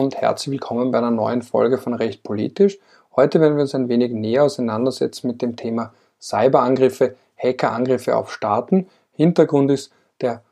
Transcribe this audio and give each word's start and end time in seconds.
und 0.00 0.16
herzlich 0.16 0.52
willkommen 0.52 0.90
bei 0.90 0.98
einer 0.98 1.10
neuen 1.10 1.40
Folge 1.40 1.78
von 1.78 1.94
Recht 1.94 2.22
Politisch. 2.22 2.78
Heute 3.14 3.40
werden 3.40 3.56
wir 3.56 3.62
uns 3.62 3.74
ein 3.74 3.88
wenig 3.88 4.12
näher 4.12 4.44
auseinandersetzen 4.44 5.26
mit 5.26 5.40
dem 5.40 5.56
Thema 5.56 5.94
Cyberangriffe, 6.20 7.16
Hackerangriffe 7.36 8.14
auf 8.14 8.30
Staaten. 8.30 8.88
Hintergrund 9.12 9.70
ist 9.70 9.90
der 10.20 10.42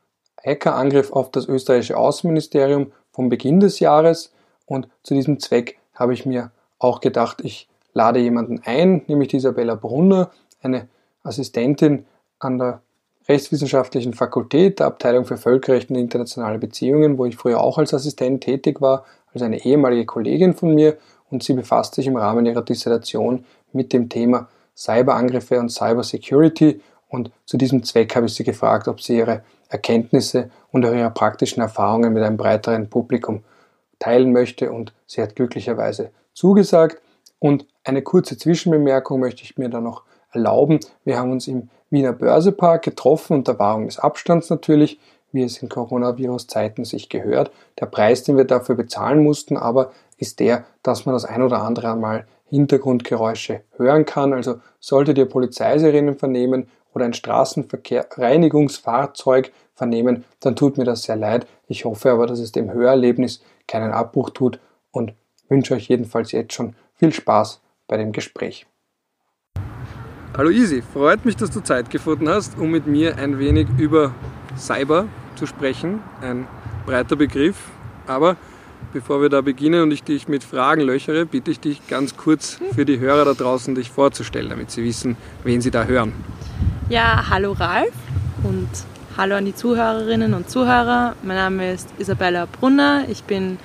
Hackerangriff 0.43 1.11
auf 1.11 1.29
das 1.29 1.47
österreichische 1.47 1.95
Außenministerium 1.95 2.91
vom 3.11 3.29
Beginn 3.29 3.59
des 3.59 3.79
Jahres 3.79 4.33
und 4.65 4.87
zu 5.03 5.13
diesem 5.13 5.39
Zweck 5.39 5.77
habe 5.93 6.13
ich 6.13 6.25
mir 6.25 6.51
auch 6.79 6.99
gedacht, 6.99 7.41
ich 7.43 7.69
lade 7.93 8.19
jemanden 8.19 8.61
ein, 8.65 9.03
nämlich 9.07 9.33
Isabella 9.33 9.75
Brunner, 9.75 10.31
eine 10.61 10.87
Assistentin 11.23 12.05
an 12.39 12.57
der 12.57 12.81
Rechtswissenschaftlichen 13.27 14.13
Fakultät 14.13 14.79
der 14.79 14.87
Abteilung 14.87 15.25
für 15.25 15.37
Völkerrecht 15.37 15.89
und 15.89 15.95
internationale 15.97 16.59
Beziehungen, 16.59 17.17
wo 17.17 17.25
ich 17.25 17.37
früher 17.37 17.61
auch 17.61 17.77
als 17.77 17.93
Assistent 17.93 18.43
tätig 18.43 18.81
war, 18.81 19.05
als 19.35 19.43
eine 19.43 19.63
ehemalige 19.63 20.05
Kollegin 20.05 20.53
von 20.53 20.73
mir 20.73 20.97
und 21.29 21.43
sie 21.43 21.53
befasst 21.53 21.95
sich 21.95 22.07
im 22.07 22.17
Rahmen 22.17 22.45
ihrer 22.45 22.61
Dissertation 22.61 23.45
mit 23.73 23.93
dem 23.93 24.09
Thema 24.09 24.47
Cyberangriffe 24.75 25.59
und 25.59 25.69
Cybersecurity 25.69 26.81
und 27.09 27.31
zu 27.45 27.57
diesem 27.57 27.83
Zweck 27.83 28.15
habe 28.15 28.25
ich 28.25 28.33
sie 28.33 28.43
gefragt, 28.43 28.87
ob 28.87 29.01
sie 29.01 29.17
ihre 29.17 29.43
Erkenntnisse 29.69 30.49
und 30.71 30.85
auch 30.85 30.93
ihre 30.93 31.11
praktischen 31.11 31.61
Erfahrungen 31.61 32.13
mit 32.13 32.23
einem 32.23 32.37
breiteren 32.37 32.89
Publikum 32.89 33.43
teilen 33.99 34.31
möchte 34.31 34.71
und 34.71 34.93
sie 35.05 35.21
hat 35.21 35.35
glücklicherweise 35.35 36.11
zugesagt. 36.33 37.01
Und 37.39 37.65
eine 37.83 38.01
kurze 38.01 38.37
Zwischenbemerkung 38.37 39.19
möchte 39.19 39.43
ich 39.43 39.57
mir 39.57 39.69
da 39.69 39.79
noch 39.79 40.03
erlauben. 40.31 40.79
Wir 41.03 41.17
haben 41.17 41.31
uns 41.31 41.47
im 41.47 41.69
Wiener 41.89 42.13
Börsepark 42.13 42.83
getroffen 42.83 43.37
unter 43.37 43.57
Wahrung 43.59 43.85
des 43.85 43.99
Abstands 43.99 44.49
natürlich, 44.49 44.99
wie 45.35 45.43
es 45.43 45.61
in 45.61 45.69
Coronavirus-Zeiten 45.69 46.85
sich 46.85 47.09
gehört. 47.09 47.51
Der 47.79 47.85
Preis, 47.85 48.23
den 48.23 48.37
wir 48.37 48.45
dafür 48.45 48.73
bezahlen 48.75 49.21
mussten, 49.21 49.57
aber 49.57 49.91
ist 50.17 50.39
der, 50.39 50.65
dass 50.81 51.05
man 51.05 51.13
das 51.13 51.25
ein 51.25 51.43
oder 51.43 51.61
andere 51.61 51.95
Mal 51.95 52.25
Hintergrundgeräusche 52.45 53.61
hören 53.77 54.05
kann. 54.05 54.33
Also 54.33 54.59
solltet 54.79 55.17
ihr 55.17 55.25
Polizeisirenen 55.25 56.15
vernehmen 56.15 56.67
oder 56.93 57.03
ein 57.05 57.13
Straßenverkehr-Reinigungsfahrzeug 57.13 59.51
vernehmen, 59.73 60.23
dann 60.39 60.55
tut 60.55 60.77
mir 60.77 60.85
das 60.85 61.03
sehr 61.03 61.17
leid. 61.17 61.45
Ich 61.67 61.85
hoffe 61.85 62.11
aber, 62.11 62.27
dass 62.27 62.39
es 62.39 62.53
dem 62.53 62.71
Hörerlebnis 62.71 63.43
keinen 63.67 63.91
Abbruch 63.91 64.29
tut 64.29 64.59
und 64.91 65.13
wünsche 65.49 65.73
euch 65.73 65.89
jedenfalls 65.89 66.31
jetzt 66.31 66.53
schon 66.53 66.75
viel 66.93 67.11
Spaß 67.11 67.59
bei 67.87 67.97
dem 67.97 68.13
Gespräch. 68.13 68.65
Hallo 70.37 70.49
Easy, 70.49 70.81
freut 70.81 71.25
mich, 71.25 71.35
dass 71.35 71.51
du 71.51 71.59
Zeit 71.61 71.89
gefunden 71.89 72.29
hast, 72.29 72.57
um 72.57 72.71
mit 72.71 72.87
mir 72.87 73.17
ein 73.17 73.37
wenig 73.39 73.67
über 73.77 74.13
Cyber 74.57 75.09
zu 75.35 75.45
sprechen. 75.45 75.99
Ein 76.21 76.47
breiter 76.85 77.15
Begriff, 77.15 77.55
aber 78.07 78.37
bevor 78.93 79.21
wir 79.21 79.29
da 79.29 79.41
beginnen 79.41 79.83
und 79.83 79.91
ich 79.91 80.03
dich 80.03 80.27
mit 80.27 80.43
Fragen 80.43 80.81
löchere, 80.81 81.25
bitte 81.25 81.51
ich 81.51 81.59
dich 81.59 81.87
ganz 81.87 82.15
kurz 82.17 82.59
für 82.73 82.85
die 82.85 82.99
Hörer 82.99 83.25
da 83.25 83.33
draußen 83.33 83.75
dich 83.75 83.89
vorzustellen, 83.89 84.49
damit 84.49 84.71
sie 84.71 84.83
wissen, 84.83 85.17
wen 85.43 85.61
sie 85.61 85.71
da 85.71 85.85
hören. 85.85 86.13
Ja, 86.89 87.25
hallo 87.29 87.53
Ralf 87.53 87.93
und 88.43 88.69
hallo 89.17 89.35
an 89.35 89.45
die 89.45 89.55
Zuhörerinnen 89.55 90.33
und 90.33 90.49
Zuhörer. 90.49 91.15
Mein 91.23 91.37
Name 91.37 91.71
ist 91.71 91.89
Isabella 91.97 92.45
Brunner. 92.45 93.05
Ich 93.09 93.23
bin 93.23 93.57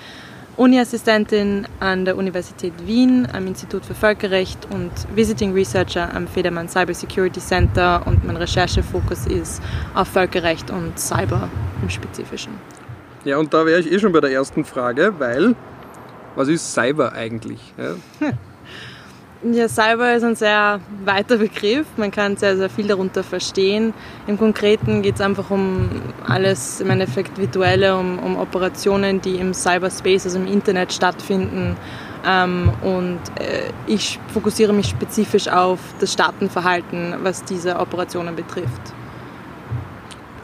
Uni-Assistentin 0.61 1.67
an 1.81 2.05
der 2.05 2.19
Universität 2.19 2.75
Wien 2.87 3.27
am 3.33 3.47
Institut 3.47 3.83
für 3.83 3.95
Völkerrecht 3.95 4.69
und 4.71 4.91
Visiting 5.15 5.55
Researcher 5.55 6.15
am 6.15 6.29
Federmann 6.29 6.69
Cyber 6.69 6.93
Security 6.93 7.41
Center 7.41 8.07
und 8.07 8.27
mein 8.27 8.37
Recherchefokus 8.37 9.27
ist 9.27 9.63
auf 9.95 10.09
Völkerrecht 10.09 10.71
und 10.71 10.99
Cyber 10.99 11.49
im 11.81 11.89
Spezifischen. 11.89 12.53
Ja, 13.25 13.39
und 13.39 13.55
da 13.55 13.65
wäre 13.65 13.81
ich 13.81 13.91
eh 13.91 13.99
schon 13.99 14.13
bei 14.13 14.21
der 14.21 14.33
ersten 14.33 14.67
Frage, 14.67 15.15
weil 15.17 15.57
was 16.37 16.49
ist 16.49 16.75
Cyber 16.75 17.15
eigentlich? 17.15 17.73
Ja? 17.79 18.29
Ja, 19.43 19.69
Cyber 19.69 20.15
ist 20.15 20.23
ein 20.23 20.37
sehr 20.37 20.81
weiter 21.03 21.39
Begriff. 21.39 21.87
Man 21.97 22.11
kann 22.11 22.37
sehr, 22.37 22.59
sehr 22.59 22.69
viel 22.69 22.87
darunter 22.87 23.23
verstehen. 23.23 23.95
Im 24.27 24.37
Konkreten 24.37 25.01
geht 25.01 25.15
es 25.15 25.23
einfach 25.23 25.51
um 25.51 25.89
alles 26.27 26.83
im 26.83 26.91
Endeffekt 26.91 27.39
Virtuelle, 27.39 27.97
um, 27.97 28.19
um 28.19 28.37
Operationen, 28.37 29.23
die 29.23 29.37
im 29.37 29.55
Cyberspace, 29.55 30.27
also 30.27 30.39
im 30.39 30.47
Internet 30.47 30.93
stattfinden. 30.93 31.75
Ähm, 32.27 32.71
und 32.83 33.19
äh, 33.37 33.71
ich 33.87 34.19
fokussiere 34.35 34.75
mich 34.75 34.89
spezifisch 34.89 35.49
auf 35.49 35.79
das 36.01 36.13
Staatenverhalten, 36.13 37.15
was 37.23 37.43
diese 37.43 37.79
Operationen 37.79 38.37
betrifft. 38.37 38.93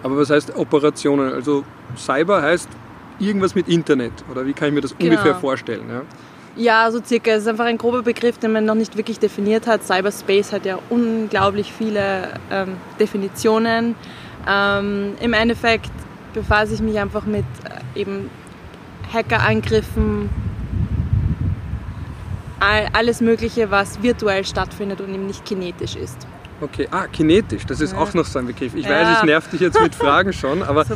Aber 0.02 0.16
was 0.16 0.30
heißt 0.30 0.56
Operationen? 0.56 1.34
Also 1.34 1.64
Cyber 1.98 2.40
heißt 2.40 2.70
irgendwas 3.18 3.54
mit 3.54 3.68
Internet 3.68 4.12
oder 4.30 4.46
wie 4.46 4.54
kann 4.54 4.68
ich 4.68 4.74
mir 4.74 4.80
das 4.80 4.96
genau. 4.96 5.10
ungefähr 5.10 5.34
vorstellen? 5.34 5.84
Ja? 5.90 6.02
Ja, 6.56 6.90
so 6.90 7.02
circa. 7.04 7.32
Es 7.32 7.42
ist 7.42 7.48
einfach 7.48 7.66
ein 7.66 7.76
grober 7.76 8.02
Begriff, 8.02 8.38
den 8.38 8.52
man 8.52 8.64
noch 8.64 8.74
nicht 8.74 8.96
wirklich 8.96 9.18
definiert 9.18 9.66
hat. 9.66 9.84
Cyberspace 9.84 10.52
hat 10.52 10.64
ja 10.64 10.78
unglaublich 10.88 11.70
viele 11.70 12.40
ähm, 12.50 12.76
Definitionen. 12.98 13.94
Ähm, 14.48 15.12
Im 15.20 15.34
Endeffekt 15.34 15.90
befasse 16.32 16.72
ich 16.72 16.80
mich 16.80 16.98
einfach 16.98 17.26
mit 17.26 17.44
äh, 17.94 18.00
eben 18.00 18.30
Hackerangriffen, 19.12 20.30
all, 22.58 22.88
alles 22.94 23.20
Mögliche, 23.20 23.70
was 23.70 24.02
virtuell 24.02 24.44
stattfindet 24.44 25.02
und 25.02 25.12
eben 25.12 25.26
nicht 25.26 25.44
kinetisch 25.44 25.94
ist. 25.94 26.26
Okay, 26.60 26.88
ah, 26.90 27.06
kinetisch, 27.06 27.66
das 27.66 27.80
ist 27.80 27.92
ja. 27.92 27.98
auch 27.98 28.14
noch 28.14 28.24
so 28.24 28.38
ein 28.38 28.46
Begriff. 28.46 28.74
Ich 28.74 28.86
ja. 28.86 28.90
weiß, 28.90 29.18
ich 29.18 29.24
nerv 29.24 29.48
dich 29.50 29.60
jetzt 29.60 29.80
mit 29.80 29.94
Fragen 29.94 30.32
schon, 30.32 30.62
aber 30.62 30.86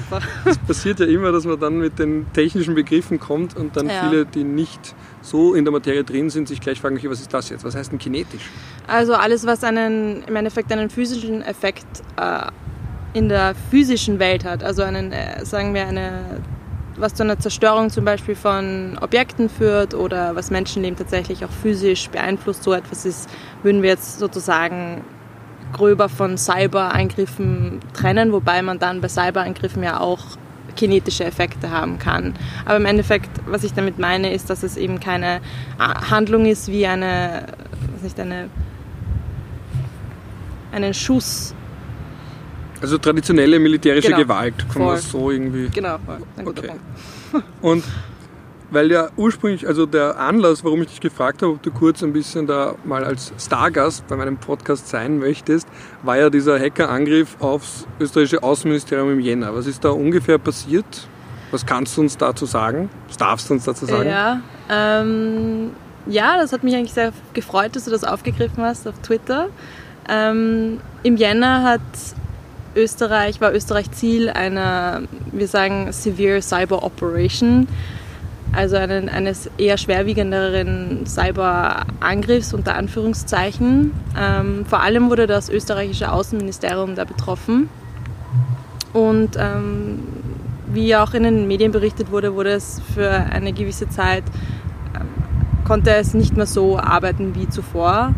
es 0.47 0.59
passiert 0.59 1.01
ja 1.01 1.07
immer, 1.07 1.33
dass 1.33 1.45
man 1.45 1.61
dann 1.61 1.79
mit 1.79 1.99
den 1.99 2.27
technischen 2.33 2.75
Begriffen 2.75 3.21
kommt 3.21 3.57
und 3.57 3.77
dann 3.77 3.89
ja. 3.89 4.09
viele, 4.09 4.25
die 4.25 4.43
nicht 4.43 4.95
so 5.21 5.55
in 5.55 5.65
der 5.65 5.73
Materie 5.73 6.03
drin 6.03 6.31
sind, 6.31 6.49
sich 6.49 6.61
gleich 6.61 6.81
fragen, 6.81 6.97
okay, 6.97 7.11
was 7.11 7.21
ist 7.21 7.33
das 7.35 7.51
jetzt? 7.51 7.63
Was 7.65 7.75
heißt 7.75 7.93
denn 7.93 7.99
kinetisch? 7.99 8.49
Also 8.87 9.13
alles, 9.13 9.45
was 9.45 9.63
einen, 9.63 10.23
im 10.23 10.35
Endeffekt 10.35 10.73
einen 10.73 10.89
physischen 10.89 11.43
Effekt 11.43 12.03
äh, 12.17 12.47
in 13.13 13.29
der 13.29 13.55
physischen 13.71 14.19
Welt 14.19 14.45
hat, 14.45 14.65
also 14.65 14.83
einen, 14.83 15.13
äh, 15.13 15.45
sagen 15.45 15.75
wir, 15.75 15.87
eine 15.87 16.41
was 16.97 17.15
zu 17.15 17.23
einer 17.23 17.39
Zerstörung 17.39 17.89
zum 17.89 18.05
Beispiel 18.05 18.35
von 18.35 18.99
Objekten 19.01 19.49
führt 19.49 19.95
oder 19.95 20.37
was 20.37 20.51
Menschenleben 20.51 20.99
tatsächlich 20.99 21.45
auch 21.47 21.51
physisch 21.51 22.11
beeinflusst, 22.11 22.63
so 22.63 22.75
etwas 22.75 23.07
ist, 23.07 23.29
würden 23.63 23.83
wir 23.83 23.89
jetzt 23.89 24.19
sozusagen 24.19 25.03
gröber 25.73 26.09
von 26.09 26.37
Cyber-Eingriffen 26.37 27.81
trennen, 27.93 28.33
wobei 28.33 28.63
man 28.63 28.79
dann 28.79 29.01
bei 29.01 29.09
Cyber-Eingriffen 29.09 29.83
ja 29.83 30.01
auch 30.01 30.21
kinetische 30.77 31.25
Effekte 31.25 31.71
haben 31.71 31.99
kann. 31.99 32.35
Aber 32.65 32.77
im 32.77 32.87
Endeffekt, 32.87 33.31
was 33.47 33.65
ich 33.65 33.73
damit 33.75 33.99
meine, 33.99 34.33
ist, 34.33 34.51
dass 34.51 34.63
es 34.63 34.77
eben 34.77 35.01
keine 35.01 35.41
Handlung 35.79 36.47
ist 36.47 36.69
wie 36.69 36.87
eine, 36.87 37.45
was 37.95 38.03
nicht, 38.03 38.19
eine, 38.21 38.49
einen 40.73 40.95
Schuss. 40.95 41.55
Also 42.81 42.97
traditionelle 42.99 43.59
militärische 43.59 44.09
genau. 44.09 44.21
Gewalt, 44.21 44.55
kann 44.73 44.83
man 44.83 44.97
so 44.99 45.31
irgendwie. 45.31 45.69
Genau, 45.69 45.99
ein 46.37 46.45
guter 46.45 46.63
okay. 46.63 46.73
Punkt. 47.31 47.47
Und 47.61 47.85
weil 48.71 48.91
ja 48.91 49.09
ursprünglich, 49.17 49.67
also 49.67 49.87
der 49.87 50.19
Anlass, 50.19 50.65
warum 50.65 50.83
ich 50.83 50.89
dich 50.89 51.01
gefragt 51.01 51.43
habe, 51.43 51.53
ob 51.53 51.63
du 51.63 51.71
kurz 51.71 52.03
ein 52.03 52.13
bisschen 52.13 52.47
da 52.47 52.75
mal 52.85 53.05
als 53.05 53.33
Stargast 53.39 54.07
bei 54.07 54.17
meinem 54.17 54.37
Podcast 54.37 54.89
sein 54.89 55.19
möchtest, 55.19 55.69
war 56.03 56.17
ja 56.17 56.31
dieser 56.31 56.59
Hackerangriff 56.59 57.37
aufs 57.41 57.87
österreichische 57.99 58.43
Außenministerium 58.43 59.13
im 59.13 59.21
Jänner. 59.21 59.55
Was 59.55 59.67
ist 59.67 59.85
da 59.85 59.91
ungefähr 59.91 60.39
passiert? 60.39 61.09
Was 61.51 61.67
kannst 61.67 61.97
du 61.97 62.03
uns 62.03 62.17
dazu 62.17 62.47
sagen? 62.47 62.89
Was 63.09 63.17
darfst 63.17 63.51
du 63.51 63.55
uns 63.55 63.65
dazu 63.65 63.87
sagen? 63.87 64.09
Ja, 64.09 64.41
ähm, 64.69 65.71
ja, 66.07 66.37
das 66.37 66.53
hat 66.53 66.63
mich 66.63 66.75
eigentlich 66.75 66.93
sehr 66.93 67.13
gefreut, 67.35 67.75
dass 67.75 67.85
du 67.85 67.91
das 67.91 68.05
aufgegriffen 68.05 68.63
hast 68.63 68.87
auf 68.87 68.99
Twitter. 69.03 69.49
Ähm, 70.09 70.81
Im 71.03 71.17
Jänner 71.17 71.65
hat 71.65 71.81
Österreich, 72.77 73.41
war 73.41 73.53
Österreich 73.53 73.91
Ziel 73.91 74.31
einer, 74.31 75.03
wir 75.33 75.49
sagen, 75.49 75.93
Severe 75.93 76.41
Cyber 76.41 76.85
Operation 76.85 77.67
also 78.53 78.77
einen, 78.77 79.09
eines 79.09 79.51
eher 79.59 79.79
schwerwiegenderen 79.79 81.07
Cyberangriffs 81.07 82.53
unter 82.53 82.75
Anführungszeichen. 82.75 83.93
Ähm, 84.19 84.67
vor 84.67 84.81
allem 84.81 85.11
wurde 85.11 85.27
das 85.27 85.49
österreichische 85.49 86.13
Außenministerium 86.13 86.95
da 86.95 87.05
betroffen. 87.05 87.69
Und 88.93 89.37
ähm, 89.39 90.01
wie 90.73 90.97
auch 90.97 91.15
in 91.15 91.23
den 91.23 91.47
Medien 91.47 91.73
berichtet 91.73 92.11
wurde, 92.11 92.35
wurde 92.35 92.51
es 92.51 92.81
für 92.95 93.11
eine 93.11 93.53
gewisse 93.53 93.89
Zeit, 93.89 94.25
ähm, 94.95 95.07
konnte 95.65 95.91
es 95.95 96.15
nicht 96.15 96.37
mehr 96.37 96.47
so 96.47 96.79
arbeiten 96.79 97.35
wie 97.35 97.49
zuvor. 97.49 98.15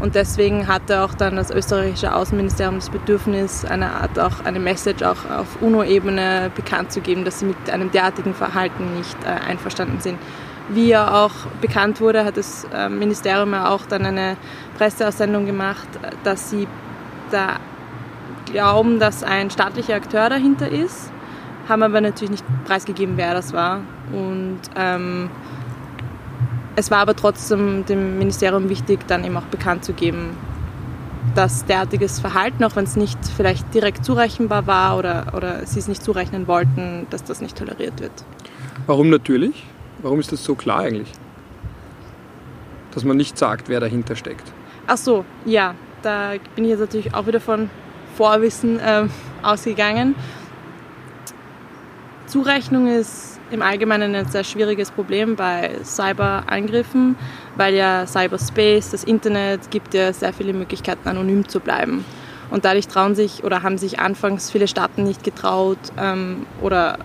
Und 0.00 0.14
deswegen 0.14 0.66
hatte 0.68 1.02
auch 1.02 1.14
dann 1.14 1.36
das 1.36 1.50
österreichische 1.50 2.14
Außenministerium 2.14 2.76
das 2.76 2.90
Bedürfnis, 2.90 3.64
eine 3.64 3.92
Art 3.92 4.18
auch 4.18 4.44
eine 4.44 4.58
Message 4.58 5.02
auch 5.02 5.30
auf 5.30 5.62
UNO-Ebene 5.62 6.50
bekannt 6.54 6.92
zu 6.92 7.00
geben, 7.00 7.24
dass 7.24 7.40
sie 7.40 7.46
mit 7.46 7.70
einem 7.70 7.90
derartigen 7.90 8.34
Verhalten 8.34 8.94
nicht 8.96 9.16
äh, 9.24 9.28
einverstanden 9.48 10.00
sind. 10.00 10.18
Wie 10.68 10.88
ja 10.88 11.24
auch 11.24 11.32
bekannt 11.60 12.00
wurde, 12.00 12.24
hat 12.24 12.36
das 12.36 12.66
äh, 12.74 12.88
Ministerium 12.88 13.52
ja 13.52 13.68
auch 13.68 13.86
dann 13.86 14.04
eine 14.04 14.36
Presseaussendung 14.78 15.46
gemacht, 15.46 15.88
dass 16.24 16.50
sie 16.50 16.66
da 17.30 17.56
glauben, 18.46 18.98
dass 18.98 19.22
ein 19.22 19.50
staatlicher 19.50 19.94
Akteur 19.94 20.28
dahinter 20.28 20.68
ist, 20.68 21.10
haben 21.68 21.82
aber 21.82 22.00
natürlich 22.00 22.30
nicht 22.30 22.44
preisgegeben, 22.64 23.16
wer 23.16 23.34
das 23.34 23.52
war. 23.52 23.80
Und 24.12 24.60
ähm, 24.76 25.30
es 26.76 26.90
war 26.90 26.98
aber 26.98 27.14
trotzdem 27.14 27.84
dem 27.86 28.18
Ministerium 28.18 28.68
wichtig, 28.68 29.06
dann 29.06 29.24
eben 29.24 29.36
auch 29.36 29.44
bekannt 29.44 29.84
zu 29.84 29.92
geben, 29.92 30.36
dass 31.34 31.64
derartiges 31.64 32.20
Verhalten, 32.20 32.64
auch 32.64 32.76
wenn 32.76 32.84
es 32.84 32.96
nicht 32.96 33.18
vielleicht 33.36 33.72
direkt 33.74 34.04
zurechenbar 34.04 34.66
war 34.66 34.98
oder, 34.98 35.32
oder 35.36 35.64
sie 35.66 35.78
es 35.78 35.88
nicht 35.88 36.02
zurechnen 36.02 36.46
wollten, 36.46 37.06
dass 37.10 37.24
das 37.24 37.40
nicht 37.40 37.56
toleriert 37.56 38.00
wird. 38.00 38.12
Warum 38.86 39.08
natürlich? 39.10 39.64
Warum 40.02 40.20
ist 40.20 40.32
das 40.32 40.44
so 40.44 40.54
klar 40.54 40.80
eigentlich? 40.80 41.10
Dass 42.92 43.04
man 43.04 43.16
nicht 43.16 43.38
sagt, 43.38 43.68
wer 43.68 43.80
dahinter 43.80 44.16
steckt. 44.16 44.52
Ach 44.86 44.96
so, 44.96 45.24
ja, 45.44 45.74
da 46.02 46.32
bin 46.54 46.64
ich 46.64 46.70
jetzt 46.70 46.80
natürlich 46.80 47.14
auch 47.14 47.26
wieder 47.26 47.40
von 47.40 47.70
Vorwissen 48.16 48.78
äh, 48.78 49.06
ausgegangen. 49.42 50.14
Zurechnung 52.26 52.88
ist 52.88 53.33
im 53.50 53.62
Allgemeinen 53.62 54.14
ein 54.14 54.26
sehr 54.26 54.44
schwieriges 54.44 54.90
Problem 54.90 55.36
bei 55.36 55.70
Cyberangriffen, 55.84 57.16
weil 57.56 57.74
ja 57.74 58.06
Cyberspace, 58.06 58.90
das 58.90 59.04
Internet, 59.04 59.70
gibt 59.70 59.94
ja 59.94 60.12
sehr 60.12 60.32
viele 60.32 60.52
Möglichkeiten, 60.52 61.08
anonym 61.08 61.48
zu 61.48 61.60
bleiben. 61.60 62.04
Und 62.50 62.64
dadurch 62.64 62.88
trauen 62.88 63.14
sich 63.14 63.44
oder 63.44 63.62
haben 63.62 63.78
sich 63.78 63.98
anfangs 63.98 64.50
viele 64.50 64.68
Staaten 64.68 65.04
nicht 65.04 65.24
getraut 65.24 65.78
ähm, 65.98 66.46
oder 66.60 66.98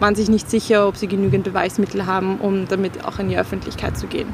waren 0.00 0.14
sich 0.14 0.28
nicht 0.28 0.50
sicher, 0.50 0.88
ob 0.88 0.96
sie 0.96 1.06
genügend 1.06 1.44
Beweismittel 1.44 2.06
haben, 2.06 2.38
um 2.38 2.68
damit 2.68 3.04
auch 3.04 3.18
in 3.18 3.28
die 3.28 3.38
Öffentlichkeit 3.38 3.96
zu 3.96 4.06
gehen. 4.06 4.28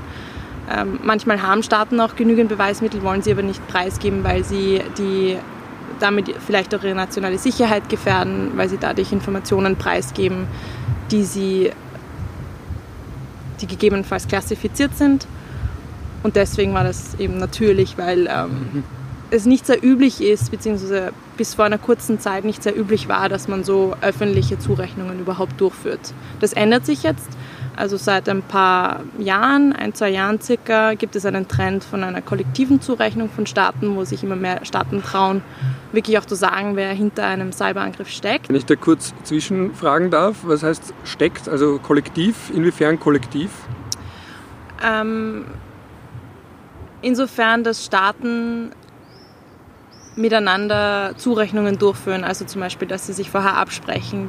Ähm, 0.73 1.01
manchmal 1.03 1.43
haben 1.43 1.63
Staaten 1.63 2.01
auch 2.01 2.17
genügend 2.17 2.49
Beweismittel, 2.49 3.03
wollen 3.03 3.23
sie 3.23 3.33
aber 3.33 3.43
nicht 3.43 3.67
preisgeben, 3.69 4.25
weil 4.25 4.45
sie 4.45 4.83
die 4.99 5.37
damit 5.99 6.35
vielleicht 6.47 6.75
auch 6.75 6.83
ihre 6.83 6.95
nationale 6.95 7.39
Sicherheit 7.39 7.89
gefährden, 7.89 8.53
weil 8.57 8.69
sie 8.69 8.79
dadurch 8.79 9.13
Informationen 9.13 9.77
preisgeben, 9.77 10.47
die 11.11 11.25
sie 11.25 11.71
die 13.61 13.67
gegebenenfalls 13.67 14.27
klassifiziert 14.27 14.97
sind. 14.97 15.27
Und 16.23 16.37
deswegen 16.37 16.75
war 16.75 16.85
das 16.85 17.15
eben 17.19 17.39
natürlich, 17.39 17.97
weil 17.99 18.29
ähm, 18.31 18.51
mhm. 18.73 18.85
es 19.31 19.47
nicht 19.47 19.67
sehr 19.67 19.83
üblich 19.83 20.21
ist, 20.21 20.51
beziehungsweise 20.51 21.13
bis 21.37 21.55
vor 21.55 21.65
einer 21.65 21.79
kurzen 21.79 22.19
Zeit 22.21 22.45
nicht 22.45 22.63
sehr 22.63 22.79
üblich 22.79 23.09
war, 23.09 23.29
dass 23.29 23.49
man 23.49 23.65
so 23.65 23.97
öffentliche 24.01 24.59
Zurechnungen 24.59 25.21
überhaupt 25.21 25.61
durchführt. 25.61 26.13
Das 26.41 26.53
ändert 26.53 26.85
sich 26.85 27.03
jetzt. 27.03 27.29
Also 27.77 27.97
seit 27.97 28.29
ein 28.29 28.43
paar 28.43 29.01
Jahren, 29.19 29.73
ein, 29.73 29.95
zwei 29.95 30.11
Jahren 30.11 30.41
circa, 30.41 30.95
gibt 30.95 31.17
es 31.17 31.25
einen 31.25 31.49
Trend 31.49 31.83
von 31.85 32.05
einer 32.05 32.21
kollektiven 32.21 32.81
Zurechnung 32.81 33.31
von 33.31 33.47
Staaten, 33.47 33.97
wo 33.97 34.05
sich 34.05 34.23
immer 34.23 34.37
mehr 34.37 34.65
Staaten 34.65 35.03
trauen, 35.03 35.43
wirklich 35.93 36.19
auch 36.19 36.25
zu 36.25 36.35
sagen, 36.35 36.77
wer 36.77 36.93
hinter 36.93 37.25
einem 37.25 37.53
Cyberangriff 37.53 38.09
steckt. 38.09 38.49
Wenn 38.49 38.57
ich 38.57 38.67
da 38.67 38.77
kurz 38.77 39.15
zwischenfragen 39.23 40.11
darf, 40.11 40.39
was 40.43 40.63
heißt 40.63 40.93
steckt, 41.05 41.49
also 41.49 41.79
kollektiv, 41.79 42.51
inwiefern 42.55 43.01
kollektiv? 43.01 43.51
Ähm, 44.85 45.47
insofern, 47.03 47.65
dass 47.65 47.85
Staaten 47.85 48.73
miteinander 50.17 51.15
Zurechnungen 51.17 51.79
durchführen, 51.79 52.25
also 52.25 52.45
zum 52.45 52.61
Beispiel, 52.61 52.89
dass 52.89 53.07
sie 53.07 53.13
sich 53.13 53.31
vorher 53.31 53.57
absprechen, 53.57 54.29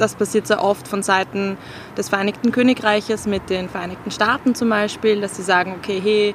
das 0.00 0.14
passiert 0.14 0.46
sehr 0.46 0.62
oft 0.62 0.88
von 0.88 1.02
Seiten 1.02 1.56
des 1.96 2.08
Vereinigten 2.08 2.52
Königreiches 2.52 3.26
mit 3.26 3.50
den 3.50 3.68
Vereinigten 3.68 4.10
Staaten 4.10 4.54
zum 4.54 4.70
Beispiel, 4.70 5.20
dass 5.20 5.36
sie 5.36 5.42
sagen, 5.42 5.74
okay, 5.78 6.00
hey, 6.02 6.34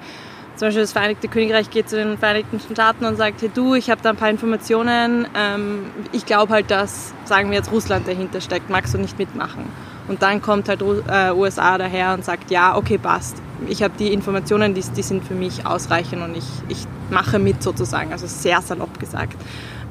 zum 0.56 0.68
Beispiel 0.68 0.84
das 0.84 0.94
Vereinigte 0.94 1.28
Königreich 1.28 1.70
geht 1.70 1.90
zu 1.90 1.98
den 1.98 2.18
Vereinigten 2.18 2.60
Staaten 2.60 3.06
und 3.06 3.18
sagt, 3.18 3.42
hey 3.42 3.52
du, 3.54 3.76
ich 3.76 3.90
habe 3.90 4.02
da 4.02 4.12
ein 4.12 4.16
paar 4.16 4.30
Informationen, 4.30 5.28
ähm, 5.36 5.92
ich 6.14 6.26
glaube 6.26 6.54
halt, 6.54 6.72
dass, 6.72 7.14
sagen 7.26 7.50
wir 7.50 7.58
jetzt, 7.58 7.72
Russland 7.72 8.08
dahinter 8.08 8.40
steckt, 8.40 8.70
magst 8.70 8.94
du 8.94 8.98
nicht 8.98 9.18
mitmachen? 9.20 9.66
Und 10.08 10.22
dann 10.22 10.42
kommt 10.42 10.70
halt 10.70 10.82
äh, 10.82 11.32
USA 11.32 11.78
daher 11.78 12.14
und 12.14 12.24
sagt, 12.24 12.52
ja, 12.52 12.78
okay, 12.78 12.98
passt. 12.98 13.42
Ich 13.68 13.82
habe 13.82 13.96
die 13.98 14.14
Informationen, 14.14 14.74
die, 14.74 14.82
die, 14.82 15.02
sind 15.02 15.26
für 15.26 15.34
mich 15.34 15.66
ausreichend 15.66 16.22
und 16.22 16.38
ich, 16.38 16.46
ich 16.70 16.86
mache 17.10 17.40
mit 17.40 17.64
sozusagen, 17.64 18.12
also 18.12 18.28
sehr 18.28 18.62
salopp 18.62 19.00
gesagt. 19.00 19.36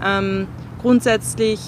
Ähm, 0.05 0.47
grundsätzlich 0.81 1.61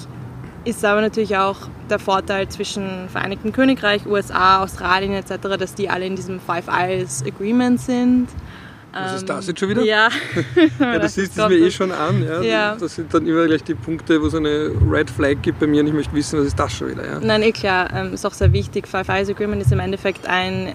ist 0.67 0.83
aber 0.83 1.01
natürlich 1.01 1.37
auch 1.37 1.55
der 1.89 1.99
Vorteil 1.99 2.49
zwischen 2.49 3.07
Vereinigten 3.09 3.53
Königreich, 3.53 4.05
USA, 4.05 4.63
Australien 4.63 5.13
etc., 5.13 5.57
dass 5.57 5.73
die 5.73 5.89
alle 5.89 6.05
in 6.05 6.15
diesem 6.15 6.39
Five 6.39 6.67
Eyes 6.67 7.23
Agreement 7.25 7.79
sind. 7.79 8.27
Was 8.91 9.15
ist 9.17 9.29
das 9.29 9.47
jetzt 9.47 9.59
schon 9.59 9.69
wieder? 9.69 9.83
Ja, 9.83 10.09
ja 10.79 10.99
das 10.99 11.17
ist 11.17 11.37
es 11.37 11.47
mir 11.47 11.55
eh 11.55 11.71
schon 11.71 11.91
an. 11.91 12.23
Ja. 12.23 12.41
ja. 12.41 12.75
Das 12.75 12.95
sind 12.95 13.13
dann 13.13 13.27
immer 13.27 13.45
gleich 13.45 13.63
die 13.63 13.75
Punkte, 13.75 14.21
wo 14.21 14.27
es 14.27 14.35
eine 14.35 14.71
Red 14.89 15.09
Flag 15.09 15.41
gibt 15.41 15.59
bei 15.59 15.67
mir 15.67 15.81
und 15.81 15.87
ich 15.87 15.93
möchte 15.93 16.13
wissen, 16.13 16.39
was 16.39 16.47
ist 16.47 16.59
das 16.59 16.73
schon 16.73 16.89
wieder. 16.89 17.05
Ja. 17.05 17.19
Nein, 17.19 17.43
eh 17.43 17.51
klar, 17.51 17.89
ähm, 17.93 18.13
ist 18.13 18.25
auch 18.25 18.33
sehr 18.33 18.51
wichtig. 18.53 18.87
Five 18.87 19.07
Eyes 19.09 19.29
Agreement 19.29 19.61
ist 19.61 19.71
im 19.71 19.79
Endeffekt 19.79 20.27
ein 20.27 20.67
äh, 20.67 20.73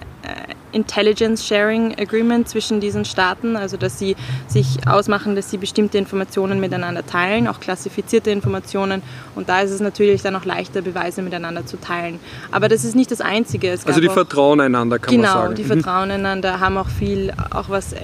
Intelligence 0.72 1.46
Sharing 1.46 1.98
Agreement 1.98 2.48
zwischen 2.48 2.80
diesen 2.80 3.04
Staaten, 3.04 3.56
also 3.56 3.76
dass 3.76 3.98
sie 3.98 4.16
sich 4.46 4.86
ausmachen, 4.86 5.36
dass 5.36 5.50
sie 5.50 5.58
bestimmte 5.58 5.98
Informationen 5.98 6.60
miteinander 6.60 7.04
teilen, 7.04 7.48
auch 7.48 7.60
klassifizierte 7.60 8.30
Informationen. 8.30 9.02
Und 9.34 9.48
da 9.48 9.60
ist 9.60 9.70
es 9.70 9.80
natürlich 9.80 10.22
dann 10.22 10.36
auch 10.36 10.44
leichter, 10.44 10.82
Beweise 10.82 11.22
miteinander 11.22 11.66
zu 11.66 11.78
teilen. 11.80 12.18
Aber 12.50 12.68
das 12.68 12.84
ist 12.84 12.94
nicht 12.94 13.10
das 13.10 13.20
Einzige. 13.20 13.70
also 13.70 14.00
die 14.00 14.08
vertrauen 14.08 14.60
einander, 14.60 14.98
kann 14.98 15.14
genau, 15.14 15.22
man 15.22 15.32
sagen. 15.32 15.54
Genau, 15.54 15.56
die 15.56 15.62
mhm. 15.62 15.82
vertrauen 15.82 16.10
einander, 16.10 16.60
haben 16.60 16.76
auch 16.76 16.88
viel, 16.88 17.32
auch 17.50 17.68
was 17.68 17.94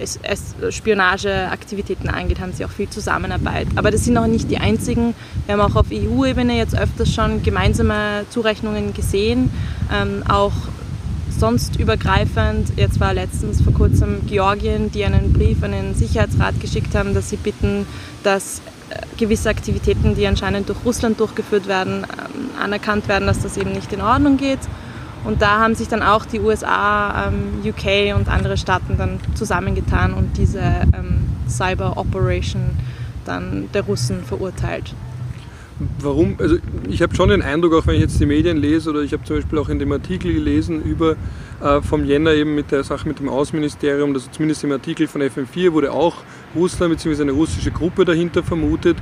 Spionageaktivitäten 0.70 2.08
angeht, 2.08 2.40
haben 2.40 2.52
sie 2.52 2.64
auch 2.64 2.70
viel 2.70 2.88
Zusammenarbeit. 2.88 3.68
Aber 3.76 3.90
das 3.90 4.04
sind 4.04 4.16
auch 4.16 4.26
nicht 4.26 4.50
die 4.50 4.58
einzigen. 4.58 5.14
Wir 5.46 5.56
haben 5.56 5.72
auch 5.72 5.76
auf 5.76 5.86
EU-Ebene 5.92 6.56
jetzt 6.56 6.78
öfters 6.78 7.12
schon 7.12 7.42
gemeinsame 7.42 8.26
Zurechnungen 8.30 8.94
gesehen, 8.94 9.50
ähm, 9.92 10.22
auch 10.28 10.52
sonst 11.38 11.76
übergreifend. 11.76 12.72
Jetzt 12.76 13.00
war 13.00 13.14
letztens 13.14 13.62
vor 13.62 13.72
kurzem 13.72 14.26
Georgien, 14.26 14.90
die 14.90 15.04
einen 15.04 15.32
Brief 15.32 15.62
an 15.62 15.72
den 15.72 15.94
Sicherheitsrat 15.94 16.60
geschickt 16.60 16.94
haben, 16.94 17.14
dass 17.14 17.30
sie 17.30 17.36
bitten, 17.36 17.86
dass 18.22 18.60
äh, 18.90 19.00
gewisse 19.16 19.48
Aktivitäten, 19.48 20.14
die 20.14 20.26
anscheinend 20.26 20.68
durch 20.68 20.78
Russland 20.84 21.20
durchgeführt 21.20 21.66
werden, 21.68 22.04
ähm, 22.04 22.50
anerkannt 22.60 23.08
werden, 23.08 23.26
dass 23.26 23.42
das 23.42 23.56
eben 23.56 23.72
nicht 23.72 23.92
in 23.92 24.00
Ordnung 24.00 24.36
geht. 24.36 24.60
Und 25.24 25.42
da 25.42 25.58
haben 25.58 25.74
sich 25.74 25.88
dann 25.88 26.02
auch 26.02 26.24
die 26.24 26.40
USA, 26.40 27.32
UK 27.64 27.86
ähm, 27.86 28.16
und 28.16 28.28
andere 28.28 28.56
Staaten 28.56 28.96
dann 28.96 29.18
zusammengetan 29.34 30.14
und 30.14 30.36
diese 30.36 30.60
ähm, 30.60 31.26
Cyber 31.48 31.96
Operation 31.96 32.70
dann 33.24 33.68
der 33.72 33.82
Russen 33.82 34.24
verurteilt 34.24 34.94
warum, 36.00 36.36
also 36.38 36.56
ich 36.88 37.02
habe 37.02 37.14
schon 37.14 37.28
den 37.28 37.42
Eindruck, 37.42 37.74
auch 37.74 37.86
wenn 37.86 37.94
ich 37.94 38.00
jetzt 38.00 38.20
die 38.20 38.26
Medien 38.26 38.56
lese 38.56 38.90
oder 38.90 39.00
ich 39.00 39.12
habe 39.12 39.24
zum 39.24 39.36
Beispiel 39.36 39.58
auch 39.58 39.68
in 39.68 39.78
dem 39.78 39.92
Artikel 39.92 40.32
gelesen 40.32 40.82
über 40.82 41.16
äh, 41.62 41.80
vom 41.82 42.04
Jänner 42.04 42.32
eben 42.32 42.54
mit 42.54 42.70
der 42.70 42.84
Sache 42.84 43.06
mit 43.06 43.18
dem 43.18 43.28
Außenministerium, 43.28 44.14
dass 44.14 44.30
zumindest 44.30 44.64
im 44.64 44.72
Artikel 44.72 45.06
von 45.06 45.22
FM4 45.22 45.72
wurde 45.72 45.92
auch 45.92 46.16
Russland 46.54 46.96
bzw. 46.96 47.22
eine 47.22 47.32
russische 47.32 47.70
Gruppe 47.70 48.04
dahinter 48.04 48.42
vermutet. 48.42 48.96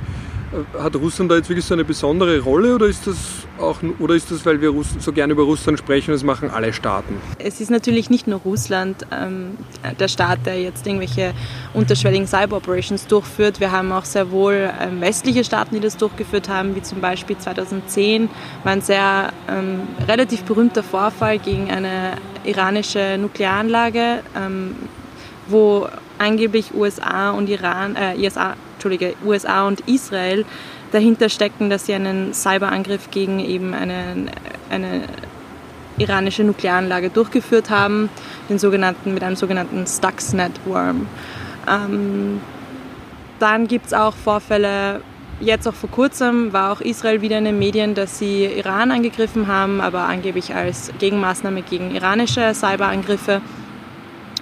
Äh, 0.51 0.81
hat 0.81 0.95
Russland 0.95 1.31
da 1.31 1.35
jetzt 1.35 1.49
wirklich 1.49 1.65
so 1.65 1.73
eine 1.73 1.83
besondere 1.83 2.39
Rolle 2.39 2.75
oder 2.75 2.85
ist 2.87 3.07
das 3.07 3.17
auch 3.59 3.79
oder 3.99 4.15
ist 4.15 4.31
das, 4.31 4.45
weil 4.45 4.61
wir 4.61 4.73
so 4.99 5.11
gerne 5.11 5.33
über 5.33 5.43
Russland 5.43 5.79
sprechen, 5.79 6.11
das 6.11 6.23
machen 6.23 6.49
alle 6.49 6.73
Staaten? 6.73 7.19
Es 7.39 7.59
ist 7.59 7.69
natürlich 7.71 8.09
nicht 8.09 8.27
nur 8.27 8.39
Russland 8.39 9.05
ähm, 9.11 9.57
der 9.99 10.07
Staat, 10.07 10.45
der 10.45 10.61
jetzt 10.61 10.85
irgendwelche 10.85 11.33
unterschwelligen 11.73 12.27
Cyber-Operations 12.27 13.07
durchführt. 13.07 13.59
Wir 13.59 13.71
haben 13.71 13.91
auch 13.91 14.05
sehr 14.05 14.31
wohl 14.31 14.71
ähm, 14.79 15.01
westliche 15.01 15.43
Staaten, 15.43 15.75
die 15.75 15.81
das 15.81 15.97
durchgeführt 15.97 16.49
haben, 16.49 16.75
wie 16.75 16.81
zum 16.81 17.01
Beispiel 17.01 17.37
2010 17.37 18.29
war 18.63 18.71
ein 18.71 18.81
sehr 18.81 19.33
ähm, 19.49 19.81
relativ 20.07 20.43
berühmter 20.43 20.83
Vorfall 20.83 21.39
gegen 21.39 21.69
eine 21.69 22.13
iranische 22.43 23.17
Nuklearanlage, 23.19 24.21
ähm, 24.35 24.75
wo 25.47 25.87
angeblich 26.17 26.73
USA 26.73 27.31
und 27.31 27.49
Iran, 27.49 27.95
äh, 27.95 28.15
USA, 28.17 28.55
Entschuldige, 28.75 29.13
USA 29.25 29.67
und 29.67 29.81
Israel 29.81 30.45
dahinter 30.91 31.29
stecken, 31.29 31.69
dass 31.69 31.85
sie 31.85 31.93
einen 31.93 32.33
Cyberangriff 32.33 33.11
gegen 33.11 33.39
eben 33.39 33.73
eine, 33.73 34.27
eine 34.69 35.03
iranische 35.97 36.43
Nuklearanlage 36.43 37.09
durchgeführt 37.09 37.69
haben, 37.69 38.09
den 38.49 38.59
sogenannten, 38.59 39.13
mit 39.13 39.23
einem 39.23 39.35
sogenannten 39.35 39.85
Stuxnet 39.87 40.53
Worm. 40.65 41.07
Ähm, 41.67 42.39
dann 43.39 43.67
gibt 43.67 43.87
es 43.87 43.93
auch 43.93 44.15
Vorfälle, 44.15 45.01
jetzt 45.39 45.67
auch 45.67 45.73
vor 45.73 45.89
kurzem 45.89 46.53
war 46.53 46.71
auch 46.71 46.81
Israel 46.81 47.21
wieder 47.21 47.37
in 47.37 47.45
den 47.45 47.59
Medien, 47.59 47.93
dass 47.93 48.17
sie 48.17 48.45
Iran 48.45 48.91
angegriffen 48.91 49.47
haben, 49.47 49.81
aber 49.81 50.03
angeblich 50.03 50.55
als 50.55 50.91
Gegenmaßnahme 50.99 51.61
gegen 51.61 51.95
iranische 51.95 52.53
Cyberangriffe. 52.53 53.41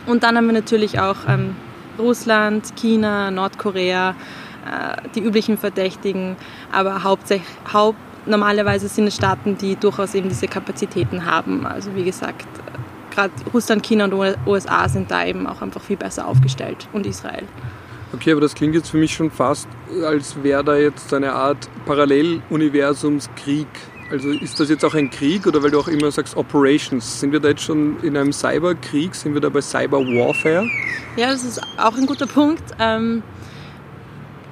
Und 0.05 0.23
dann 0.23 0.37
haben 0.37 0.45
wir 0.45 0.53
natürlich 0.53 0.99
auch 0.99 1.17
ähm, 1.27 1.55
Russland, 1.97 2.75
China, 2.75 3.31
Nordkorea, 3.31 4.11
äh, 4.11 5.09
die 5.15 5.21
üblichen 5.21 5.57
Verdächtigen, 5.57 6.35
aber 6.71 7.03
hauptsächlich, 7.03 7.47
haupt, 7.71 7.97
normalerweise 8.25 8.87
sind 8.87 9.07
es 9.07 9.15
Staaten, 9.15 9.57
die 9.57 9.75
durchaus 9.75 10.13
eben 10.15 10.29
diese 10.29 10.47
Kapazitäten 10.47 11.25
haben. 11.25 11.65
Also 11.65 11.95
wie 11.95 12.03
gesagt, 12.03 12.47
gerade 13.11 13.31
Russland, 13.53 13.83
China 13.83 14.05
und 14.05 14.37
USA 14.45 14.89
sind 14.89 15.09
da 15.09 15.25
eben 15.25 15.47
auch 15.47 15.61
einfach 15.61 15.81
viel 15.81 15.97
besser 15.97 16.27
aufgestellt 16.27 16.87
und 16.93 17.05
Israel. 17.05 17.43
Okay, 18.13 18.31
aber 18.31 18.41
das 18.41 18.55
klingt 18.55 18.75
jetzt 18.75 18.89
für 18.89 18.97
mich 18.97 19.13
schon 19.13 19.31
fast, 19.31 19.67
als 20.05 20.41
wäre 20.41 20.63
da 20.63 20.75
jetzt 20.75 21.13
eine 21.13 21.33
Art 21.33 21.67
Paralleluniversumskrieg 21.85 23.67
Also 24.11 24.29
ist 24.29 24.59
das 24.59 24.69
jetzt 24.69 24.85
auch 24.85 24.93
ein 24.93 25.09
Krieg 25.09 25.47
oder 25.47 25.63
weil 25.63 25.71
du 25.71 25.79
auch 25.79 25.87
immer 25.87 26.11
sagst 26.11 26.37
Operations? 26.37 27.19
Sind 27.19 27.31
wir 27.31 27.39
da 27.39 27.49
jetzt 27.49 27.63
schon 27.63 27.99
in 28.03 28.15
einem 28.15 28.31
Cyberkrieg? 28.31 29.15
Sind 29.15 29.33
wir 29.33 29.41
da 29.41 29.49
bei 29.49 29.61
Cyber 29.61 29.99
Warfare? 29.99 30.67
Ja, 31.17 31.31
das 31.31 31.43
ist 31.43 31.61
auch 31.77 31.97
ein 31.97 32.05
guter 32.05 32.27
Punkt. 32.27 32.63
Ähm, 32.79 33.23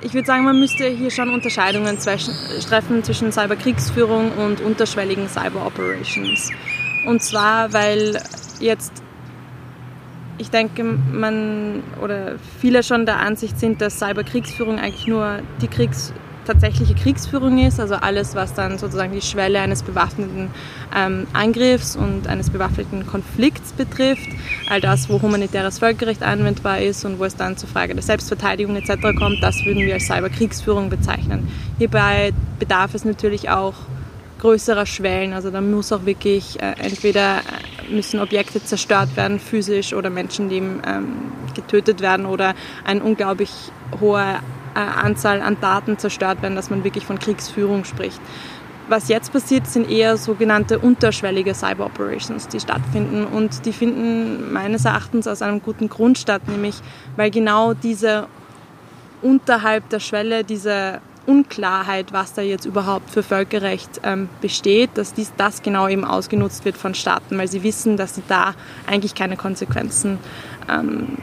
ich 0.01 0.13
würde 0.13 0.25
sagen, 0.25 0.43
man 0.43 0.59
müsste 0.59 0.87
hier 0.87 1.11
schon 1.11 1.29
Unterscheidungen 1.29 1.97
treffen 1.99 3.03
zwischen 3.03 3.31
Cyberkriegsführung 3.31 4.31
und 4.33 4.59
unterschwelligen 4.59 5.29
Cyber 5.29 5.65
Operations. 5.65 6.49
Und 7.05 7.21
zwar, 7.21 7.71
weil 7.73 8.21
jetzt 8.59 9.03
ich 10.37 10.49
denke, 10.49 10.83
man 10.83 11.83
oder 12.01 12.35
viele 12.59 12.83
schon 12.83 13.05
der 13.05 13.19
Ansicht 13.19 13.59
sind, 13.59 13.81
dass 13.81 13.99
Cyberkriegsführung 13.99 14.79
eigentlich 14.79 15.07
nur 15.07 15.39
die 15.61 15.67
Kriegs 15.67 16.11
tatsächliche 16.45 16.95
Kriegsführung 16.95 17.57
ist, 17.57 17.79
also 17.79 17.95
alles, 17.95 18.35
was 18.35 18.53
dann 18.53 18.77
sozusagen 18.77 19.13
die 19.13 19.21
Schwelle 19.21 19.59
eines 19.59 19.83
bewaffneten 19.83 20.51
ähm, 20.95 21.27
Angriffs 21.33 21.95
und 21.95 22.27
eines 22.27 22.49
bewaffneten 22.49 23.05
Konflikts 23.07 23.73
betrifft, 23.73 24.27
all 24.69 24.81
das, 24.81 25.09
wo 25.09 25.21
humanitäres 25.21 25.79
Völkerrecht 25.79 26.23
anwendbar 26.23 26.79
ist 26.79 27.05
und 27.05 27.19
wo 27.19 27.25
es 27.25 27.35
dann 27.35 27.57
zur 27.57 27.69
Frage 27.69 27.93
der 27.93 28.03
Selbstverteidigung 28.03 28.75
etc. 28.75 29.17
kommt, 29.17 29.41
das 29.41 29.55
würden 29.65 29.81
wir 29.81 29.95
als 29.95 30.07
Cyberkriegsführung 30.07 30.89
bezeichnen. 30.89 31.47
Hierbei 31.77 32.31
bedarf 32.59 32.93
es 32.93 33.05
natürlich 33.05 33.49
auch 33.49 33.73
größerer 34.39 34.85
Schwellen, 34.85 35.33
also 35.33 35.51
da 35.51 35.61
muss 35.61 35.91
auch 35.93 36.05
wirklich 36.05 36.61
äh, 36.61 36.73
entweder 36.77 37.37
äh, 37.37 37.93
müssen 37.93 38.19
Objekte 38.19 38.63
zerstört 38.63 39.15
werden, 39.15 39.39
physisch, 39.39 39.93
oder 39.93 40.09
Menschen, 40.09 40.49
die 40.49 40.57
ähm, 40.57 41.31
getötet 41.55 42.01
werden 42.01 42.25
oder 42.25 42.53
ein 42.83 43.01
unglaublich 43.01 43.51
hoher 44.01 44.39
Anzahl 44.79 45.41
an 45.41 45.57
Daten 45.59 45.97
zerstört 45.97 46.41
werden, 46.41 46.55
dass 46.55 46.69
man 46.69 46.83
wirklich 46.83 47.05
von 47.05 47.19
Kriegsführung 47.19 47.85
spricht. 47.85 48.19
Was 48.89 49.07
jetzt 49.07 49.31
passiert, 49.31 49.65
sind 49.67 49.89
eher 49.89 50.17
sogenannte 50.17 50.77
unterschwellige 50.77 51.53
Cyber 51.53 51.85
Operations, 51.85 52.49
die 52.49 52.59
stattfinden. 52.59 53.25
Und 53.25 53.65
die 53.65 53.71
finden 53.71 54.51
meines 54.51 54.83
Erachtens 54.85 55.25
aus 55.27 55.41
einem 55.41 55.61
guten 55.61 55.87
Grund 55.87 56.17
statt, 56.17 56.41
nämlich 56.47 56.75
weil 57.15 57.31
genau 57.31 57.73
diese 57.73 58.27
unterhalb 59.21 59.87
der 59.89 60.01
Schwelle, 60.01 60.43
diese 60.43 60.99
Unklarheit, 61.25 62.11
was 62.11 62.33
da 62.33 62.41
jetzt 62.41 62.65
überhaupt 62.65 63.09
für 63.09 63.23
Völkerrecht 63.23 64.01
ähm, 64.03 64.27
besteht, 64.41 64.89
dass 64.95 65.13
dies, 65.13 65.31
das 65.37 65.61
genau 65.61 65.87
eben 65.87 66.03
ausgenutzt 66.03 66.65
wird 66.65 66.75
von 66.75 66.93
Staaten, 66.93 67.37
weil 67.37 67.47
sie 67.47 67.63
wissen, 67.63 67.95
dass 67.95 68.15
sie 68.15 68.23
da 68.27 68.53
eigentlich 68.85 69.15
keine 69.15 69.37
Konsequenzen 69.37 70.19
ähm, 70.69 71.17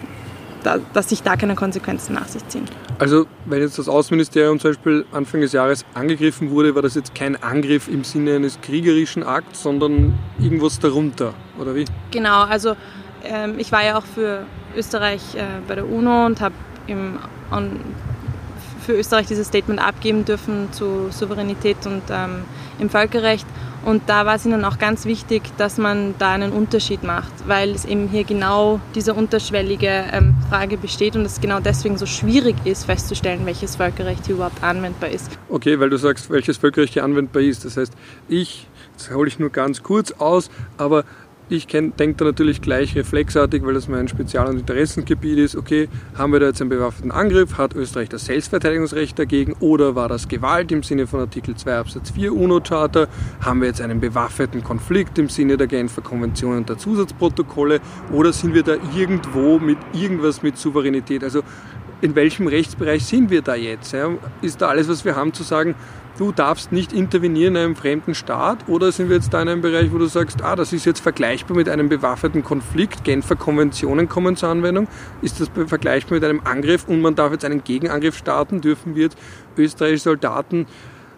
da, 0.62 0.78
dass 0.92 1.08
sich 1.08 1.22
da 1.22 1.36
keine 1.36 1.54
Konsequenzen 1.54 2.14
nach 2.14 2.28
sich 2.28 2.46
ziehen. 2.48 2.68
Also 3.00 3.26
wenn 3.46 3.62
jetzt 3.62 3.78
das 3.78 3.88
Außenministerium 3.88 4.60
zum 4.60 4.72
Beispiel 4.72 5.06
Anfang 5.10 5.40
des 5.40 5.52
Jahres 5.52 5.86
angegriffen 5.94 6.50
wurde, 6.50 6.74
war 6.74 6.82
das 6.82 6.96
jetzt 6.96 7.14
kein 7.14 7.42
Angriff 7.42 7.88
im 7.88 8.04
Sinne 8.04 8.36
eines 8.36 8.60
kriegerischen 8.60 9.22
Akts, 9.22 9.62
sondern 9.62 10.18
irgendwas 10.38 10.78
darunter, 10.78 11.32
oder 11.58 11.74
wie? 11.74 11.86
Genau, 12.10 12.42
also 12.42 12.76
ähm, 13.24 13.54
ich 13.56 13.72
war 13.72 13.82
ja 13.82 13.96
auch 13.96 14.04
für 14.04 14.44
Österreich 14.76 15.34
äh, 15.34 15.44
bei 15.66 15.76
der 15.76 15.88
UNO 15.88 16.26
und 16.26 16.42
habe 16.42 16.54
für 18.84 18.92
Österreich 18.92 19.26
dieses 19.28 19.46
Statement 19.46 19.80
abgeben 19.80 20.26
dürfen 20.26 20.70
zu 20.70 21.08
Souveränität 21.10 21.86
und 21.86 22.02
ähm, 22.10 22.44
im 22.78 22.90
Völkerrecht. 22.90 23.46
Und 23.84 24.02
da 24.08 24.26
war 24.26 24.34
es 24.34 24.44
ihnen 24.44 24.64
auch 24.64 24.78
ganz 24.78 25.06
wichtig, 25.06 25.42
dass 25.56 25.78
man 25.78 26.14
da 26.18 26.32
einen 26.32 26.52
Unterschied 26.52 27.02
macht, 27.02 27.32
weil 27.46 27.70
es 27.70 27.84
eben 27.84 28.08
hier 28.08 28.24
genau 28.24 28.80
diese 28.94 29.14
unterschwellige 29.14 30.04
ähm, 30.12 30.34
Frage 30.48 30.76
besteht 30.76 31.16
und 31.16 31.24
es 31.24 31.40
genau 31.40 31.60
deswegen 31.60 31.96
so 31.96 32.06
schwierig 32.06 32.56
ist, 32.64 32.84
festzustellen, 32.84 33.46
welches 33.46 33.76
Völkerrecht 33.76 34.26
hier 34.26 34.34
überhaupt 34.34 34.62
anwendbar 34.62 35.10
ist. 35.10 35.30
Okay, 35.48 35.80
weil 35.80 35.90
du 35.90 35.96
sagst, 35.96 36.30
welches 36.30 36.58
Völkerrecht 36.58 36.92
hier 36.92 37.04
anwendbar 37.04 37.42
ist. 37.42 37.64
Das 37.64 37.76
heißt, 37.76 37.94
ich, 38.28 38.66
das 38.96 39.10
hole 39.12 39.28
ich 39.28 39.38
nur 39.38 39.50
ganz 39.50 39.82
kurz 39.82 40.12
aus, 40.12 40.50
aber 40.76 41.04
ich 41.50 41.66
denke 41.66 42.14
da 42.16 42.24
natürlich 42.24 42.62
gleich 42.62 42.94
reflexartig, 42.94 43.64
weil 43.64 43.74
das 43.74 43.88
mein 43.88 44.06
Spezial- 44.06 44.46
und 44.46 44.60
Interessengebiet 44.60 45.36
ist. 45.36 45.56
Okay, 45.56 45.88
haben 46.16 46.32
wir 46.32 46.38
da 46.38 46.46
jetzt 46.46 46.60
einen 46.60 46.70
bewaffneten 46.70 47.10
Angriff? 47.10 47.58
Hat 47.58 47.74
Österreich 47.74 48.08
das 48.08 48.26
Selbstverteidigungsrecht 48.26 49.18
dagegen? 49.18 49.54
Oder 49.58 49.96
war 49.96 50.08
das 50.08 50.28
Gewalt 50.28 50.70
im 50.70 50.84
Sinne 50.84 51.08
von 51.08 51.18
Artikel 51.18 51.56
2 51.56 51.76
Absatz 51.76 52.10
4 52.12 52.32
UNO-Charta? 52.32 53.08
Haben 53.40 53.62
wir 53.62 53.66
jetzt 53.66 53.80
einen 53.80 53.98
bewaffneten 53.98 54.62
Konflikt 54.62 55.18
im 55.18 55.28
Sinne 55.28 55.56
der 55.56 55.66
Genfer 55.66 56.02
Konvention 56.02 56.56
und 56.56 56.68
der 56.68 56.78
Zusatzprotokolle? 56.78 57.80
Oder 58.12 58.32
sind 58.32 58.54
wir 58.54 58.62
da 58.62 58.76
irgendwo 58.96 59.58
mit 59.58 59.78
irgendwas 59.92 60.42
mit 60.42 60.56
Souveränität? 60.56 61.24
Also 61.24 61.42
in 62.00 62.14
welchem 62.14 62.46
Rechtsbereich 62.46 63.04
sind 63.04 63.30
wir 63.30 63.42
da 63.42 63.54
jetzt? 63.54 63.94
Ist 64.42 64.60
da 64.60 64.68
alles, 64.68 64.88
was 64.88 65.04
wir 65.04 65.16
haben, 65.16 65.32
zu 65.32 65.42
sagen, 65.42 65.74
du 66.18 66.32
darfst 66.32 66.72
nicht 66.72 66.92
intervenieren 66.92 67.56
in 67.56 67.62
einem 67.62 67.76
fremden 67.76 68.14
Staat 68.14 68.68
oder 68.68 68.92
sind 68.92 69.08
wir 69.08 69.16
jetzt 69.16 69.32
da 69.32 69.40
in 69.42 69.48
einem 69.48 69.62
Bereich, 69.62 69.92
wo 69.92 69.98
du 69.98 70.06
sagst, 70.06 70.42
ah, 70.42 70.56
das 70.56 70.72
ist 70.72 70.84
jetzt 70.84 71.00
vergleichbar 71.00 71.56
mit 71.56 71.68
einem 71.68 71.88
bewaffneten 71.88 72.44
Konflikt, 72.44 73.04
Genfer 73.04 73.36
Konventionen 73.36 74.08
kommen 74.08 74.36
zur 74.36 74.50
Anwendung, 74.50 74.88
ist 75.22 75.40
das 75.40 75.50
vergleichbar 75.66 76.16
mit 76.16 76.24
einem 76.24 76.40
Angriff 76.44 76.86
und 76.88 77.00
man 77.00 77.14
darf 77.14 77.32
jetzt 77.32 77.44
einen 77.44 77.64
Gegenangriff 77.64 78.16
starten, 78.16 78.60
dürfen 78.60 78.94
wir 78.94 79.04
jetzt 79.04 79.18
österreichische 79.56 80.04
Soldaten 80.04 80.66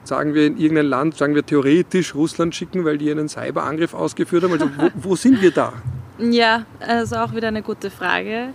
sagen 0.04 0.34
wir 0.34 0.46
in 0.46 0.56
irgendein 0.56 0.86
Land, 0.86 1.16
sagen 1.16 1.34
wir 1.34 1.46
theoretisch 1.46 2.14
Russland 2.14 2.54
schicken, 2.54 2.84
weil 2.84 2.98
die 2.98 3.10
einen 3.10 3.28
Cyberangriff 3.28 3.94
ausgeführt 3.94 4.44
haben. 4.44 4.52
Also 4.52 4.68
wo, 4.76 4.90
wo 4.94 5.16
sind 5.16 5.40
wir 5.40 5.50
da? 5.50 5.72
Ja, 6.18 6.66
also 6.78 7.16
auch 7.16 7.34
wieder 7.34 7.48
eine 7.48 7.62
gute 7.62 7.90
Frage. 7.90 8.50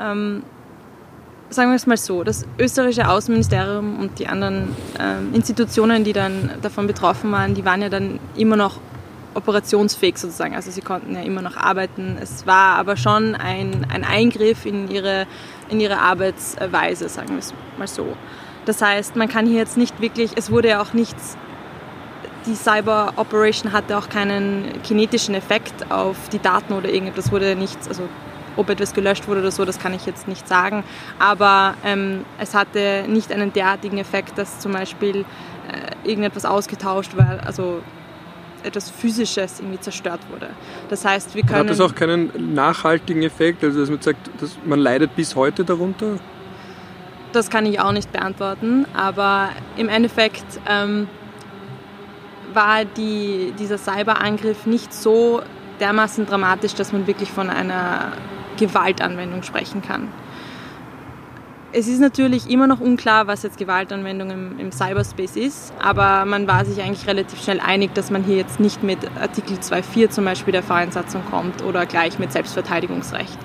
Ähm, 0.00 0.42
sagen 1.50 1.70
wir 1.70 1.76
es 1.76 1.86
mal 1.86 1.96
so, 1.96 2.24
das 2.24 2.44
österreichische 2.58 3.08
Außenministerium 3.08 3.98
und 3.98 4.18
die 4.18 4.26
anderen 4.26 4.74
ähm, 4.98 5.34
Institutionen, 5.34 6.04
die 6.04 6.12
dann 6.12 6.50
davon 6.62 6.86
betroffen 6.86 7.30
waren, 7.32 7.54
die 7.54 7.64
waren 7.64 7.82
ja 7.82 7.88
dann 7.88 8.18
immer 8.36 8.56
noch 8.56 8.78
operationsfähig 9.34 10.16
sozusagen. 10.16 10.54
Also 10.54 10.70
sie 10.70 10.80
konnten 10.80 11.14
ja 11.14 11.22
immer 11.22 11.42
noch 11.42 11.56
arbeiten. 11.56 12.16
Es 12.20 12.46
war 12.46 12.76
aber 12.76 12.96
schon 12.96 13.34
ein, 13.34 13.86
ein 13.92 14.04
Eingriff 14.04 14.64
in 14.64 14.90
ihre, 14.90 15.26
in 15.68 15.80
ihre 15.80 15.98
Arbeitsweise, 15.98 17.08
sagen 17.08 17.30
wir 17.30 17.38
es 17.38 17.52
mal 17.78 17.88
so. 17.88 18.16
Das 18.64 18.80
heißt, 18.80 19.16
man 19.16 19.28
kann 19.28 19.46
hier 19.46 19.58
jetzt 19.58 19.76
nicht 19.76 20.00
wirklich, 20.00 20.32
es 20.36 20.50
wurde 20.50 20.68
ja 20.68 20.80
auch 20.80 20.92
nichts, 20.92 21.36
die 22.46 22.54
Cyber 22.54 23.14
Operation 23.16 23.72
hatte 23.72 23.96
auch 23.96 24.08
keinen 24.08 24.82
kinetischen 24.82 25.34
Effekt 25.34 25.90
auf 25.90 26.28
die 26.30 26.38
Daten 26.38 26.72
oder 26.74 26.88
irgendetwas, 26.88 27.32
wurde 27.32 27.56
nichts, 27.56 27.88
also 27.88 28.08
ob 28.56 28.70
etwas 28.70 28.94
gelöscht 28.94 29.28
wurde 29.28 29.40
oder 29.40 29.50
so, 29.50 29.64
das 29.64 29.78
kann 29.78 29.94
ich 29.94 30.06
jetzt 30.06 30.28
nicht 30.28 30.46
sagen. 30.48 30.84
Aber 31.18 31.74
ähm, 31.84 32.24
es 32.38 32.54
hatte 32.54 33.04
nicht 33.08 33.32
einen 33.32 33.52
derartigen 33.52 33.98
Effekt, 33.98 34.38
dass 34.38 34.60
zum 34.60 34.72
Beispiel 34.72 35.20
äh, 35.20 36.08
irgendetwas 36.08 36.44
ausgetauscht 36.44 37.16
war, 37.16 37.40
also 37.46 37.82
etwas 38.62 38.90
Physisches 38.90 39.60
irgendwie 39.60 39.80
zerstört 39.80 40.20
wurde. 40.30 40.48
Das 40.88 41.04
heißt, 41.04 41.34
wir 41.34 41.42
können. 41.42 41.60
Hat 41.60 41.70
das 41.70 41.80
auch 41.80 41.94
keinen 41.94 42.54
nachhaltigen 42.54 43.22
Effekt? 43.22 43.62
Also, 43.62 43.80
dass 43.80 43.90
man 43.90 44.00
sagt, 44.00 44.30
dass 44.40 44.56
man 44.64 44.78
leidet 44.78 45.14
bis 45.14 45.36
heute 45.36 45.64
darunter? 45.64 46.18
Das 47.32 47.50
kann 47.50 47.66
ich 47.66 47.80
auch 47.80 47.92
nicht 47.92 48.12
beantworten, 48.12 48.86
aber 48.94 49.50
im 49.76 49.88
Endeffekt 49.88 50.44
ähm, 50.68 51.08
war 52.52 52.84
die, 52.84 53.52
dieser 53.58 53.76
Cyberangriff 53.76 54.66
nicht 54.66 54.94
so 54.94 55.42
dermaßen 55.80 56.26
dramatisch, 56.26 56.74
dass 56.74 56.92
man 56.92 57.06
wirklich 57.08 57.30
von 57.30 57.50
einer 57.50 58.12
Gewaltanwendung 58.54 59.42
sprechen 59.42 59.82
kann. 59.82 60.08
Es 61.76 61.88
ist 61.88 61.98
natürlich 61.98 62.48
immer 62.48 62.68
noch 62.68 62.78
unklar, 62.78 63.26
was 63.26 63.42
jetzt 63.42 63.58
Gewaltanwendung 63.58 64.30
im, 64.30 64.58
im, 64.60 64.70
Cyberspace 64.70 65.34
ist, 65.34 65.72
aber 65.82 66.24
man 66.24 66.46
war 66.46 66.64
sich 66.64 66.80
eigentlich 66.80 67.08
relativ 67.08 67.42
schnell 67.42 67.58
einig, 67.58 67.92
dass 67.94 68.12
man 68.12 68.22
hier 68.22 68.36
jetzt 68.36 68.60
nicht 68.60 68.84
mit 68.84 68.98
Artikel 69.20 69.56
2.4 69.56 70.10
zum 70.10 70.24
Beispiel 70.24 70.52
der 70.52 70.62
Vereinsatzung 70.62 71.22
kommt 71.28 71.64
oder 71.64 71.84
gleich 71.84 72.20
mit 72.20 72.30
Selbstverteidigungsrecht. 72.30 73.38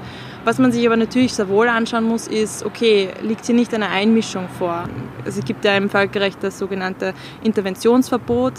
Was 0.45 0.59
man 0.59 0.71
sich 0.71 0.85
aber 0.85 0.95
natürlich 0.95 1.33
sehr 1.33 1.49
wohl 1.49 1.67
anschauen 1.67 2.03
muss, 2.03 2.27
ist, 2.27 2.63
okay, 2.63 3.09
liegt 3.23 3.47
hier 3.47 3.55
nicht 3.55 3.73
eine 3.73 3.89
Einmischung 3.89 4.47
vor? 4.59 4.87
Also 5.25 5.39
es 5.39 5.45
gibt 5.45 5.65
ja 5.65 5.75
im 5.75 5.89
Völkerrecht 5.89 6.37
das 6.43 6.59
sogenannte 6.59 7.15
Interventionsverbot. 7.41 8.53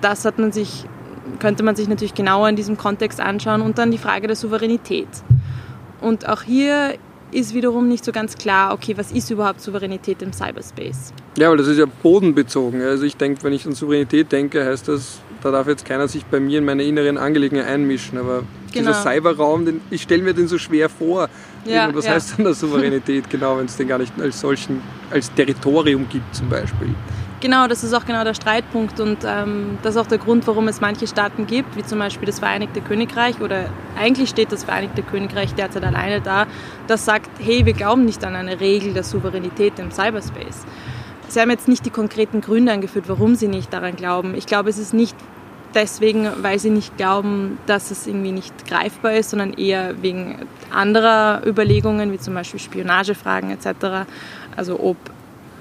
Das 0.00 0.24
hat 0.24 0.38
man 0.38 0.52
sich, 0.52 0.84
könnte 1.40 1.62
man 1.62 1.74
sich 1.76 1.88
natürlich 1.88 2.14
genauer 2.14 2.48
in 2.48 2.54
diesem 2.54 2.78
Kontext 2.78 3.20
anschauen 3.20 3.60
und 3.60 3.76
dann 3.76 3.90
die 3.90 3.98
Frage 3.98 4.28
der 4.28 4.36
Souveränität. 4.36 5.08
Und 6.04 6.28
auch 6.28 6.42
hier 6.42 6.96
ist 7.32 7.54
wiederum 7.54 7.88
nicht 7.88 8.04
so 8.04 8.12
ganz 8.12 8.36
klar, 8.36 8.74
okay, 8.74 8.96
was 8.96 9.10
ist 9.10 9.30
überhaupt 9.30 9.60
Souveränität 9.60 10.20
im 10.20 10.32
Cyberspace? 10.32 11.14
Ja, 11.38 11.50
weil 11.50 11.56
das 11.56 11.66
ist 11.66 11.78
ja 11.78 11.86
bodenbezogen. 12.02 12.82
Also 12.82 13.04
ich 13.04 13.16
denke, 13.16 13.42
wenn 13.42 13.54
ich 13.54 13.66
an 13.66 13.72
Souveränität 13.72 14.30
denke, 14.30 14.64
heißt 14.64 14.86
das, 14.88 15.20
da 15.42 15.50
darf 15.50 15.66
jetzt 15.66 15.84
keiner 15.84 16.06
sich 16.06 16.24
bei 16.26 16.40
mir 16.40 16.58
in 16.58 16.64
meine 16.64 16.84
inneren 16.84 17.16
Angelegenheiten 17.16 17.70
einmischen. 17.70 18.18
Aber 18.18 18.44
genau. 18.72 18.90
dieser 18.90 18.94
Cyberraum, 18.94 19.64
den, 19.64 19.80
ich 19.90 20.02
stelle 20.02 20.22
mir 20.22 20.34
den 20.34 20.46
so 20.46 20.58
schwer 20.58 20.90
vor. 20.90 21.28
Ja, 21.64 21.88
was 21.94 22.04
ja. 22.04 22.12
heißt 22.12 22.36
denn 22.36 22.44
da 22.44 22.52
Souveränität 22.52 23.30
genau, 23.30 23.56
wenn 23.56 23.64
es 23.64 23.76
den 23.76 23.88
gar 23.88 23.98
nicht 23.98 24.12
als 24.20 24.40
solchen, 24.40 24.82
als 25.10 25.32
Territorium 25.32 26.06
gibt 26.08 26.34
zum 26.34 26.50
Beispiel? 26.50 26.94
Genau, 27.44 27.66
das 27.66 27.84
ist 27.84 27.92
auch 27.92 28.06
genau 28.06 28.24
der 28.24 28.32
Streitpunkt 28.32 29.00
und 29.00 29.18
ähm, 29.26 29.76
das 29.82 29.96
ist 29.96 30.00
auch 30.00 30.06
der 30.06 30.16
Grund, 30.16 30.46
warum 30.46 30.66
es 30.66 30.80
manche 30.80 31.06
Staaten 31.06 31.46
gibt, 31.46 31.76
wie 31.76 31.82
zum 31.82 31.98
Beispiel 31.98 32.24
das 32.24 32.38
Vereinigte 32.38 32.80
Königreich 32.80 33.38
oder 33.42 33.66
eigentlich 33.98 34.30
steht 34.30 34.50
das 34.50 34.64
Vereinigte 34.64 35.02
Königreich 35.02 35.54
derzeit 35.54 35.84
alleine 35.84 36.22
da, 36.22 36.46
das 36.86 37.04
sagt, 37.04 37.28
hey, 37.38 37.66
wir 37.66 37.74
glauben 37.74 38.06
nicht 38.06 38.24
an 38.24 38.34
eine 38.34 38.60
Regel 38.60 38.94
der 38.94 39.02
Souveränität 39.02 39.78
im 39.78 39.90
Cyberspace. 39.90 40.64
Sie 41.28 41.38
haben 41.38 41.50
jetzt 41.50 41.68
nicht 41.68 41.84
die 41.84 41.90
konkreten 41.90 42.40
Gründe 42.40 42.72
angeführt, 42.72 43.10
warum 43.10 43.34
Sie 43.34 43.48
nicht 43.48 43.70
daran 43.74 43.94
glauben. 43.94 44.34
Ich 44.34 44.46
glaube, 44.46 44.70
es 44.70 44.78
ist 44.78 44.94
nicht 44.94 45.14
deswegen, 45.74 46.30
weil 46.40 46.58
Sie 46.58 46.70
nicht 46.70 46.96
glauben, 46.96 47.58
dass 47.66 47.90
es 47.90 48.06
irgendwie 48.06 48.32
nicht 48.32 48.66
greifbar 48.66 49.16
ist, 49.16 49.28
sondern 49.28 49.52
eher 49.52 50.00
wegen 50.00 50.46
anderer 50.70 51.42
Überlegungen, 51.46 52.10
wie 52.10 52.18
zum 52.18 52.32
Beispiel 52.32 52.58
Spionagefragen 52.58 53.50
etc. 53.50 54.08
Also 54.56 54.80
ob 54.80 54.96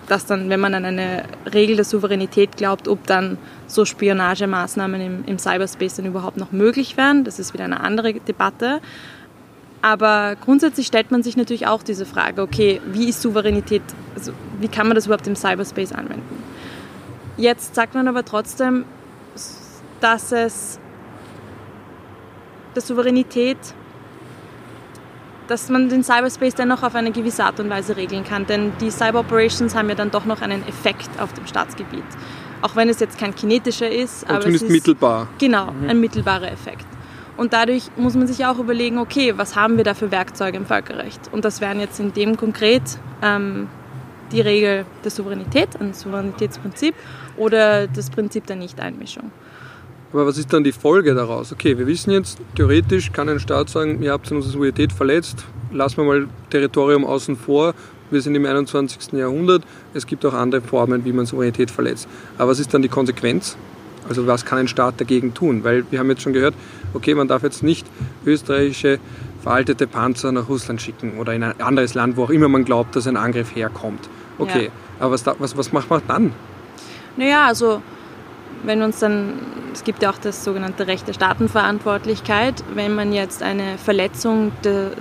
das 0.07 0.25
dann, 0.25 0.49
wenn 0.49 0.59
man 0.59 0.73
an 0.73 0.85
eine 0.85 1.23
Regel 1.53 1.75
der 1.75 1.85
Souveränität 1.85 2.57
glaubt, 2.57 2.87
ob 2.87 3.05
dann 3.07 3.37
so 3.67 3.85
Spionagemaßnahmen 3.85 5.01
im, 5.01 5.25
im 5.25 5.39
Cyberspace 5.39 5.95
dann 5.95 6.05
überhaupt 6.05 6.37
noch 6.37 6.51
möglich 6.51 6.97
wären. 6.97 7.23
Das 7.23 7.39
ist 7.39 7.53
wieder 7.53 7.63
eine 7.63 7.79
andere 7.79 8.13
Debatte. 8.13 8.81
Aber 9.81 10.37
grundsätzlich 10.39 10.87
stellt 10.87 11.11
man 11.11 11.23
sich 11.23 11.35
natürlich 11.35 11.67
auch 11.67 11.83
diese 11.83 12.05
Frage, 12.05 12.41
okay, 12.41 12.79
wie 12.85 13.09
ist 13.09 13.21
Souveränität, 13.21 13.81
also 14.15 14.31
wie 14.59 14.69
kann 14.69 14.87
man 14.87 14.95
das 14.95 15.07
überhaupt 15.07 15.27
im 15.27 15.35
Cyberspace 15.35 15.91
anwenden? 15.91 16.41
Jetzt 17.35 17.75
sagt 17.75 17.93
man 17.93 18.07
aber 18.07 18.23
trotzdem, 18.23 18.85
dass 19.99 20.31
es 20.31 20.79
der 22.75 22.81
Souveränität, 22.81 23.57
dass 25.47 25.69
man 25.69 25.89
den 25.89 26.03
Cyberspace 26.03 26.55
dennoch 26.55 26.83
auf 26.83 26.95
eine 26.95 27.11
gewisse 27.11 27.43
Art 27.43 27.59
und 27.59 27.69
Weise 27.69 27.97
regeln 27.97 28.23
kann, 28.23 28.45
denn 28.45 28.71
die 28.79 28.91
Cyber 28.91 29.19
Operations 29.19 29.75
haben 29.75 29.89
ja 29.89 29.95
dann 29.95 30.11
doch 30.11 30.25
noch 30.25 30.41
einen 30.41 30.67
Effekt 30.67 31.09
auf 31.19 31.33
dem 31.33 31.45
Staatsgebiet. 31.47 32.03
Auch 32.61 32.75
wenn 32.75 32.89
es 32.89 32.99
jetzt 32.99 33.17
kein 33.17 33.35
kinetischer 33.35 33.89
ist, 33.89 34.27
aber 34.27 34.41
zumindest 34.41 34.65
es 34.65 34.69
ist 34.69 34.75
mittelbar. 34.75 35.27
Genau, 35.37 35.71
mhm. 35.71 35.89
ein 35.89 35.99
mittelbarer 35.99 36.51
Effekt. 36.51 36.85
Und 37.35 37.53
dadurch 37.53 37.89
muss 37.97 38.13
man 38.13 38.27
sich 38.27 38.45
auch 38.45 38.59
überlegen, 38.59 38.99
okay, 38.99 39.33
was 39.35 39.55
haben 39.55 39.77
wir 39.77 39.83
da 39.83 39.93
für 39.93 40.11
Werkzeuge 40.11 40.57
im 40.57 40.65
Völkerrecht? 40.65 41.29
Und 41.31 41.45
das 41.45 41.61
wären 41.61 41.79
jetzt 41.79 41.99
in 41.99 42.13
dem 42.13 42.37
konkret 42.37 42.83
ähm, 43.21 43.67
die 44.31 44.41
Regel 44.41 44.85
der 45.03 45.11
Souveränität, 45.11 45.69
ein 45.79 45.93
Souveränitätsprinzip 45.93 46.95
oder 47.37 47.87
das 47.87 48.09
Prinzip 48.09 48.45
der 48.45 48.55
Nichteinmischung. 48.55 49.31
Aber 50.13 50.27
was 50.27 50.37
ist 50.37 50.53
dann 50.53 50.63
die 50.63 50.71
Folge 50.71 51.15
daraus? 51.15 51.51
Okay, 51.51 51.77
wir 51.77 51.87
wissen 51.87 52.11
jetzt, 52.11 52.37
theoretisch 52.55 53.11
kann 53.11 53.29
ein 53.29 53.39
Staat 53.39 53.69
sagen, 53.69 54.01
ihr 54.03 54.11
habt 54.11 54.31
unsere 54.31 54.53
Souveränität 54.53 54.93
verletzt, 54.93 55.43
lassen 55.71 55.97
wir 55.97 56.03
mal 56.03 56.27
Territorium 56.51 57.03
außen 57.03 57.35
vor, 57.35 57.73
wir 58.11 58.21
sind 58.21 58.35
im 58.35 58.45
21. 58.45 59.13
Jahrhundert, 59.13 59.63
es 59.95 60.05
gibt 60.05 60.23
auch 60.25 60.33
andere 60.33 60.61
Formen, 60.61 61.03
wie 61.03 61.11
man 61.11 61.25
Souveränität 61.25 61.71
verletzt. 61.71 62.07
Aber 62.37 62.51
was 62.51 62.59
ist 62.59 62.71
dann 62.73 62.83
die 62.83 62.89
Konsequenz? 62.89 63.57
Also 64.07 64.27
was 64.27 64.45
kann 64.45 64.59
ein 64.59 64.67
Staat 64.67 65.01
dagegen 65.01 65.33
tun? 65.33 65.63
Weil 65.63 65.83
wir 65.89 65.97
haben 65.97 66.09
jetzt 66.09 66.21
schon 66.21 66.33
gehört, 66.33 66.53
okay, 66.93 67.15
man 67.15 67.27
darf 67.27 67.41
jetzt 67.41 67.63
nicht 67.63 67.87
österreichische 68.25 68.99
veraltete 69.41 69.87
Panzer 69.87 70.31
nach 70.31 70.47
Russland 70.47 70.81
schicken 70.81 71.17
oder 71.17 71.33
in 71.33 71.43
ein 71.43 71.59
anderes 71.59 71.95
Land, 71.95 72.17
wo 72.17 72.25
auch 72.25 72.29
immer 72.29 72.49
man 72.49 72.65
glaubt, 72.65 72.95
dass 72.95 73.07
ein 73.07 73.17
Angriff 73.17 73.55
herkommt. 73.55 74.09
Okay, 74.37 74.65
ja. 74.65 74.71
aber 74.99 75.11
was, 75.11 75.25
was, 75.25 75.57
was 75.57 75.71
macht 75.73 75.89
man 75.89 76.01
dann? 76.07 76.33
Naja, 77.17 77.47
also 77.47 77.81
wenn 78.63 78.81
uns 78.81 78.99
dann, 78.99 79.33
es 79.73 79.83
gibt 79.83 80.01
ja 80.03 80.09
auch 80.09 80.17
das 80.17 80.43
sogenannte 80.43 80.87
Recht 80.87 81.07
der 81.07 81.13
Staatenverantwortlichkeit, 81.13 82.63
wenn 82.73 82.95
man 82.95 83.13
jetzt 83.13 83.43
eine 83.43 83.77
Verletzung 83.77 84.51
der 84.63 84.91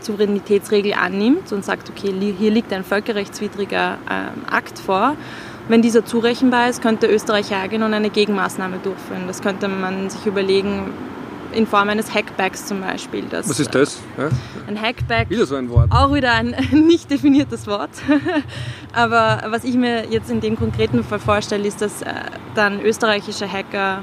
Souveränitätsregel 0.00 0.94
annimmt 0.94 1.52
und 1.52 1.64
sagt, 1.64 1.90
okay, 1.90 2.12
hier 2.38 2.50
liegt 2.50 2.72
ein 2.72 2.84
völkerrechtswidriger 2.84 3.98
äh, 4.08 4.54
Akt 4.54 4.78
vor, 4.78 5.16
wenn 5.68 5.82
dieser 5.82 6.04
zurechenbar 6.04 6.68
ist, 6.68 6.80
könnte 6.80 7.08
Österreich 7.08 7.50
hergehen 7.50 7.82
und 7.82 7.92
eine 7.92 8.10
Gegenmaßnahme 8.10 8.78
durchführen. 8.82 9.24
Das 9.26 9.42
könnte 9.42 9.66
man 9.66 10.10
sich 10.10 10.24
überlegen, 10.24 10.92
in 11.52 11.66
Form 11.66 11.88
eines 11.88 12.12
Hackbacks 12.14 12.66
zum 12.66 12.82
Beispiel. 12.82 13.24
Das, 13.30 13.48
Was 13.48 13.58
ist 13.58 13.74
das? 13.74 14.00
Ja? 14.18 14.28
Ein 14.66 14.80
Hackback. 14.80 15.30
Wieder 15.30 15.46
so 15.46 15.56
ein 15.56 15.68
Wort. 15.70 15.90
Auch 15.90 16.12
wieder 16.12 16.32
ein 16.32 16.54
nicht 16.70 17.10
definiertes 17.10 17.66
Wort. 17.66 17.90
Aber 18.92 19.42
was 19.48 19.64
ich 19.64 19.74
mir 19.74 20.08
jetzt 20.10 20.30
in 20.30 20.40
dem 20.40 20.56
konkreten 20.56 21.02
Fall 21.02 21.18
vorstelle, 21.18 21.66
ist, 21.66 21.80
dass 21.80 22.02
äh, 22.02 22.12
dann 22.54 22.80
österreichische 22.80 23.50
Hacker 23.50 24.02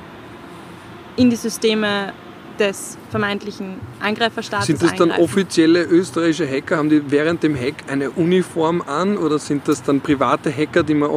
in 1.15 1.30
die 1.30 1.36
Systeme 1.36 2.13
des 2.60 2.97
vermeintlichen 3.10 3.76
Angreiferstaates 3.99 4.67
Sind 4.67 4.84
das 4.84 4.95
dann 4.95 5.12
offizielle 5.12 5.84
österreichische 5.84 6.47
Hacker? 6.47 6.78
Haben 6.78 6.89
die 6.89 7.02
während 7.10 7.43
dem 7.43 7.56
Hack 7.56 7.76
eine 7.88 8.12
Uniform 8.12 8.82
an 8.82 9.17
oder 9.17 9.39
sind 9.39 9.67
das 9.67 9.82
dann 9.82 10.02
private 10.02 10.56
Hacker, 10.56 10.84
die 10.84 10.93
man 10.93 11.10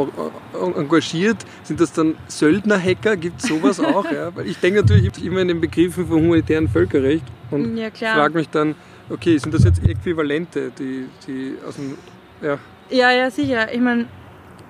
engagiert? 0.77 1.37
Sind 1.63 1.81
das 1.81 1.93
dann 1.93 2.17
Söldner-Hacker? 2.29 3.17
Gibt 3.17 3.43
es 3.43 3.49
sowas 3.49 3.81
auch? 3.81 4.11
ja? 4.11 4.35
Weil 4.35 4.47
ich 4.47 4.59
denke 4.59 4.81
natürlich 4.81 5.25
immer 5.25 5.41
in 5.41 5.49
den 5.49 5.61
Begriffen 5.61 6.07
von 6.07 6.23
humanitären 6.23 6.69
Völkerrecht 6.69 7.25
und 7.51 7.77
ja, 7.77 7.91
frage 7.91 8.39
mich 8.39 8.49
dann, 8.49 8.75
okay, 9.11 9.39
sind 9.39 9.53
das 9.53 9.65
jetzt 9.65 9.87
Äquivalente, 9.87 10.73
die, 10.79 11.07
die 11.27 11.55
aus 11.67 11.77
dem... 11.77 11.99
Ja, 12.43 12.59
ja, 12.91 13.11
ja 13.13 13.31
sicher. 13.31 13.73
Ich 13.73 13.81
meine... 13.81 14.07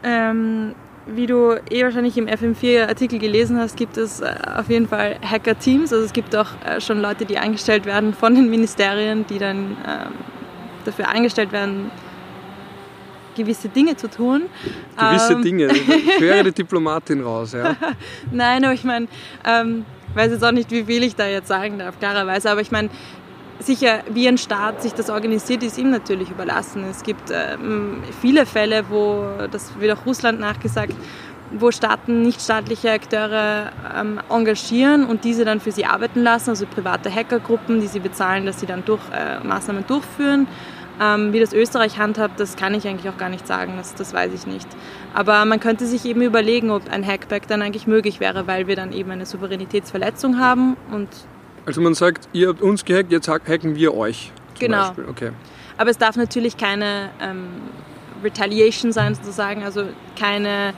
Ähm 0.03 0.75
wie 1.07 1.27
du 1.27 1.55
eh 1.71 1.85
wahrscheinlich 1.85 2.19
im 2.19 2.27
FM4-Artikel 2.27 3.19
gelesen 3.19 3.59
hast, 3.59 3.77
gibt 3.77 3.97
es 3.97 4.21
äh, 4.21 4.35
auf 4.57 4.69
jeden 4.69 4.89
Fall 4.89 5.17
Hacker-Teams. 5.23 5.93
Also 5.93 6.05
es 6.05 6.13
gibt 6.13 6.35
auch 6.35 6.49
äh, 6.65 6.81
schon 6.81 7.01
Leute, 7.01 7.25
die 7.25 7.39
eingestellt 7.39 7.87
werden 7.87 8.13
von 8.13 8.35
den 8.35 8.51
Ministerien, 8.51 9.25
die 9.27 9.39
dann 9.39 9.77
ähm, 9.87 10.13
dafür 10.85 11.09
eingestellt 11.09 11.53
werden, 11.53 11.91
gewisse 13.37 13.69
Dinge 13.69 13.97
zu 13.97 14.09
tun. 14.09 14.43
Gewisse 14.99 15.35
ähm, 15.35 15.43
Dinge. 15.43 15.69
Ich 15.73 16.21
höre 16.21 16.43
die 16.43 16.53
Diplomatin 16.53 17.23
raus, 17.23 17.53
ja. 17.53 17.77
Nein, 18.33 18.65
aber 18.65 18.75
ich 18.75 18.85
meine, 18.85 19.07
ähm, 19.45 19.85
weiß 20.15 20.33
jetzt 20.33 20.45
auch 20.45 20.53
nicht, 20.53 20.71
wie 20.71 20.85
viel 20.85 21.05
ich 21.05 21.15
da 21.15 21.27
jetzt 21.27 21.49
sagen 21.49 21.79
darf, 21.79 21.99
klarerweise. 21.99 22.51
Aber 22.51 22.63
ich 22.63 22.71
meine, 22.71 22.89
sicher, 23.61 24.01
wie 24.11 24.29
ein 24.29 24.39
Staat 24.39 24.83
sich 24.83 24.93
das 24.93 25.11
organisiert, 25.11 25.63
ist 25.63 25.79
ihm 25.79 25.91
natürlich 25.91 26.31
überlassen. 26.31 26.85
Es 26.85 27.03
gibt 27.03 27.31
ähm, 27.31 28.03
viele 28.21 28.47
Fälle, 28.47 28.85
wo, 28.89 29.25
das 29.51 29.79
wird 29.79 29.97
auch 29.97 30.07
Russland 30.07 30.41
nachgesagt, 30.41 30.95
wo 31.53 31.71
Staaten 31.71 32.23
nichtstaatliche 32.23 32.91
Akteure 32.91 33.71
ähm, 33.99 34.21
engagieren 34.29 35.05
und 35.07 35.25
diese 35.25 35.45
dann 35.45 35.61
für 35.61 35.73
sie 35.73 35.87
arbeiten 35.87 36.23
lassen, 36.23 36.51
also 36.51 36.67
private 36.67 37.15
Hackergruppen, 37.15 37.81
die 37.81 37.87
sie 37.87 38.01
bezahlen, 38.01 38.47
dass 38.47 38.61
sie 38.61 38.67
dann 38.67 38.85
durch, 38.85 39.03
äh, 39.13 39.45
Maßnahmen 39.47 39.87
durchführen. 39.87 40.49
Ähm, 40.99 41.35
wie 41.35 41.41
das 41.41 41.53
Österreich 41.53 41.99
handhabt, 41.99 42.41
das 42.41 42.57
kann 42.57 42.73
ich 42.73 42.89
eigentlich 42.89 43.13
auch 43.13 43.19
gar 43.19 43.29
nicht 43.29 43.47
sagen, 43.47 43.75
das, 43.77 43.95
das 43.95 44.15
weiß 44.15 44.33
ich 44.33 44.47
nicht. 44.47 44.67
Aber 45.13 45.45
man 45.45 45.61
könnte 45.61 45.85
sich 45.85 46.07
eben 46.07 46.23
überlegen, 46.23 46.71
ob 46.71 46.91
ein 46.91 47.07
Hackback 47.07 47.47
dann 47.47 47.61
eigentlich 47.61 47.87
möglich 47.87 48.19
wäre, 48.19 48.47
weil 48.47 48.67
wir 48.67 48.77
dann 48.77 48.93
eben 48.93 49.11
eine 49.11 49.27
Souveränitätsverletzung 49.27 50.41
haben 50.41 50.77
und 50.91 51.09
also 51.67 51.81
man 51.81 51.95
sagt, 51.95 52.29
ihr 52.33 52.49
habt 52.49 52.63
uns 52.63 52.85
gehackt, 52.85 53.13
jetzt 53.13 53.29
hacken 53.29 53.75
wir 53.75 53.95
euch. 53.95 54.33
Genau. 54.59 54.87
Beispiel. 54.87 55.05
Okay. 55.11 55.31
Aber 55.77 55.91
es 55.91 55.99
darf 55.99 56.17
natürlich 56.17 56.57
keine 56.57 57.11
ähm, 57.21 57.49
Retaliation 58.23 58.93
sein, 58.93 59.15
sozusagen, 59.15 59.63
also 59.63 59.85
keine 60.19 60.73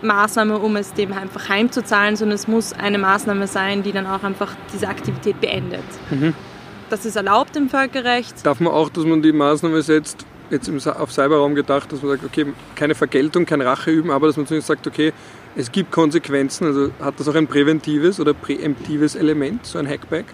Maßnahme, 0.00 0.58
um 0.58 0.76
es 0.76 0.94
dem 0.94 1.12
einfach 1.12 1.48
heimzuzahlen, 1.48 2.16
sondern 2.16 2.36
es 2.36 2.48
muss 2.48 2.72
eine 2.72 2.98
Maßnahme 2.98 3.46
sein, 3.46 3.82
die 3.82 3.92
dann 3.92 4.06
auch 4.06 4.22
einfach 4.22 4.54
diese 4.72 4.88
Aktivität 4.88 5.40
beendet. 5.40 5.84
Mhm. 6.10 6.34
Das 6.88 7.04
ist 7.04 7.16
erlaubt 7.16 7.56
im 7.56 7.68
Völkerrecht. 7.68 8.44
Darf 8.44 8.60
man 8.60 8.72
auch, 8.72 8.88
dass 8.88 9.04
man 9.04 9.22
die 9.22 9.32
Maßnahme 9.32 9.82
setzt, 9.82 10.26
jetzt 10.50 10.68
auf 10.86 11.12
Cyberraum 11.12 11.54
gedacht, 11.54 11.90
dass 11.90 12.02
man 12.02 12.12
sagt, 12.12 12.24
okay, 12.24 12.46
keine 12.74 12.94
Vergeltung, 12.94 13.46
kein 13.46 13.60
Rache 13.60 13.90
üben, 13.90 14.10
aber 14.10 14.26
dass 14.26 14.36
man 14.36 14.46
zumindest 14.46 14.68
sagt, 14.68 14.86
okay, 14.86 15.12
es 15.56 15.72
gibt 15.72 15.90
Konsequenzen, 15.90 16.66
also 16.66 16.90
hat 17.00 17.18
das 17.18 17.28
auch 17.28 17.34
ein 17.34 17.46
präventives 17.46 18.20
oder 18.20 18.34
präemptives 18.34 19.14
Element, 19.14 19.64
so 19.66 19.78
ein 19.78 19.88
Hackback? 19.88 20.26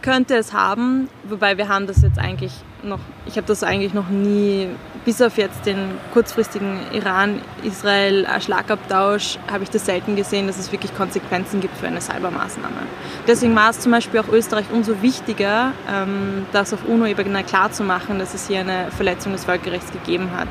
Könnte 0.00 0.36
es 0.36 0.52
haben, 0.52 1.08
wobei 1.24 1.58
wir 1.58 1.66
haben 1.68 1.88
das 1.88 2.02
jetzt 2.02 2.20
eigentlich 2.20 2.52
noch, 2.84 3.00
ich 3.26 3.36
habe 3.36 3.48
das 3.48 3.64
eigentlich 3.64 3.94
noch 3.94 4.10
nie, 4.10 4.68
bis 5.04 5.20
auf 5.20 5.38
jetzt 5.38 5.66
den 5.66 5.90
kurzfristigen 6.12 6.78
Iran-Israel-Schlagabtausch, 6.92 9.40
habe 9.50 9.64
ich 9.64 9.70
das 9.70 9.86
selten 9.86 10.14
gesehen, 10.14 10.46
dass 10.46 10.56
es 10.58 10.70
wirklich 10.70 10.94
Konsequenzen 10.94 11.60
gibt 11.60 11.76
für 11.76 11.88
eine 11.88 12.00
Cybermaßnahme. 12.00 12.82
Deswegen 13.26 13.56
war 13.56 13.70
es 13.70 13.80
zum 13.80 13.90
Beispiel 13.90 14.20
auch 14.20 14.28
Österreich 14.28 14.66
umso 14.72 15.02
wichtiger, 15.02 15.72
ähm, 15.90 16.46
das 16.52 16.72
auf 16.72 16.86
UNO-Ebene 16.86 17.42
klarzumachen, 17.42 18.20
dass 18.20 18.34
es 18.34 18.46
hier 18.46 18.60
eine 18.60 18.92
Verletzung 18.92 19.32
des 19.32 19.46
Völkerrechts 19.46 19.90
gegeben 19.90 20.30
hat. 20.36 20.46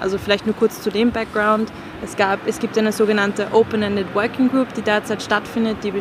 Also 0.00 0.18
vielleicht 0.18 0.46
nur 0.46 0.54
kurz 0.54 0.82
zu 0.82 0.90
dem 0.90 1.10
Background. 1.10 1.72
Es, 2.02 2.16
gab, 2.16 2.46
es 2.46 2.58
gibt 2.58 2.76
eine 2.76 2.92
sogenannte 2.92 3.48
Open-Ended 3.52 4.14
Working 4.14 4.50
Group, 4.50 4.74
die 4.74 4.82
derzeit 4.82 5.22
stattfindet, 5.22 5.78
die 5.82 5.92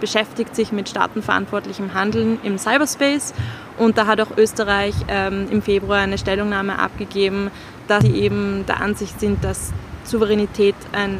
beschäftigt 0.00 0.54
sich 0.54 0.72
mit 0.72 0.88
staatenverantwortlichem 0.88 1.94
Handeln 1.94 2.38
im 2.42 2.58
Cyberspace. 2.58 3.34
Und 3.78 3.96
da 3.98 4.06
hat 4.06 4.20
auch 4.20 4.36
Österreich 4.36 4.94
ähm, 5.08 5.46
im 5.50 5.62
Februar 5.62 5.98
eine 5.98 6.18
Stellungnahme 6.18 6.78
abgegeben, 6.78 7.50
dass 7.86 8.04
sie 8.04 8.12
eben 8.12 8.64
der 8.66 8.80
Ansicht 8.80 9.18
sind, 9.18 9.42
dass 9.44 9.72
Souveränität 10.04 10.74
ein, 10.92 11.18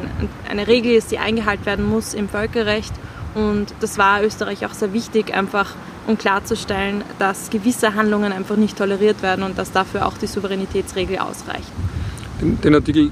eine 0.49 0.67
Regel 0.67 0.93
ist, 0.93 1.11
die 1.11 1.19
eingehalten 1.19 1.65
werden 1.65 1.89
muss 1.89 2.13
im 2.13 2.29
Völkerrecht. 2.29 2.93
Und 3.35 3.73
das 3.79 3.97
war 3.97 4.23
Österreich 4.23 4.65
auch 4.65 4.73
sehr 4.73 4.93
wichtig, 4.93 5.33
einfach 5.33 5.75
um 6.09 6.17
klarzustellen, 6.17 7.03
dass 7.19 7.49
gewisse 7.49 7.95
Handlungen 7.95 8.33
einfach 8.33 8.55
nicht 8.55 8.77
toleriert 8.77 9.21
werden 9.21 9.43
und 9.43 9.57
dass 9.57 9.71
dafür 9.71 10.07
auch 10.07 10.17
die 10.17 10.27
Souveränitätsregel 10.27 11.19
ausreicht. 11.19 11.71
Den, 12.41 12.59
den 12.59 12.75
Artikel 12.75 13.11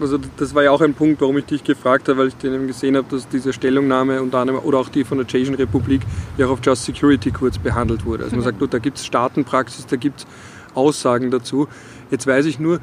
also 0.00 0.18
das 0.36 0.54
war 0.54 0.62
ja 0.62 0.70
auch 0.70 0.80
ein 0.80 0.94
Punkt, 0.94 1.20
warum 1.20 1.38
ich 1.38 1.46
dich 1.46 1.64
gefragt 1.64 2.08
habe, 2.08 2.18
weil 2.18 2.28
ich 2.28 2.36
den 2.36 2.68
gesehen 2.68 2.96
habe, 2.96 3.08
dass 3.10 3.28
diese 3.28 3.52
Stellungnahme 3.52 4.22
unter 4.22 4.38
anderem 4.38 4.60
oder 4.60 4.78
auch 4.78 4.88
die 4.88 5.02
von 5.02 5.18
der 5.18 5.26
Tschechischen 5.26 5.56
Republik 5.56 6.02
ja 6.36 6.46
auch 6.46 6.50
auf 6.50 6.60
Just 6.62 6.84
Security 6.84 7.32
kurz 7.32 7.58
behandelt 7.58 8.04
wurde. 8.04 8.24
Also 8.24 8.36
man 8.36 8.44
sagt, 8.44 8.62
da 8.72 8.78
gibt 8.78 8.98
es 8.98 9.06
Staatenpraxis, 9.06 9.86
da 9.86 9.96
gibt 9.96 10.20
es 10.20 10.26
Aussagen 10.74 11.30
dazu. 11.30 11.66
Jetzt 12.10 12.26
weiß 12.26 12.46
ich 12.46 12.58
nur, 12.58 12.78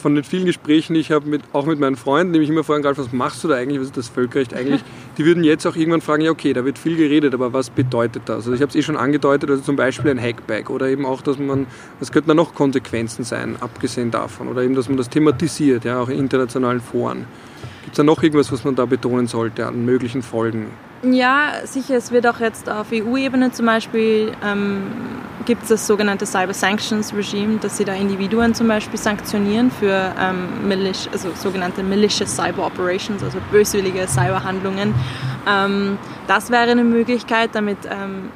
von 0.00 0.14
den 0.14 0.24
vielen 0.24 0.46
Gesprächen, 0.46 0.94
die 0.94 1.00
ich 1.00 1.12
habe, 1.12 1.28
mit, 1.28 1.42
auch 1.52 1.66
mit 1.66 1.78
meinen 1.78 1.96
Freunden, 1.96 2.32
die 2.32 2.40
mich 2.40 2.48
immer 2.48 2.64
fragen, 2.64 2.84
Ralf, 2.84 2.98
was 2.98 3.12
machst 3.12 3.44
du 3.44 3.48
da 3.48 3.54
eigentlich, 3.54 3.80
was 3.80 3.88
ist 3.88 3.96
das 3.96 4.08
Völkerrecht 4.08 4.54
eigentlich, 4.54 4.82
die 5.18 5.24
würden 5.24 5.44
jetzt 5.44 5.66
auch 5.66 5.76
irgendwann 5.76 6.00
fragen, 6.00 6.22
ja 6.22 6.30
okay, 6.30 6.52
da 6.52 6.64
wird 6.64 6.78
viel 6.78 6.96
geredet, 6.96 7.34
aber 7.34 7.52
was 7.52 7.70
bedeutet 7.70 8.22
das? 8.26 8.36
Also 8.38 8.52
ich 8.52 8.62
habe 8.62 8.70
es 8.70 8.76
eh 8.76 8.82
schon 8.82 8.96
angedeutet, 8.96 9.50
also 9.50 9.62
zum 9.62 9.76
Beispiel 9.76 10.10
ein 10.10 10.20
Hackback 10.20 10.70
oder 10.70 10.88
eben 10.88 11.06
auch, 11.06 11.22
dass 11.22 11.38
man, 11.38 11.66
was 11.98 12.10
könnten 12.10 12.28
da 12.28 12.34
noch 12.34 12.54
Konsequenzen 12.54 13.24
sein, 13.24 13.56
abgesehen 13.60 14.10
davon, 14.10 14.48
oder 14.48 14.62
eben, 14.62 14.74
dass 14.74 14.88
man 14.88 14.96
das 14.96 15.08
thematisiert, 15.08 15.84
ja, 15.84 16.00
auch 16.00 16.08
in 16.08 16.18
internationalen 16.18 16.80
Foren. 16.80 17.26
Gibt 17.90 17.94
es 17.94 17.96
da 17.96 18.04
noch 18.04 18.22
irgendwas, 18.22 18.52
was 18.52 18.62
man 18.62 18.76
da 18.76 18.86
betonen 18.86 19.26
sollte 19.26 19.66
an 19.66 19.84
möglichen 19.84 20.22
Folgen? 20.22 20.68
Ja, 21.02 21.54
sicher. 21.64 21.96
Es 21.96 22.12
wird 22.12 22.24
auch 22.24 22.38
jetzt 22.38 22.70
auf 22.70 22.92
EU-Ebene 22.92 23.50
zum 23.50 23.66
Beispiel 23.66 24.30
ähm, 24.44 24.82
gibt 25.44 25.64
es 25.64 25.70
das 25.70 25.88
sogenannte 25.88 26.24
Cyber 26.24 26.54
Sanctions 26.54 27.12
Regime, 27.12 27.58
dass 27.60 27.78
sie 27.78 27.84
da 27.84 27.92
Individuen 27.92 28.54
zum 28.54 28.68
Beispiel 28.68 28.96
sanktionieren 28.96 29.72
für 29.72 30.14
ähm, 30.20 30.68
Milish, 30.68 31.08
also 31.10 31.30
sogenannte 31.34 31.82
malicious 31.82 32.36
Cyber 32.36 32.64
Operations, 32.64 33.24
also 33.24 33.38
böswillige 33.50 34.06
Cyberhandlungen. 34.06 34.94
Ähm, 35.48 35.98
das 36.28 36.52
wäre 36.52 36.70
eine 36.70 36.84
Möglichkeit, 36.84 37.50
damit 37.54 37.78
ähm, 37.86 38.28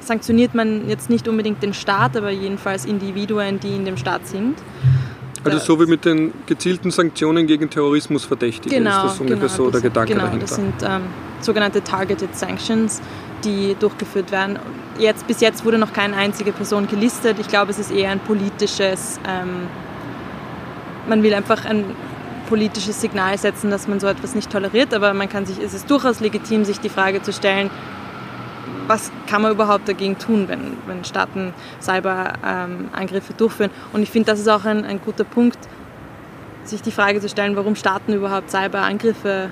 sanktioniert 0.00 0.54
man 0.54 0.88
jetzt 0.88 1.10
nicht 1.10 1.28
unbedingt 1.28 1.62
den 1.62 1.74
Staat, 1.74 2.16
aber 2.16 2.30
jedenfalls 2.30 2.86
Individuen, 2.86 3.60
die 3.60 3.76
in 3.76 3.84
dem 3.84 3.98
Staat 3.98 4.26
sind. 4.26 4.56
Also 5.52 5.64
so 5.64 5.80
wie 5.80 5.86
mit 5.86 6.04
den 6.04 6.32
gezielten 6.46 6.90
Sanktionen 6.90 7.46
gegen 7.46 7.70
Terrorismusverdächtige 7.70 8.76
genau, 8.76 8.90
ist 8.90 9.12
das 9.12 9.20
ungefähr 9.20 9.48
genau, 9.48 9.52
so 9.52 9.70
der 9.70 9.80
Gedanke 9.80 10.12
genau, 10.12 10.24
dahinter. 10.24 10.46
Das 10.46 10.56
sind 10.56 10.74
ähm, 10.82 11.02
sogenannte 11.40 11.82
Targeted 11.82 12.36
Sanctions, 12.36 13.00
die 13.44 13.76
durchgeführt 13.78 14.32
werden. 14.32 14.58
Jetzt, 14.98 15.26
bis 15.26 15.40
jetzt 15.40 15.64
wurde 15.64 15.78
noch 15.78 15.92
keine 15.92 16.16
einzige 16.16 16.52
Person 16.52 16.86
gelistet. 16.86 17.38
Ich 17.38 17.48
glaube, 17.48 17.70
es 17.70 17.78
ist 17.78 17.90
eher 17.90 18.10
ein 18.10 18.20
politisches, 18.20 19.20
ähm, 19.28 19.68
man 21.08 21.22
will 21.22 21.34
einfach 21.34 21.64
ein 21.64 21.84
politisches 22.48 23.00
Signal 23.00 23.36
setzen, 23.38 23.70
dass 23.70 23.88
man 23.88 24.00
so 24.00 24.06
etwas 24.06 24.34
nicht 24.34 24.50
toleriert, 24.50 24.94
aber 24.94 25.12
man 25.14 25.28
kann 25.28 25.46
sich, 25.46 25.58
es 25.58 25.74
ist 25.74 25.90
durchaus 25.90 26.20
legitim, 26.20 26.64
sich 26.64 26.80
die 26.80 26.88
Frage 26.88 27.22
zu 27.22 27.32
stellen, 27.32 27.70
was 28.86 29.10
kann 29.26 29.42
man 29.42 29.52
überhaupt 29.52 29.88
dagegen 29.88 30.18
tun, 30.18 30.48
wenn, 30.48 30.76
wenn 30.86 31.04
Staaten 31.04 31.52
Cyberangriffe 31.80 33.32
ähm, 33.32 33.36
durchführen. 33.36 33.70
Und 33.92 34.02
ich 34.02 34.10
finde, 34.10 34.30
das 34.30 34.40
ist 34.40 34.48
auch 34.48 34.64
ein, 34.64 34.84
ein 34.84 35.00
guter 35.00 35.24
Punkt, 35.24 35.58
sich 36.64 36.82
die 36.82 36.90
Frage 36.90 37.20
zu 37.20 37.28
stellen, 37.28 37.56
warum 37.56 37.76
Staaten 37.76 38.12
überhaupt 38.12 38.50
Cyberangriffe 38.50 39.50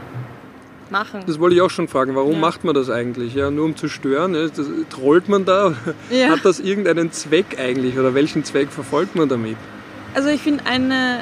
machen. 0.90 1.20
Das 1.26 1.38
wollte 1.38 1.56
ich 1.56 1.62
auch 1.62 1.70
schon 1.70 1.88
fragen. 1.88 2.14
Warum 2.14 2.32
ja. 2.32 2.38
macht 2.38 2.64
man 2.64 2.74
das 2.74 2.90
eigentlich? 2.90 3.34
Ja, 3.34 3.50
nur 3.50 3.64
um 3.64 3.76
zu 3.76 3.88
stören? 3.88 4.34
Ja, 4.34 4.48
das, 4.48 4.66
trollt 4.90 5.28
man 5.28 5.44
da? 5.44 5.74
Ja. 6.10 6.28
Hat 6.28 6.44
das 6.44 6.60
irgendeinen 6.60 7.12
Zweck 7.12 7.58
eigentlich? 7.58 7.98
Oder 7.98 8.14
welchen 8.14 8.44
Zweck 8.44 8.70
verfolgt 8.70 9.16
man 9.16 9.28
damit? 9.28 9.56
Also 10.14 10.28
ich 10.28 10.42
finde 10.42 10.64
eine, 10.66 11.20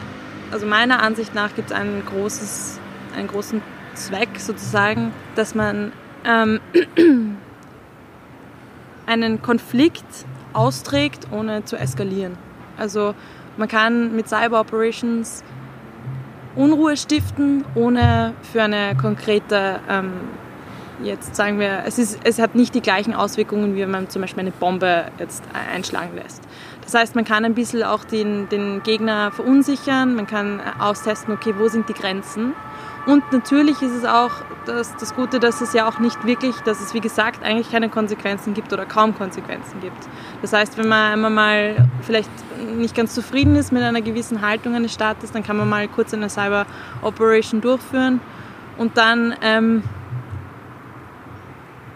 also 0.51 0.67
meiner 0.67 1.03
Ansicht 1.03 1.35
nach 1.35 1.55
gibt 1.55 1.71
es 1.71 1.77
einen, 1.77 2.03
großes, 2.05 2.79
einen 3.17 3.29
großen 3.29 3.63
Zweck 3.95 4.29
sozusagen, 4.39 5.13
dass 5.35 5.55
man 5.55 5.93
ähm, 6.25 6.61
einen 9.07 9.43
Konflikt 9.43 10.05
austrägt, 10.53 11.29
ohne 11.31 11.65
zu 11.65 11.77
eskalieren. 11.77 12.37
Also 12.79 13.15
man 13.57 13.69
kann 13.69 14.15
mit 14.15 14.29
Cyber 14.29 14.61
Operations 14.61 15.43
Unruhe 16.55 16.97
stiften, 16.97 17.65
ohne 17.75 18.35
für 18.43 18.63
eine 18.63 18.95
konkrete, 18.97 19.81
ähm, 19.89 20.13
jetzt 21.03 21.35
sagen 21.35 21.59
wir, 21.59 21.85
es, 21.87 21.99
ist, 21.99 22.21
es 22.25 22.39
hat 22.39 22.55
nicht 22.55 22.75
die 22.75 22.83
gleichen 22.83 23.15
Auswirkungen, 23.15 23.75
wie 23.75 23.81
wenn 23.81 23.91
man 23.91 24.11
zum 24.11 24.21
Beispiel 24.21 24.43
eine 24.43 24.51
Bombe 24.51 25.07
jetzt 25.19 25.43
einschlagen 25.73 26.15
lässt. 26.15 26.43
Das 26.83 26.93
heißt, 26.95 27.15
man 27.15 27.25
kann 27.25 27.47
ein 27.47 27.55
bisschen 27.55 27.83
auch 27.83 28.05
den, 28.05 28.51
den 28.51 28.83
Gegner 28.83 29.31
verunsichern, 29.33 30.15
man 30.15 30.27
kann 30.27 30.61
austesten, 30.79 31.33
okay, 31.33 31.55
wo 31.57 31.69
sind 31.69 31.89
die 31.89 31.95
Grenzen 31.95 32.53
und 33.07 33.33
natürlich 33.33 33.83
ist 33.83 33.93
es 33.93 34.05
auch 34.05 34.31
das, 34.67 34.95
das 34.97 35.15
Gute, 35.15 35.41
dass 35.41 35.61
es 35.61 35.73
ja 35.73 35.89
auch 35.89 35.99
nicht 35.99 36.25
wirklich, 36.25 36.55
dass 36.61 36.81
es 36.81 36.95
wie 36.95 37.01
gesagt 37.01 37.43
eigentlich 37.43 37.71
keine 37.71 37.89
Konsequenzen 37.89 38.55
gibt 38.55 38.73
oder 38.73 38.87
kaum 38.87 39.17
Konsequenzen 39.17 39.81
gibt. 39.81 40.09
Das 40.41 40.53
heißt, 40.53 40.79
wenn 40.79 40.89
man 40.89 41.13
einmal 41.13 41.31
mal 41.31 41.89
vielleicht 42.03 42.31
nicht 42.77 42.95
ganz 42.95 43.15
zufrieden 43.15 43.57
ist 43.57 43.73
mit 43.73 43.83
einer 43.83 44.03
gewissen 44.03 44.41
Haltung 44.41 44.75
eines 44.75 44.93
Staates, 44.93 45.33
dann 45.33 45.43
kann 45.43 45.57
man 45.57 45.69
mal 45.69 45.89
kurz 45.89 46.15
eine 46.15 46.29
Cyber 46.29 46.67
Operation 47.03 47.61
durchführen 47.61 48.21
und 48.79 48.97
dann, 48.97 49.35
ähm, 49.43 49.83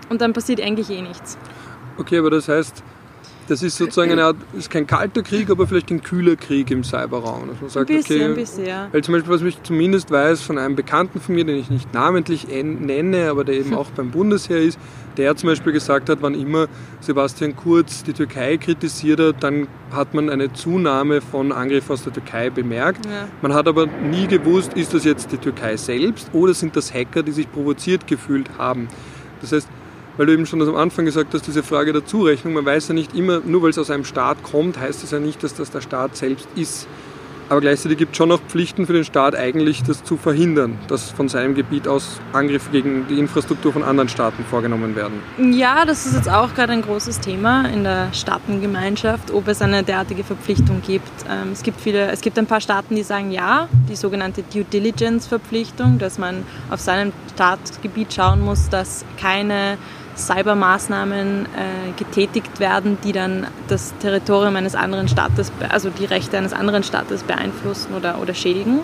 und 0.09 0.21
dann 0.21 0.33
passiert 0.33 0.61
eigentlich 0.61 0.91
eh 0.91 1.03
nichts. 1.03 1.39
Okay, 1.99 2.19
aber 2.19 2.31
das 2.31 2.49
heißt, 2.49 2.83
das 3.49 3.63
ist 3.63 3.77
sozusagen 3.77 4.13
eine 4.13 4.25
Art, 4.25 4.37
ist 4.57 4.71
kein 4.71 4.87
kalter 4.87 5.23
Krieg, 5.23 5.51
aber 5.51 5.67
vielleicht 5.67 5.91
ein 5.91 6.03
kühler 6.03 6.37
Krieg 6.37 6.71
im 6.71 6.85
Cyberraum. 6.85 7.49
Dass 7.49 7.61
man 7.61 7.71
sagt, 7.71 7.91
ein 7.91 7.97
bisschen, 7.97 8.17
okay, 8.17 8.25
ein 8.25 8.35
bisschen, 8.35 8.67
ja. 8.67 8.89
Weil 8.93 9.05
zum 9.05 9.15
Beispiel, 9.15 9.33
was 9.33 9.43
ich 9.43 9.63
zumindest 9.63 10.11
weiß 10.11 10.43
von 10.43 10.59
einem 10.59 10.77
Bekannten 10.77 11.21
von 11.21 11.35
mir, 11.35 11.45
den 11.45 11.57
ich 11.57 11.71
nicht 11.71 11.93
namentlich 11.95 12.47
nenne, 12.49 13.31
aber 13.31 13.45
der 13.45 13.57
eben 13.57 13.75
auch 13.77 13.91
beim 13.91 14.11
Bundesheer 14.11 14.61
ist, 14.61 14.79
der 15.17 15.35
zum 15.37 15.49
Beispiel 15.49 15.73
gesagt 15.73 16.09
hat, 16.09 16.19
wann 16.21 16.35
immer 16.35 16.67
Sebastian 17.01 17.57
Kurz 17.57 18.05
die 18.05 18.13
Türkei 18.13 18.57
kritisiert 18.57 19.21
hat, 19.21 19.43
dann 19.43 19.69
hat 19.91 20.15
man 20.15 20.29
eine 20.29 20.53
Zunahme 20.53 21.21
von 21.21 21.53
Angriffen 21.53 21.93
aus 21.93 22.05
der 22.05 22.13
Türkei 22.13 22.51
bemerkt. 22.51 23.07
Ja. 23.07 23.29
Man 23.43 23.55
hat 23.55 23.67
aber 23.69 23.87
nie 23.87 24.27
gewusst, 24.27 24.75
ist 24.75 24.93
das 24.93 25.05
jetzt 25.05 25.33
die 25.33 25.39
Türkei 25.39 25.77
selbst 25.77 26.31
oder 26.33 26.53
sind 26.55 26.77
das 26.77 26.93
Hacker, 26.93 27.23
die 27.23 27.33
sich 27.33 27.51
provoziert 27.51 28.07
gefühlt 28.07 28.51
haben. 28.59 28.89
Das 29.41 29.53
heißt, 29.53 29.69
weil 30.17 30.27
du 30.27 30.33
eben 30.33 30.47
schon 30.47 30.63
am 30.63 30.77
Anfang 30.77 31.05
gesagt 31.05 31.35
hast, 31.35 31.47
diese 31.47 31.63
Frage 31.63 31.93
der 31.93 32.05
Zurechnung, 32.05 32.55
man 32.55 32.65
weiß 32.65 32.89
ja 32.89 32.95
nicht 32.95 33.15
immer, 33.15 33.41
nur 33.45 33.63
weil 33.63 33.71
es 33.71 33.79
aus 33.79 33.91
einem 33.91 34.05
Staat 34.05 34.43
kommt, 34.43 34.79
heißt 34.79 35.05
es 35.05 35.11
ja 35.11 35.19
nicht, 35.19 35.43
dass 35.43 35.55
das 35.55 35.71
der 35.71 35.81
Staat 35.81 36.17
selbst 36.17 36.49
ist. 36.57 36.87
Aber 37.49 37.61
gleichzeitig 37.61 37.99
gibt 37.99 38.13
es 38.13 38.17
schon 38.17 38.33
auch 38.33 38.41
Pflichten 38.49 38.87
für 38.87 38.93
den 38.93 39.05
Staat 39.05 39.37
eigentlich, 39.37 39.85
das 39.85 40.03
zu 40.03 40.17
verhindern, 40.17 40.79
dass 40.89 41.11
von 41.11 41.29
seinem 41.29 41.55
Gebiet 41.55 41.87
aus 41.87 42.21
Angriffe 42.33 42.71
gegen 42.71 43.07
die 43.09 43.21
Infrastruktur 43.21 43.73
von 43.73 43.85
anderen 43.85 44.09
Staaten 44.09 44.45
vorgenommen 44.45 44.97
werden. 44.97 45.21
Ja, 45.53 45.85
das 45.85 46.07
ist 46.07 46.17
jetzt 46.17 46.29
auch 46.29 46.55
gerade 46.55 46.73
ein 46.73 46.83
großes 46.83 47.21
Thema 47.21 47.67
in 47.69 47.85
der 47.85 48.13
Staatengemeinschaft, 48.13 49.31
ob 49.31 49.47
es 49.47 49.63
eine 49.63 49.85
derartige 49.85 50.25
Verpflichtung 50.25 50.83
gibt. 50.85 51.09
Ähm, 51.31 51.53
es 51.53 51.63
gibt 51.63 51.81
viele, 51.81 52.11
es 52.11 52.21
gibt 52.21 52.37
ein 52.37 52.47
paar 52.47 52.61
Staaten, 52.61 52.97
die 52.97 53.05
sagen 53.05 53.31
ja, 53.31 53.69
die 53.89 53.97
sogenannte 53.97 54.43
Due 54.43 54.65
Diligence 54.65 55.29
Verpflichtung, 55.29 55.99
dass 55.99 56.19
man 56.19 56.43
auf 56.69 56.81
seinem 56.81 57.13
Staatsgebiet 57.35 58.13
schauen 58.13 58.41
muss, 58.41 58.69
dass 58.71 59.05
keine 59.21 59.79
Cybermaßnahmen 60.17 61.47
äh, 61.47 61.93
getätigt 61.97 62.59
werden, 62.59 62.99
die 63.05 63.13
dann 63.13 63.47
das 63.69 63.95
Territorium 63.99 64.57
eines 64.57 64.75
anderen 64.75 65.09
Staates, 65.09 65.53
also 65.69 65.91
die 65.91 66.07
Rechte 66.07 66.39
eines 66.39 66.53
anderen 66.53 66.83
Staates 66.83 67.23
beeinflussen 67.23 67.95
oder, 67.95 68.21
oder 68.21 68.35
schädigen. 68.35 68.81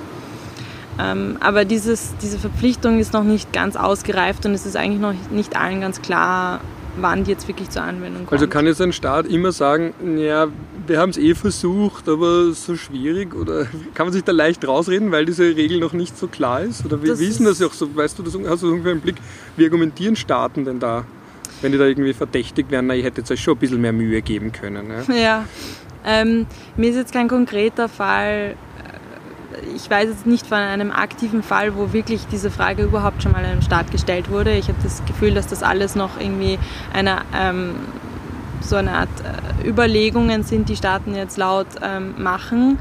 Ähm, 0.99 1.39
aber 1.41 1.65
dieses, 1.65 2.15
diese 2.21 2.39
Verpflichtung 2.39 2.99
ist 2.99 3.13
noch 3.13 3.25
nicht 3.25 3.53
ganz 3.53 3.77
ausgereift 3.77 4.45
und 4.45 4.53
es 4.53 4.67
ist 4.67 4.77
eigentlich 4.77 5.01
noch 5.01 5.15
nicht 5.31 5.57
allen 5.57 5.81
ganz 5.81 6.03
klar, 6.03 6.61
wann 6.97 7.25
die 7.25 7.31
jetzt 7.31 7.49
wirklich 7.49 7.71
zur 7.71 7.83
Anwendung 7.83 8.27
kommt. 8.27 8.33
Also 8.33 8.47
kann 8.47 8.67
jetzt 8.67 8.81
ein 8.83 8.93
Staat 8.93 9.27
immer 9.27 9.53
sagen, 9.53 9.95
ja, 10.19 10.49
wir 10.87 10.99
haben 10.99 11.11
es 11.11 11.17
eh 11.17 11.35
versucht, 11.35 12.09
aber 12.09 12.53
so 12.53 12.77
schwierig 12.77 13.35
oder 13.35 13.65
kann 13.95 14.07
man 14.07 14.13
sich 14.13 14.25
da 14.25 14.33
leicht 14.33 14.67
rausreden, 14.67 15.11
weil 15.13 15.25
diese 15.25 15.45
Regel 15.45 15.81
noch 15.81 15.95
nicht 15.95 16.19
so 16.19 16.27
klar 16.27 16.61
ist? 16.61 16.85
Oder 16.85 17.03
ist 17.03 17.39
denn 17.39 17.47
das 17.47 17.63
auch 17.63 17.73
so? 17.73 17.95
Weißt 17.95 18.19
du, 18.19 18.23
das, 18.23 18.37
hast 18.47 18.63
du 18.63 18.71
ungefähr 18.71 18.93
einen 18.93 19.01
Blick, 19.01 19.17
wie 19.57 19.65
argumentieren 19.65 20.17
Staaten 20.17 20.67
denn 20.67 20.79
da? 20.79 21.05
Wenn 21.61 21.73
die 21.73 21.79
da 21.79 21.85
irgendwie 21.85 22.13
verdächtigt 22.13 22.71
werden, 22.71 22.87
na, 22.87 22.95
ihr 22.95 23.05
hättet 23.05 23.31
euch 23.31 23.41
schon 23.41 23.57
ein 23.57 23.61
bisschen 23.61 23.81
mehr 23.81 23.93
Mühe 23.93 24.21
geben 24.23 24.53
können. 24.53 24.93
Ja, 25.09 25.15
ja. 25.15 25.45
Ähm, 26.05 26.47
mir 26.77 26.91
ist 26.91 26.97
jetzt 26.97 27.13
kein 27.13 27.29
konkreter 27.29 27.89
Fall, 27.89 28.57
äh, 28.57 29.77
ich 29.77 29.89
weiß 29.89 30.09
jetzt 30.09 30.27
nicht 30.27 30.47
von 30.47 30.59
einem 30.59 30.91
aktiven 30.91 31.43
Fall, 31.43 31.77
wo 31.77 31.93
wirklich 31.93 32.27
diese 32.27 32.51
Frage 32.51 32.83
überhaupt 32.83 33.23
schon 33.23 33.33
mal 33.33 33.45
einem 33.45 33.63
Staat 33.63 33.91
gestellt 33.93 34.31
wurde. 34.31 34.53
Ich 34.53 34.69
habe 34.69 34.79
das 34.83 35.05
Gefühl, 35.05 35.35
dass 35.35 35.47
das 35.47 35.63
alles 35.63 35.95
noch 35.95 36.21
irgendwie 36.21 36.59
eine, 36.93 37.19
ähm, 37.35 37.77
so 38.61 38.77
eine 38.77 38.93
Art 38.93 39.09
äh, 39.63 39.69
Überlegungen 39.69 40.43
sind, 40.43 40.69
die 40.69 40.77
Staaten 40.77 41.15
jetzt 41.15 41.37
laut 41.37 41.69
ähm, 41.83 42.15
machen. 42.19 42.79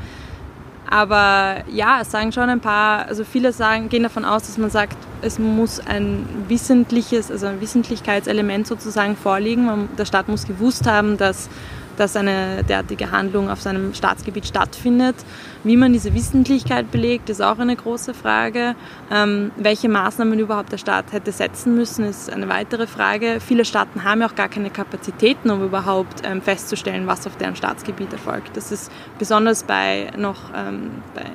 Aber 0.90 1.64
ja, 1.72 2.02
es 2.02 2.12
sagen 2.12 2.32
schon 2.32 2.50
ein 2.50 2.60
paar, 2.60 3.08
also 3.08 3.24
viele 3.24 3.54
sagen, 3.54 3.88
gehen 3.88 4.04
davon 4.04 4.26
aus, 4.26 4.48
dass 4.48 4.58
man 4.58 4.70
sagt, 4.70 4.98
es 5.22 5.40
muss 5.40 5.80
ein 5.80 6.26
wissentliches, 6.48 7.32
also 7.32 7.48
ein 7.48 7.62
Wissentlichkeitselement 7.62 8.68
sozusagen 8.68 9.16
vorliegen. 9.16 9.90
Der 9.98 10.06
Staat 10.06 10.28
muss 10.28 10.46
gewusst 10.46 10.88
haben, 10.88 11.18
dass 11.18 11.50
dass 11.98 12.16
eine 12.16 12.64
derartige 12.64 13.12
Handlung 13.12 13.50
auf 13.50 13.62
seinem 13.62 13.94
Staatsgebiet 13.94 14.46
stattfindet. 14.46 15.16
Wie 15.64 15.78
man 15.78 15.94
diese 15.94 16.14
Wissentlichkeit 16.14 16.90
belegt, 16.90 17.30
ist 17.30 17.42
auch 17.42 17.60
eine 17.60 17.76
große 17.76 18.14
Frage. 18.14 18.76
Ähm, 19.12 19.52
welche 19.58 19.90
Maßnahmen 19.90 20.40
überhaupt 20.40 20.72
der 20.72 20.78
Staat 20.78 21.12
hätte 21.12 21.32
setzen 21.32 21.76
müssen, 21.76 22.06
ist 22.06 22.32
eine 22.32 22.50
weitere 22.50 22.88
Frage. 22.88 23.40
Viele 23.40 23.64
Staaten 23.64 24.04
haben 24.04 24.22
ja 24.22 24.28
auch 24.28 24.36
gar 24.36 24.50
keine 24.50 24.72
Kapazitäten, 24.72 25.52
um 25.52 25.64
überhaupt 25.64 26.22
ähm, 26.24 26.42
festzustellen, 26.42 27.06
was 27.06 27.28
auf 27.28 27.38
deren 27.38 27.56
Staatsgebiet 27.56 28.12
erfolgt. 28.12 28.58
Das 28.58 28.72
ist 28.72 28.92
besonders 29.20 29.64
bei 29.64 30.12
noch 30.18 30.52
ähm, 30.56 31.04
bei, 31.14 31.26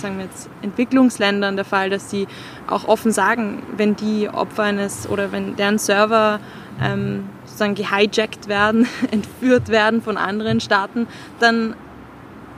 sagen 0.00 0.16
wir 0.16 0.24
jetzt, 0.24 0.48
Entwicklungsländern 0.62 1.56
der 1.56 1.64
Fall, 1.66 1.90
dass 1.90 2.10
sie 2.10 2.26
auch 2.66 2.88
offen 2.88 3.12
sagen, 3.12 3.62
wenn 3.76 3.94
die 3.96 4.28
Opfer 4.28 4.64
eines 4.64 5.08
oder 5.08 5.32
wenn 5.32 5.56
deren 5.56 5.78
Server 5.78 6.40
ähm, 6.80 7.24
sozusagen 7.44 7.74
gehijackt 7.74 8.48
werden, 8.48 8.86
entführt 9.10 9.68
werden 9.68 10.02
von 10.02 10.16
anderen 10.16 10.60
Staaten, 10.60 11.06
dann 11.40 11.74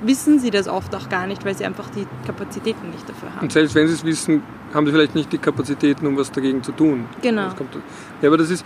wissen 0.01 0.39
sie 0.39 0.51
das 0.51 0.69
oft 0.69 0.95
auch 0.95 1.09
gar 1.09 1.27
nicht, 1.27 1.45
weil 1.45 1.57
sie 1.57 1.65
einfach 1.65 1.91
die 1.91 2.07
Kapazitäten 2.27 2.91
nicht 2.91 3.09
dafür 3.09 3.35
haben. 3.35 3.43
Und 3.43 3.53
selbst 3.53 3.75
wenn 3.75 3.89
sie 3.89 3.95
es 3.95 4.05
wissen, 4.05 4.43
haben 4.73 4.87
sie 4.87 4.93
vielleicht 4.93 5.15
nicht 5.15 5.33
die 5.33 5.39
Kapazitäten, 5.39 6.07
um 6.07 6.17
was 6.17 6.31
dagegen 6.31 6.63
zu 6.63 6.73
tun. 6.73 7.07
Genau. 7.23 7.49
ja, 8.23 8.29
aber 8.29 8.37
das 8.37 8.51
ist, 8.51 8.65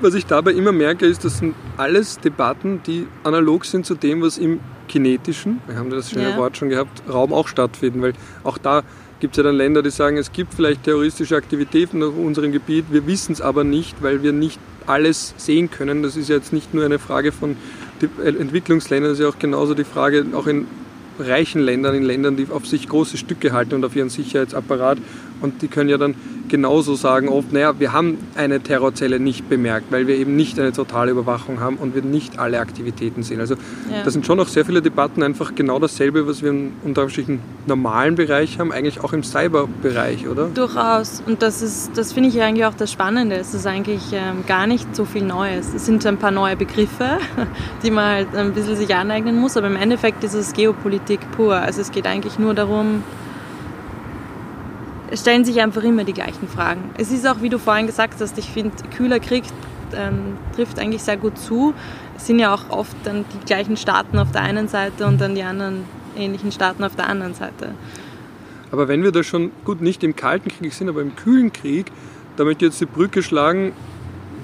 was 0.00 0.14
ich 0.14 0.26
dabei 0.26 0.52
immer 0.52 0.72
merke, 0.72 1.06
ist, 1.06 1.24
das 1.24 1.38
sind 1.38 1.54
alles 1.76 2.18
Debatten, 2.18 2.80
die 2.86 3.06
analog 3.22 3.64
sind 3.64 3.86
zu 3.86 3.94
dem, 3.94 4.22
was 4.22 4.38
im 4.38 4.60
kinetischen, 4.88 5.60
wir 5.66 5.76
haben 5.76 5.90
das 5.90 6.10
schöne 6.10 6.30
ja. 6.30 6.36
Wort 6.36 6.56
schon 6.56 6.68
gehabt, 6.68 7.02
Raum 7.08 7.32
auch 7.32 7.48
stattfinden, 7.48 8.02
weil 8.02 8.12
auch 8.42 8.58
da 8.58 8.82
gibt 9.24 9.32
es 9.32 9.36
ja 9.38 9.44
dann 9.44 9.56
Länder, 9.56 9.82
die 9.82 9.88
sagen, 9.88 10.18
es 10.18 10.32
gibt 10.32 10.52
vielleicht 10.52 10.82
terroristische 10.82 11.34
Aktivitäten 11.34 12.02
auf 12.02 12.14
unserem 12.14 12.52
Gebiet, 12.52 12.84
wir 12.90 13.06
wissen 13.06 13.32
es 13.32 13.40
aber 13.40 13.64
nicht, 13.64 14.02
weil 14.02 14.22
wir 14.22 14.34
nicht 14.34 14.60
alles 14.86 15.32
sehen 15.38 15.70
können. 15.70 16.02
Das 16.02 16.14
ist 16.14 16.28
jetzt 16.28 16.52
nicht 16.52 16.74
nur 16.74 16.84
eine 16.84 16.98
Frage 16.98 17.32
von 17.32 17.56
Entwicklungsländern, 18.22 19.12
das 19.12 19.18
ist 19.18 19.22
ja 19.22 19.30
auch 19.30 19.38
genauso 19.38 19.72
die 19.72 19.84
Frage, 19.84 20.26
auch 20.34 20.46
in 20.46 20.66
reichen 21.18 21.62
Ländern, 21.62 21.94
in 21.94 22.02
Ländern, 22.02 22.36
die 22.36 22.48
auf 22.50 22.66
sich 22.66 22.86
große 22.86 23.16
Stücke 23.16 23.52
halten 23.52 23.76
und 23.76 23.84
auf 23.86 23.96
ihren 23.96 24.10
Sicherheitsapparat. 24.10 24.98
Und 25.44 25.60
die 25.60 25.68
können 25.68 25.90
ja 25.90 25.98
dann 25.98 26.14
genauso 26.48 26.94
sagen 26.94 27.28
oft, 27.28 27.52
naja, 27.52 27.78
wir 27.78 27.92
haben 27.92 28.16
eine 28.34 28.60
Terrorzelle 28.60 29.20
nicht 29.20 29.48
bemerkt, 29.50 29.92
weil 29.92 30.06
wir 30.06 30.16
eben 30.16 30.36
nicht 30.36 30.58
eine 30.58 30.72
totale 30.72 31.10
Überwachung 31.10 31.60
haben 31.60 31.76
und 31.76 31.94
wir 31.94 32.00
nicht 32.00 32.38
alle 32.38 32.60
Aktivitäten 32.60 33.22
sehen. 33.22 33.40
Also 33.40 33.54
ja. 33.54 34.02
das 34.02 34.14
sind 34.14 34.24
schon 34.24 34.40
auch 34.40 34.48
sehr 34.48 34.64
viele 34.64 34.80
Debatten 34.80 35.22
einfach 35.22 35.54
genau 35.54 35.78
dasselbe, 35.78 36.26
was 36.26 36.42
wir 36.42 36.50
im 36.50 36.72
unterschiedlichen 36.82 37.40
normalen 37.66 38.14
Bereich 38.14 38.58
haben, 38.58 38.72
eigentlich 38.72 39.04
auch 39.04 39.12
im 39.12 39.22
Cyberbereich, 39.22 40.26
oder? 40.26 40.46
Durchaus. 40.46 41.22
Und 41.26 41.42
das 41.42 41.60
ist, 41.60 41.90
das 41.94 42.14
finde 42.14 42.30
ich 42.30 42.40
eigentlich 42.40 42.64
auch 42.64 42.74
das 42.74 42.90
Spannende. 42.90 43.36
Es 43.36 43.52
ist 43.52 43.66
eigentlich 43.66 44.02
ähm, 44.12 44.46
gar 44.46 44.66
nicht 44.66 44.96
so 44.96 45.04
viel 45.04 45.24
Neues. 45.24 45.74
Es 45.74 45.84
sind 45.84 46.06
ein 46.06 46.16
paar 46.16 46.30
neue 46.30 46.56
Begriffe, 46.56 47.18
die 47.82 47.90
man 47.90 48.04
halt 48.04 48.34
ein 48.34 48.54
bisschen 48.54 48.76
sich 48.76 48.94
aneignen 48.94 49.38
muss, 49.38 49.58
aber 49.58 49.66
im 49.66 49.76
Endeffekt 49.76 50.24
ist 50.24 50.34
es 50.34 50.54
Geopolitik 50.54 51.20
pur. 51.32 51.54
Also 51.54 51.82
es 51.82 51.90
geht 51.90 52.06
eigentlich 52.06 52.38
nur 52.38 52.54
darum, 52.54 53.02
stellen 55.16 55.44
sich 55.44 55.60
einfach 55.60 55.82
immer 55.82 56.04
die 56.04 56.12
gleichen 56.12 56.48
Fragen. 56.48 56.90
Es 56.98 57.10
ist 57.10 57.26
auch, 57.26 57.40
wie 57.40 57.48
du 57.48 57.58
vorhin 57.58 57.86
gesagt 57.86 58.20
hast, 58.20 58.38
ich 58.38 58.48
finde, 58.50 58.76
kühler 58.96 59.20
Krieg 59.20 59.44
ähm, 59.94 60.36
trifft 60.54 60.78
eigentlich 60.78 61.02
sehr 61.02 61.16
gut 61.16 61.38
zu. 61.38 61.74
Es 62.16 62.26
sind 62.26 62.38
ja 62.38 62.54
auch 62.54 62.70
oft 62.70 62.96
dann 63.04 63.24
die 63.32 63.44
gleichen 63.46 63.76
Staaten 63.76 64.18
auf 64.18 64.32
der 64.32 64.42
einen 64.42 64.68
Seite 64.68 65.06
und 65.06 65.20
dann 65.20 65.34
die 65.34 65.42
anderen 65.42 65.84
ähnlichen 66.16 66.52
Staaten 66.52 66.84
auf 66.84 66.96
der 66.96 67.08
anderen 67.08 67.34
Seite. 67.34 67.74
Aber 68.70 68.88
wenn 68.88 69.02
wir 69.02 69.12
da 69.12 69.22
schon, 69.22 69.52
gut, 69.64 69.80
nicht 69.80 70.02
im 70.02 70.16
Kalten 70.16 70.50
Krieg 70.50 70.72
sind, 70.72 70.88
aber 70.88 71.00
im 71.00 71.14
kühlen 71.14 71.52
Krieg, 71.52 71.92
da 72.36 72.44
möchte 72.44 72.64
ich 72.64 72.72
jetzt 72.72 72.80
die 72.80 72.86
Brücke 72.86 73.22
schlagen, 73.22 73.72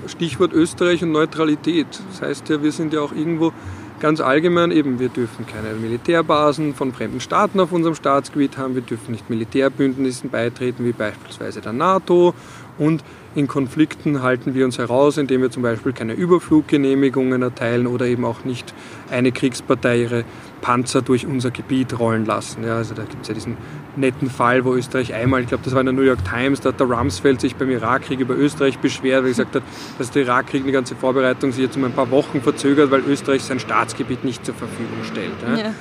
Stichwort 0.06 0.52
Österreich 0.52 1.02
und 1.02 1.12
Neutralität. 1.12 1.86
Das 2.10 2.22
heißt 2.22 2.48
ja, 2.48 2.62
wir 2.62 2.72
sind 2.72 2.92
ja 2.92 3.00
auch 3.00 3.12
irgendwo 3.12 3.52
Ganz 4.00 4.22
allgemein 4.22 4.70
eben, 4.70 4.98
wir 4.98 5.10
dürfen 5.10 5.46
keine 5.46 5.74
Militärbasen 5.74 6.74
von 6.74 6.94
fremden 6.94 7.20
Staaten 7.20 7.60
auf 7.60 7.70
unserem 7.70 7.94
Staatsgebiet 7.94 8.56
haben, 8.56 8.74
wir 8.74 8.80
dürfen 8.80 9.12
nicht 9.12 9.28
Militärbündnissen 9.28 10.30
beitreten, 10.30 10.86
wie 10.86 10.92
beispielsweise 10.92 11.60
der 11.60 11.74
NATO. 11.74 12.34
Und 12.78 13.04
in 13.34 13.46
Konflikten 13.46 14.22
halten 14.22 14.54
wir 14.54 14.64
uns 14.64 14.78
heraus, 14.78 15.18
indem 15.18 15.42
wir 15.42 15.50
zum 15.50 15.62
Beispiel 15.62 15.92
keine 15.92 16.14
Überfluggenehmigungen 16.14 17.42
erteilen 17.42 17.86
oder 17.86 18.06
eben 18.06 18.24
auch 18.24 18.42
nicht 18.44 18.72
eine 19.10 19.32
Kriegspartei 19.32 20.00
ihre 20.00 20.24
Panzer 20.60 21.02
durch 21.02 21.26
unser 21.26 21.50
Gebiet 21.50 21.98
rollen 21.98 22.24
lassen. 22.24 22.64
Ja, 22.64 22.76
also 22.76 22.94
da 22.94 23.02
gibt 23.02 23.22
es 23.22 23.28
ja 23.28 23.34
diesen 23.34 23.56
netten 23.96 24.30
Fall, 24.30 24.64
wo 24.64 24.74
Österreich 24.74 25.14
einmal, 25.14 25.40
ich 25.42 25.48
glaube, 25.48 25.64
das 25.64 25.74
war 25.74 25.80
in 25.80 25.86
der 25.86 25.94
New 25.94 26.02
York 26.02 26.24
Times, 26.24 26.60
da 26.60 26.70
hat 26.70 26.80
der 26.80 26.86
Rumsfeld 26.86 27.40
sich 27.40 27.56
beim 27.56 27.70
Irakkrieg 27.70 28.20
über 28.20 28.36
Österreich 28.36 28.78
beschwert, 28.78 29.22
weil 29.22 29.26
er 29.26 29.30
gesagt 29.30 29.54
hat, 29.56 29.62
dass 29.98 30.10
der 30.10 30.22
Irakkrieg 30.22 30.64
die 30.64 30.72
ganze 30.72 30.94
Vorbereitung 30.94 31.52
sich 31.52 31.62
jetzt 31.62 31.76
um 31.76 31.84
ein 31.84 31.92
paar 31.92 32.10
Wochen 32.10 32.40
verzögert, 32.40 32.90
weil 32.90 33.00
Österreich 33.00 33.42
sein 33.42 33.58
Staatsgebiet 33.58 34.24
nicht 34.24 34.44
zur 34.44 34.54
Verfügung 34.54 35.04
stellt. 35.04 35.32
Ja. 35.46 35.56
Ja. 35.56 35.74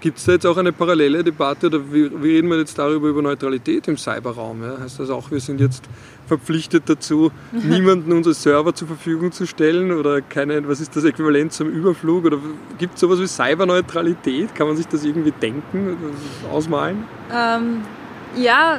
Gibt 0.00 0.18
es 0.18 0.24
da 0.24 0.32
jetzt 0.32 0.46
auch 0.46 0.56
eine 0.56 0.72
parallele 0.72 1.22
Debatte 1.22 1.66
oder 1.66 1.92
wie, 1.92 2.10
wie, 2.22 2.36
reden 2.36 2.48
wir 2.48 2.58
jetzt 2.58 2.78
darüber 2.78 3.08
über 3.08 3.20
Neutralität 3.20 3.86
im 3.86 3.98
Cyberraum? 3.98 4.62
Ja? 4.62 4.78
Heißt 4.80 4.98
das 4.98 5.10
auch, 5.10 5.30
wir 5.30 5.40
sind 5.40 5.60
jetzt 5.60 5.84
verpflichtet 6.26 6.84
dazu, 6.86 7.30
niemanden 7.52 8.12
unsere 8.12 8.34
Server 8.34 8.74
zur 8.74 8.88
Verfügung 8.88 9.30
zu 9.30 9.46
stellen 9.46 9.92
oder 9.92 10.22
keine, 10.22 10.66
was 10.66 10.80
ist 10.80 10.96
das 10.96 11.04
Äquivalent 11.04 11.52
zum 11.52 11.68
Überflug? 11.68 12.24
Oder 12.24 12.38
gibt 12.78 12.94
es 12.94 13.00
sowas 13.00 13.20
wie 13.20 13.26
Cyberneutralität? 13.26 14.54
Kann 14.54 14.68
man 14.68 14.76
sich 14.76 14.88
das 14.88 15.04
irgendwie 15.04 15.32
denken, 15.32 15.96
ausmalen? 16.50 17.04
Ähm, 17.32 17.82
ja, 18.36 18.78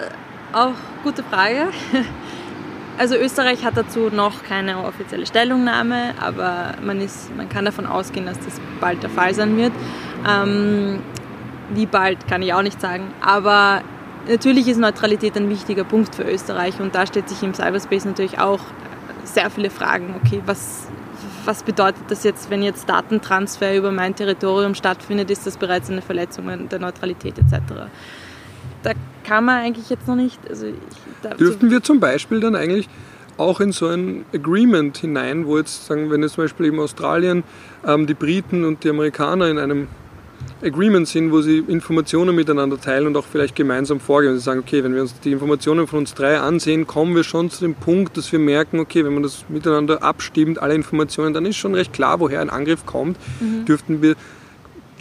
auch 0.53 0.73
gute 1.03 1.23
Frage. 1.23 1.67
Also 3.01 3.15
Österreich 3.15 3.65
hat 3.65 3.77
dazu 3.77 4.11
noch 4.11 4.43
keine 4.43 4.77
offizielle 4.85 5.25
Stellungnahme, 5.25 6.13
aber 6.21 6.75
man, 6.83 7.01
ist, 7.01 7.35
man 7.35 7.49
kann 7.49 7.65
davon 7.65 7.87
ausgehen, 7.87 8.27
dass 8.27 8.37
das 8.37 8.61
bald 8.79 9.01
der 9.01 9.09
Fall 9.09 9.33
sein 9.33 9.57
wird. 9.57 9.71
Ähm, 10.29 10.99
wie 11.71 11.87
bald, 11.87 12.27
kann 12.27 12.43
ich 12.43 12.53
auch 12.53 12.61
nicht 12.61 12.79
sagen. 12.79 13.11
Aber 13.19 13.81
natürlich 14.29 14.67
ist 14.67 14.77
Neutralität 14.77 15.35
ein 15.35 15.49
wichtiger 15.49 15.83
Punkt 15.83 16.13
für 16.13 16.21
Österreich 16.21 16.79
und 16.79 16.93
da 16.93 17.07
stellt 17.07 17.27
sich 17.27 17.41
im 17.41 17.55
Cyberspace 17.55 18.05
natürlich 18.05 18.37
auch 18.37 18.59
sehr 19.23 19.49
viele 19.49 19.71
Fragen. 19.71 20.13
Okay, 20.23 20.43
was, 20.45 20.85
was 21.43 21.63
bedeutet 21.63 22.03
das 22.09 22.23
jetzt, 22.23 22.51
wenn 22.51 22.61
jetzt 22.61 22.87
Datentransfer 22.87 23.75
über 23.75 23.91
mein 23.91 24.13
Territorium 24.13 24.75
stattfindet? 24.75 25.31
Ist 25.31 25.47
das 25.47 25.57
bereits 25.57 25.89
eine 25.89 26.03
Verletzung 26.03 26.69
der 26.69 26.77
Neutralität 26.77 27.39
etc.? 27.39 27.63
Da 28.83 28.91
kann 29.23 29.45
man 29.45 29.63
eigentlich 29.63 29.89
jetzt 29.89 30.07
noch 30.07 30.15
nicht. 30.15 30.39
Also 30.49 30.67
Dürften 31.39 31.69
wir 31.69 31.83
zum 31.83 31.99
Beispiel 31.99 32.39
dann 32.39 32.55
eigentlich 32.55 32.89
auch 33.37 33.59
in 33.59 33.71
so 33.71 33.87
ein 33.87 34.25
Agreement 34.33 34.97
hinein, 34.97 35.45
wo 35.45 35.57
jetzt 35.57 35.87
sagen, 35.87 36.11
wenn 36.11 36.21
jetzt 36.21 36.33
zum 36.33 36.43
Beispiel 36.43 36.67
eben 36.67 36.79
Australien, 36.79 37.43
ähm, 37.85 38.07
die 38.07 38.13
Briten 38.13 38.65
und 38.65 38.83
die 38.83 38.89
Amerikaner 38.89 39.49
in 39.49 39.57
einem 39.57 39.87
Agreement 40.63 41.07
sind, 41.07 41.31
wo 41.31 41.41
sie 41.41 41.59
Informationen 41.59 42.35
miteinander 42.35 42.79
teilen 42.79 43.07
und 43.07 43.17
auch 43.17 43.25
vielleicht 43.25 43.55
gemeinsam 43.55 43.99
vorgehen. 43.99 44.33
Sie 44.35 44.43
sagen, 44.43 44.59
okay, 44.59 44.83
wenn 44.83 44.93
wir 44.93 45.01
uns 45.01 45.19
die 45.19 45.31
Informationen 45.31 45.87
von 45.87 45.99
uns 45.99 46.13
drei 46.13 46.39
ansehen, 46.39 46.85
kommen 46.85 47.15
wir 47.15 47.23
schon 47.23 47.49
zu 47.49 47.61
dem 47.61 47.73
Punkt, 47.73 48.15
dass 48.17 48.31
wir 48.31 48.39
merken, 48.39 48.79
okay, 48.79 49.03
wenn 49.03 49.13
man 49.13 49.23
das 49.23 49.45
miteinander 49.49 50.03
abstimmt, 50.03 50.61
alle 50.61 50.75
Informationen, 50.75 51.33
dann 51.33 51.45
ist 51.45 51.57
schon 51.57 51.73
recht 51.73 51.93
klar, 51.93 52.19
woher 52.19 52.41
ein 52.41 52.49
Angriff 52.49 52.85
kommt. 52.85 53.17
Mhm. 53.39 53.65
Dürften 53.65 54.01
wir, 54.01 54.15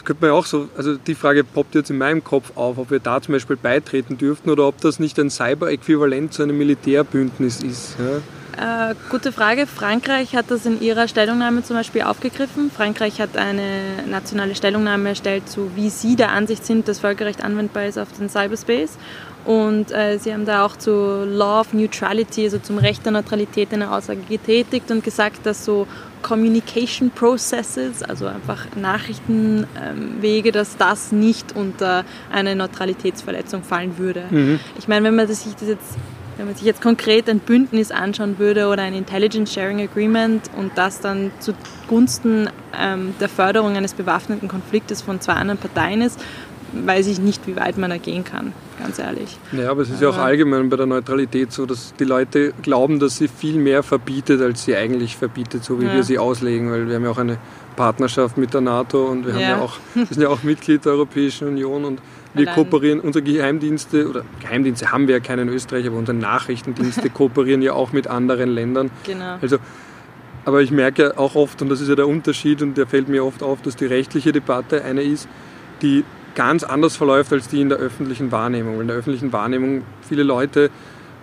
könnte 0.04 0.24
man 0.24 0.32
auch 0.32 0.46
so, 0.46 0.68
also 0.76 0.96
die 0.96 1.14
Frage 1.14 1.44
poppt 1.44 1.74
jetzt 1.74 1.90
in 1.90 1.98
meinem 1.98 2.22
Kopf 2.22 2.52
auf, 2.56 2.78
ob 2.78 2.90
wir 2.90 3.00
da 3.00 3.20
zum 3.20 3.32
Beispiel 3.32 3.56
beitreten 3.56 4.18
dürften 4.18 4.50
oder 4.50 4.66
ob 4.66 4.80
das 4.80 4.98
nicht 4.98 5.18
ein 5.18 5.30
Cyber-Äquivalent 5.30 6.32
zu 6.32 6.42
einem 6.42 6.58
Militärbündnis 6.58 7.62
ist. 7.62 7.96
Ja? 7.98 8.20
Äh, 8.60 8.94
gute 9.08 9.32
Frage. 9.32 9.66
Frankreich 9.66 10.36
hat 10.36 10.50
das 10.50 10.66
in 10.66 10.82
ihrer 10.82 11.08
Stellungnahme 11.08 11.62
zum 11.62 11.76
Beispiel 11.76 12.02
aufgegriffen. 12.02 12.70
Frankreich 12.70 13.18
hat 13.18 13.38
eine 13.38 14.04
nationale 14.06 14.54
Stellungnahme 14.54 15.10
erstellt, 15.10 15.48
zu 15.48 15.70
wie 15.76 15.88
sie 15.88 16.14
der 16.14 16.32
Ansicht 16.32 16.66
sind, 16.66 16.86
dass 16.86 16.98
Völkerrecht 16.98 17.42
anwendbar 17.42 17.86
ist 17.86 17.98
auf 17.98 18.08
den 18.12 18.28
Cyberspace. 18.28 18.98
Und 19.46 19.92
äh, 19.92 20.18
sie 20.18 20.34
haben 20.34 20.44
da 20.44 20.66
auch 20.66 20.76
zu 20.76 21.24
Law 21.24 21.60
of 21.60 21.72
Neutrality, 21.72 22.44
also 22.44 22.58
zum 22.58 22.76
Recht 22.76 23.06
der 23.06 23.12
Neutralität, 23.12 23.72
eine 23.72 23.90
Aussage 23.90 24.20
getätigt 24.28 24.90
und 24.90 25.02
gesagt, 25.02 25.46
dass 25.46 25.64
so 25.64 25.86
Communication 26.20 27.10
Processes, 27.10 28.02
also 28.02 28.26
einfach 28.26 28.66
Nachrichtenwege, 28.76 30.52
dass 30.52 30.76
das 30.76 31.12
nicht 31.12 31.56
unter 31.56 32.04
eine 32.30 32.54
Neutralitätsverletzung 32.54 33.62
fallen 33.62 33.96
würde. 33.96 34.24
Mhm. 34.28 34.60
Ich 34.78 34.86
meine, 34.86 35.06
wenn 35.06 35.16
man 35.16 35.26
sich 35.26 35.54
das 35.54 35.66
jetzt 35.66 35.96
wenn 36.40 36.46
man 36.46 36.56
sich 36.56 36.64
jetzt 36.64 36.80
konkret 36.80 37.28
ein 37.28 37.38
Bündnis 37.38 37.90
anschauen 37.90 38.38
würde 38.38 38.68
oder 38.68 38.82
ein 38.82 38.94
Intelligence 38.94 39.52
Sharing 39.52 39.82
Agreement 39.82 40.50
und 40.56 40.72
das 40.74 40.98
dann 41.00 41.30
zugunsten 41.38 42.48
ähm, 42.74 43.12
der 43.20 43.28
Förderung 43.28 43.76
eines 43.76 43.92
bewaffneten 43.92 44.48
Konfliktes 44.48 45.02
von 45.02 45.20
zwei 45.20 45.34
anderen 45.34 45.60
Parteien 45.60 46.00
ist, 46.00 46.18
weiß 46.72 47.08
ich 47.08 47.18
nicht, 47.18 47.46
wie 47.46 47.56
weit 47.56 47.76
man 47.76 47.90
da 47.90 47.98
gehen 47.98 48.24
kann, 48.24 48.54
ganz 48.78 48.98
ehrlich. 48.98 49.36
Ja, 49.52 49.70
aber 49.70 49.82
es 49.82 49.90
ist 49.90 50.00
ja 50.00 50.08
auch 50.08 50.16
allgemein 50.16 50.70
bei 50.70 50.78
der 50.78 50.86
Neutralität 50.86 51.52
so, 51.52 51.66
dass 51.66 51.92
die 52.00 52.04
Leute 52.04 52.54
glauben, 52.62 53.00
dass 53.00 53.18
sie 53.18 53.28
viel 53.28 53.58
mehr 53.58 53.82
verbietet, 53.82 54.40
als 54.40 54.64
sie 54.64 54.74
eigentlich 54.74 55.18
verbietet, 55.18 55.62
so 55.62 55.78
wie 55.78 55.84
ja. 55.84 55.94
wir 55.94 56.04
sie 56.04 56.18
auslegen, 56.18 56.70
weil 56.70 56.88
wir 56.88 56.94
haben 56.94 57.04
ja 57.04 57.10
auch 57.10 57.18
eine 57.18 57.36
Partnerschaft 57.76 58.38
mit 58.38 58.54
der 58.54 58.62
NATO 58.62 59.08
und 59.08 59.26
wir, 59.26 59.34
haben 59.34 59.40
ja 59.40 59.60
auch, 59.60 59.76
wir 59.94 60.06
sind 60.06 60.22
ja 60.22 60.30
auch 60.30 60.42
Mitglied 60.42 60.86
der 60.86 60.92
Europäischen 60.92 61.48
Union 61.48 61.84
und 61.84 62.00
wir 62.34 62.48
Allein. 62.48 62.54
kooperieren, 62.54 63.00
unsere 63.00 63.22
Geheimdienste, 63.22 64.08
oder 64.08 64.24
Geheimdienste 64.40 64.92
haben 64.92 65.08
wir 65.08 65.16
ja 65.16 65.20
keinen 65.20 65.48
in 65.48 65.54
Österreich, 65.54 65.86
aber 65.86 65.96
unsere 65.96 66.16
Nachrichtendienste 66.16 67.10
kooperieren 67.14 67.62
ja 67.62 67.72
auch 67.72 67.92
mit 67.92 68.06
anderen 68.06 68.50
Ländern. 68.50 68.90
Genau. 69.04 69.38
Also, 69.40 69.58
aber 70.44 70.62
ich 70.62 70.70
merke 70.70 71.18
auch 71.18 71.34
oft, 71.34 71.60
und 71.62 71.68
das 71.68 71.80
ist 71.80 71.88
ja 71.88 71.96
der 71.96 72.08
Unterschied, 72.08 72.62
und 72.62 72.76
der 72.76 72.86
fällt 72.86 73.08
mir 73.08 73.24
oft 73.24 73.42
auf, 73.42 73.62
dass 73.62 73.76
die 73.76 73.86
rechtliche 73.86 74.32
Debatte 74.32 74.84
eine 74.84 75.02
ist, 75.02 75.28
die 75.82 76.04
ganz 76.34 76.62
anders 76.62 76.96
verläuft 76.96 77.32
als 77.32 77.48
die 77.48 77.60
in 77.60 77.68
der 77.68 77.78
öffentlichen 77.78 78.30
Wahrnehmung. 78.32 78.80
In 78.80 78.88
der 78.88 78.96
öffentlichen 78.96 79.32
Wahrnehmung 79.32 79.82
viele 80.00 80.22
Leute 80.22 80.70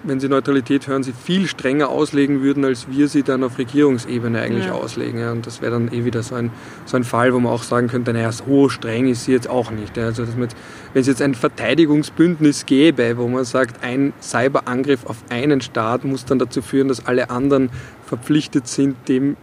wenn 0.03 0.19
Sie 0.19 0.29
Neutralität 0.29 0.87
hören, 0.87 1.03
sie 1.03 1.13
viel 1.13 1.47
strenger 1.47 1.89
auslegen 1.89 2.41
würden, 2.41 2.63
als 2.65 2.87
wir 2.89 3.07
sie 3.07 3.23
dann 3.23 3.43
auf 3.43 3.57
Regierungsebene 3.57 4.39
eigentlich 4.39 4.65
ja. 4.65 4.73
auslegen. 4.73 5.19
Ja. 5.19 5.31
Und 5.31 5.45
das 5.47 5.61
wäre 5.61 5.71
dann 5.71 5.91
eh 5.91 6.05
wieder 6.05 6.23
so 6.23 6.35
ein, 6.35 6.51
so 6.85 6.97
ein 6.97 7.03
Fall, 7.03 7.33
wo 7.33 7.39
man 7.39 7.51
auch 7.51 7.63
sagen 7.63 7.87
könnte, 7.87 8.13
naja, 8.13 8.31
so 8.31 8.69
streng 8.69 9.07
ist 9.07 9.25
sie 9.25 9.33
jetzt 9.33 9.49
auch 9.49 9.71
nicht. 9.71 9.97
Ja. 9.97 10.05
Also, 10.05 10.25
dass 10.25 10.35
man 10.35 10.49
wenn 10.93 11.01
es 11.01 11.07
jetzt 11.07 11.21
ein 11.21 11.35
Verteidigungsbündnis 11.35 12.65
gäbe, 12.65 13.17
wo 13.17 13.27
man 13.27 13.45
sagt, 13.45 13.83
ein 13.83 14.13
Cyberangriff 14.21 15.05
auf 15.05 15.17
einen 15.29 15.61
Staat 15.61 16.05
muss 16.05 16.25
dann 16.25 16.39
dazu 16.39 16.61
führen, 16.61 16.87
dass 16.87 17.05
alle 17.05 17.29
anderen 17.29 17.69
verpflichtet 18.05 18.67
sind, 18.67 18.95
dem 19.07 19.35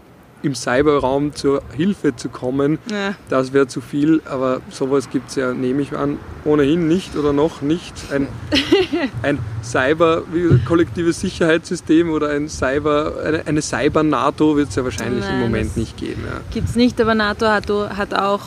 im 0.45 0.55
Cyberraum 0.55 1.35
zur 1.35 1.63
Hilfe 1.77 2.15
zu 2.17 2.29
kommen, 2.29 2.79
Ja. 2.91 3.15
das 3.29 3.53
wäre 3.53 3.67
zu 3.67 3.81
viel, 3.81 4.21
aber 4.27 4.61
sowas 4.71 5.11
gibt 5.11 5.31
es 5.31 5.37
ja, 5.37 5.53
nehme 5.53 5.83
ich 5.83 5.97
an, 5.97 6.19
ohnehin 6.45 6.87
nicht 6.89 7.17
oder 7.17 7.33
noch 7.33 7.63
nicht. 7.63 7.95
Ein, 8.13 8.29
ein 9.23 9.39
Cyber, 9.63 10.23
wie, 10.33 10.59
kollektives 10.65 11.21
Sicherheitssystem 11.21 12.11
oder 12.11 12.29
ein 12.31 12.49
Cyber, 12.49 13.15
eine, 13.25 13.47
eine 13.47 13.63
Cyber-NATO 13.63 14.57
wird 14.57 14.69
es 14.69 14.75
ja 14.77 14.85
wahrscheinlich 14.85 15.25
im 15.25 15.31
Nein, 15.31 15.41
Moment 15.41 15.71
das- 15.71 15.77
nicht 15.77 15.97
geben. 15.97 16.23
Ja. 16.27 16.41
Gibt 16.53 16.69
es 16.69 16.77
nicht, 16.77 17.01
aber 17.01 17.15
NATO 17.15 17.47
hat, 17.49 17.69
hat 17.97 18.15
auch 18.15 18.43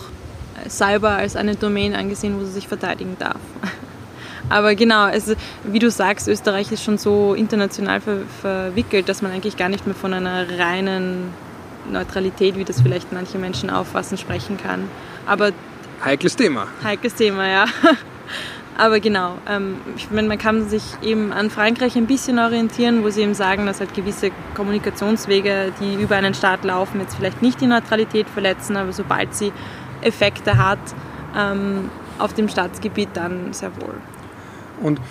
Cyber 0.70 1.10
als 1.12 1.36
eine 1.36 1.56
Domain 1.56 1.96
angesehen, 1.96 2.40
wo 2.40 2.46
sie 2.46 2.52
sich 2.52 2.68
verteidigen 2.68 3.16
darf. 3.20 3.38
Aber 4.50 4.76
genau, 4.76 5.02
also, 5.04 5.34
wie 5.66 5.80
du 5.80 5.92
sagst, 5.92 6.30
Österreich 6.30 6.72
ist 6.72 6.82
schon 6.82 6.98
so 6.98 7.34
international 7.34 8.00
ver 8.00 8.20
verwickelt, 8.42 9.10
dass 9.10 9.22
man 9.22 9.32
eigentlich 9.34 9.58
gar 9.58 9.68
nicht 9.68 9.86
mehr 9.86 9.94
von 9.96 10.14
einer 10.14 10.46
reinen 10.58 11.34
Neutralität, 11.92 12.58
wie 12.58 12.64
das 12.64 12.82
vielleicht 12.82 13.12
manche 13.12 13.38
Menschen 13.38 13.70
auffassen, 13.70 14.18
sprechen 14.18 14.58
kann. 14.58 14.90
Aber 15.26 15.52
Heikles 16.04 16.36
Thema. 16.36 16.68
heikles 16.84 17.16
Thema, 17.16 17.48
ja. 17.48 17.66
Aber 18.78 19.00
genau, 19.00 19.40
ähm, 19.50 19.78
ich 19.96 20.12
meine, 20.12 20.28
man 20.28 20.38
kann 20.38 20.70
sich 20.70 20.84
eben 21.02 21.34
an 21.34 21.50
Frankreich 21.50 21.96
ein 21.96 22.06
bisschen 22.06 22.38
orientieren, 22.38 23.04
wo 23.04 23.10
sie 23.10 23.24
eben 23.24 23.34
sagen, 23.34 23.66
dass 23.66 23.80
halt 23.80 23.96
gewisse 23.96 24.30
Kommunikationswege, 24.54 25.74
die 25.82 25.96
über 25.96 26.16
einen 26.16 26.36
Staat 26.36 26.64
laufen, 26.64 27.02
jetzt 27.02 27.16
vielleicht 27.16 27.42
nicht 27.42 27.60
die 27.60 27.66
Neutralität 27.66 28.30
verletzen, 28.30 28.78
aber 28.78 28.94
sobald 28.94 29.34
sie 29.34 29.52
Effekte 30.02 30.58
hat 30.58 30.78
ähm, 31.36 31.90
auf 32.20 32.36
dem 32.36 32.48
Staatsgebiet, 32.50 33.10
dann 33.16 33.52
sehr 33.52 33.76
wohl. 33.82 33.96
Und 34.80 35.02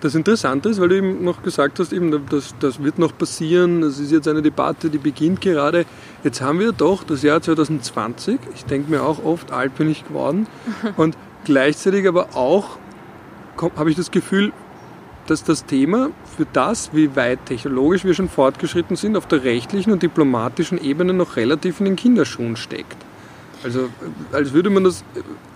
das 0.00 0.14
Interessante 0.14 0.68
ist, 0.68 0.80
weil 0.80 0.88
du 0.88 0.96
eben 0.96 1.24
noch 1.24 1.42
gesagt 1.42 1.78
hast, 1.80 1.92
eben, 1.92 2.26
das, 2.30 2.54
das 2.60 2.82
wird 2.82 2.98
noch 2.98 3.16
passieren, 3.16 3.80
das 3.80 3.98
ist 3.98 4.12
jetzt 4.12 4.28
eine 4.28 4.42
Debatte, 4.42 4.90
die 4.90 4.98
beginnt 4.98 5.40
gerade. 5.40 5.86
Jetzt 6.22 6.40
haben 6.40 6.60
wir 6.60 6.72
doch 6.72 7.02
das 7.02 7.22
Jahr 7.22 7.40
2020, 7.40 8.38
ich 8.54 8.64
denke 8.64 8.90
mir 8.90 9.02
auch 9.02 9.24
oft, 9.24 9.50
alt 9.50 9.74
bin 9.76 9.90
ich 9.90 10.06
geworden. 10.06 10.46
Und 10.96 11.16
gleichzeitig 11.44 12.06
aber 12.06 12.36
auch 12.36 12.78
habe 13.76 13.90
ich 13.90 13.96
das 13.96 14.10
Gefühl, 14.10 14.52
dass 15.26 15.44
das 15.44 15.66
Thema 15.66 16.10
für 16.36 16.46
das, 16.52 16.90
wie 16.94 17.14
weit 17.16 17.46
technologisch 17.46 18.04
wir 18.04 18.14
schon 18.14 18.28
fortgeschritten 18.28 18.96
sind, 18.96 19.16
auf 19.16 19.26
der 19.26 19.44
rechtlichen 19.44 19.92
und 19.92 20.02
diplomatischen 20.02 20.82
Ebene 20.82 21.12
noch 21.12 21.36
relativ 21.36 21.80
in 21.80 21.86
den 21.86 21.96
Kinderschuhen 21.96 22.56
steckt. 22.56 22.96
Also 23.64 23.88
als 24.32 24.52
würde 24.52 24.70
man 24.70 24.84
das, 24.84 25.04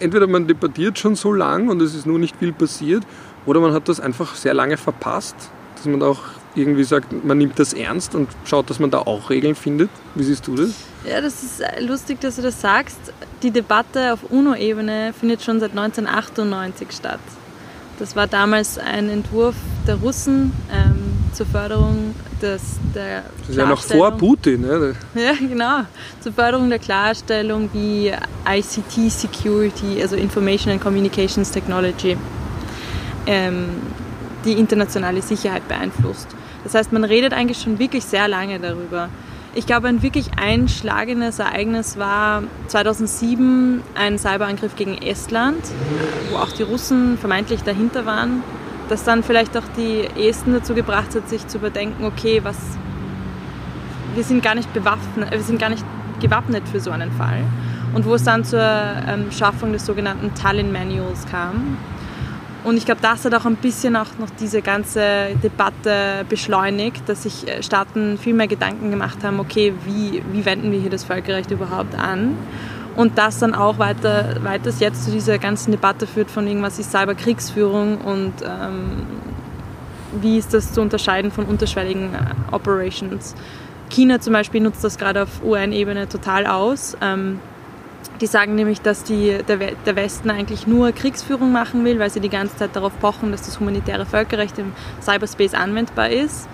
entweder 0.00 0.26
man 0.26 0.46
debattiert 0.46 0.98
schon 0.98 1.14
so 1.14 1.32
lang 1.32 1.68
und 1.68 1.80
es 1.80 1.94
ist 1.94 2.04
nur 2.04 2.18
nicht 2.18 2.36
viel 2.36 2.52
passiert, 2.52 3.04
oder 3.46 3.60
man 3.60 3.72
hat 3.72 3.88
das 3.88 4.00
einfach 4.00 4.34
sehr 4.34 4.54
lange 4.54 4.76
verpasst, 4.76 5.36
dass 5.76 5.86
man 5.86 6.02
auch 6.02 6.20
irgendwie 6.54 6.84
sagt, 6.84 7.24
man 7.24 7.38
nimmt 7.38 7.58
das 7.58 7.72
ernst 7.72 8.14
und 8.14 8.28
schaut, 8.44 8.68
dass 8.70 8.78
man 8.78 8.90
da 8.90 8.98
auch 8.98 9.30
Regeln 9.30 9.54
findet. 9.54 9.90
Wie 10.14 10.22
siehst 10.22 10.46
du 10.46 10.54
das? 10.54 10.70
Ja, 11.08 11.20
das 11.20 11.42
ist 11.42 11.60
äh, 11.60 11.80
lustig, 11.80 12.20
dass 12.20 12.36
du 12.36 12.42
das 12.42 12.60
sagst. 12.60 12.98
Die 13.42 13.50
Debatte 13.50 14.12
auf 14.12 14.30
UNO-Ebene 14.30 15.12
findet 15.18 15.42
schon 15.42 15.60
seit 15.60 15.70
1998 15.70 16.88
statt. 16.92 17.20
Das 17.98 18.16
war 18.16 18.26
damals 18.26 18.78
ein 18.78 19.08
Entwurf 19.08 19.54
der 19.86 19.96
Russen 19.96 20.52
ähm, 20.72 21.12
zur 21.32 21.46
Förderung 21.46 22.14
des, 22.40 22.62
der 22.94 23.22
Das 23.40 23.50
ist 23.50 23.56
ja 23.56 23.66
noch 23.66 23.82
vor 23.82 24.10
Putin. 24.12 24.62
Ne? 24.62 24.94
Ja, 25.14 25.32
genau. 25.38 25.82
Zur 26.20 26.32
Förderung 26.32 26.68
der 26.68 26.78
Klarstellung, 26.78 27.70
wie 27.72 28.12
ICT 28.48 29.10
Security, 29.10 30.00
also 30.02 30.16
Information 30.16 30.72
and 30.72 30.82
Communications 30.82 31.50
Technology, 31.50 32.16
ähm, 33.26 33.68
die 34.44 34.52
internationale 34.52 35.22
Sicherheit 35.22 35.66
beeinflusst. 35.68 36.28
Das 36.64 36.74
heißt, 36.74 36.92
man 36.92 37.04
redet 37.04 37.32
eigentlich 37.32 37.60
schon 37.60 37.78
wirklich 37.78 38.04
sehr 38.04 38.28
lange 38.28 38.58
darüber. 38.60 39.08
Ich 39.54 39.66
glaube, 39.66 39.88
ein 39.88 40.02
wirklich 40.02 40.30
einschlagendes 40.40 41.38
Ereignis 41.38 41.98
war 41.98 42.42
2007 42.68 43.82
ein 43.94 44.18
Cyberangriff 44.18 44.76
gegen 44.76 44.96
Estland, 44.96 45.62
wo 46.30 46.38
auch 46.38 46.52
die 46.52 46.62
Russen 46.62 47.18
vermeintlich 47.18 47.62
dahinter 47.62 48.06
waren, 48.06 48.42
das 48.88 49.04
dann 49.04 49.22
vielleicht 49.22 49.56
auch 49.58 49.68
die 49.76 50.08
Esten 50.26 50.54
dazu 50.54 50.74
gebracht 50.74 51.14
hat, 51.14 51.28
sich 51.28 51.46
zu 51.48 51.58
überdenken, 51.58 52.04
okay, 52.04 52.40
was, 52.42 52.56
wir 54.14 54.24
sind 54.24 54.42
gar 54.42 54.54
nicht 54.54 54.72
bewaffnet, 54.72 55.30
wir 55.30 55.42
sind 55.42 55.60
gar 55.60 55.68
nicht 55.68 55.84
gewappnet 56.20 56.62
für 56.66 56.80
so 56.80 56.90
einen 56.90 57.12
Fall. 57.12 57.44
Und 57.92 58.06
wo 58.06 58.14
es 58.14 58.24
dann 58.24 58.44
zur 58.44 58.62
ähm, 58.62 59.30
Schaffung 59.30 59.74
des 59.74 59.84
sogenannten 59.84 60.34
Tallinn 60.34 60.72
Manuals 60.72 61.26
kam. 61.30 61.76
Und 62.64 62.76
ich 62.76 62.84
glaube, 62.84 63.00
das 63.02 63.24
hat 63.24 63.34
auch 63.34 63.44
ein 63.44 63.56
bisschen 63.56 63.96
auch 63.96 64.18
noch 64.18 64.30
diese 64.38 64.62
ganze 64.62 65.00
Debatte 65.42 66.24
beschleunigt, 66.28 67.08
dass 67.08 67.24
sich 67.24 67.48
äh, 67.48 67.62
Staaten 67.62 68.18
viel 68.18 68.34
mehr 68.34 68.46
Gedanken 68.46 68.90
gemacht 68.90 69.24
haben, 69.24 69.40
okay, 69.40 69.74
wie, 69.84 70.22
wie 70.32 70.44
wenden 70.44 70.70
wir 70.70 70.78
hier 70.78 70.90
das 70.90 71.04
Völkerrecht 71.04 71.50
überhaupt 71.50 71.98
an? 71.98 72.36
Und 72.94 73.18
das 73.18 73.38
dann 73.38 73.54
auch 73.54 73.78
weiter, 73.78 74.36
weiter 74.44 74.70
jetzt 74.78 75.04
zu 75.04 75.10
dieser 75.10 75.38
ganzen 75.38 75.72
Debatte 75.72 76.06
führt 76.06 76.30
von 76.30 76.46
irgendwas 76.46 76.78
ist 76.78 76.92
Cyberkriegsführung 76.92 77.98
und 77.98 78.34
ähm, 78.44 79.06
wie 80.20 80.36
ist 80.36 80.52
das 80.52 80.72
zu 80.72 80.82
unterscheiden 80.82 81.30
von 81.30 81.46
unterschwelligen 81.46 82.14
äh, 82.14 82.54
Operations. 82.54 83.34
China 83.88 84.20
zum 84.20 84.34
Beispiel 84.34 84.60
nutzt 84.60 84.84
das 84.84 84.98
gerade 84.98 85.22
auf 85.22 85.42
UN-Ebene 85.42 86.08
total 86.08 86.46
aus. 86.46 86.96
Ähm, 87.00 87.40
die 88.22 88.28
sagen 88.28 88.54
nämlich, 88.54 88.80
dass 88.80 89.02
die, 89.02 89.36
der, 89.48 89.58
der 89.58 89.96
Westen 89.96 90.30
eigentlich 90.30 90.66
nur 90.66 90.92
Kriegsführung 90.92 91.50
machen 91.50 91.84
will, 91.84 91.98
weil 91.98 92.08
sie 92.08 92.20
die 92.20 92.28
ganze 92.28 92.56
Zeit 92.56 92.74
darauf 92.74 92.96
pochen, 93.00 93.32
dass 93.32 93.42
das 93.42 93.58
humanitäre 93.58 94.06
Völkerrecht 94.06 94.58
im 94.58 94.72
Cyberspace 95.02 95.54
anwendbar 95.54 96.08
ist. 96.08 96.48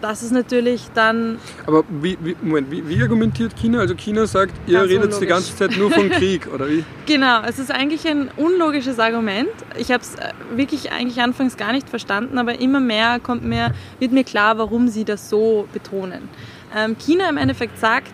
Das 0.00 0.22
ist 0.22 0.32
natürlich 0.32 0.82
dann 0.94 1.38
Aber 1.66 1.82
wie, 1.88 2.16
wie, 2.20 2.36
Moment, 2.42 2.70
wie, 2.70 2.86
wie 2.86 3.02
argumentiert 3.02 3.56
China? 3.56 3.80
Also 3.80 3.94
China 3.94 4.26
sagt, 4.26 4.52
ihr 4.68 4.82
redet 4.82 4.90
die 4.90 5.06
unlogisch. 5.06 5.28
ganze 5.28 5.56
Zeit 5.56 5.76
nur 5.76 5.90
von 5.90 6.10
Krieg, 6.10 6.46
oder 6.54 6.68
wie? 6.68 6.84
Genau, 7.06 7.40
es 7.42 7.58
ist 7.58 7.70
eigentlich 7.72 8.06
ein 8.06 8.30
unlogisches 8.36 8.98
Argument. 8.98 9.48
Ich 9.76 9.90
habe 9.90 10.02
es 10.02 10.14
wirklich 10.54 10.92
eigentlich 10.92 11.20
anfangs 11.20 11.56
gar 11.56 11.72
nicht 11.72 11.88
verstanden, 11.88 12.38
aber 12.38 12.60
immer 12.60 12.80
mehr 12.80 13.18
kommt 13.18 13.44
mir, 13.44 13.72
wird 13.98 14.12
mir 14.12 14.24
klar, 14.24 14.58
warum 14.58 14.88
sie 14.88 15.04
das 15.04 15.30
so 15.30 15.66
betonen. 15.72 16.28
Ähm, 16.76 16.96
China 16.98 17.28
im 17.30 17.38
Endeffekt 17.38 17.78
sagt, 17.80 18.12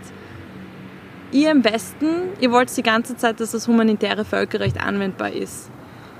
ihr 1.32 1.50
im 1.50 1.64
Westen, 1.64 2.30
ihr 2.40 2.50
wollt 2.50 2.74
die 2.76 2.82
ganze 2.82 3.16
Zeit, 3.16 3.40
dass 3.40 3.52
das 3.52 3.68
humanitäre 3.68 4.24
Völkerrecht 4.24 4.80
anwendbar 4.80 5.32
ist. 5.32 5.70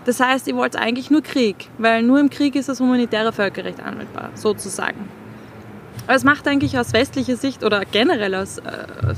Das 0.05 0.21
heißt, 0.21 0.49
ihr 0.49 0.57
wollt 0.57 0.77
eigentlich 0.77 1.11
nur 1.11 1.23
Krieg, 1.23 1.69
weil 1.79 2.03
nur 2.03 2.19
im 2.21 2.31
Krieg 2.31 2.55
ist 2.57 2.69
das 2.69 2.81
humanitäre 2.81 3.33
Völkerrecht 3.33 3.81
anwendbar, 3.81 4.31
sozusagen. 4.35 5.09
Aber 6.07 6.15
es 6.15 6.25
macht 6.25 6.49
eigentlich 6.49 6.79
aus 6.79 6.93
westlicher 6.93 7.37
Sicht 7.37 7.63
oder 7.63 7.85
generell 7.85 8.35
aus, 8.35 8.59
äh, 8.59 9.15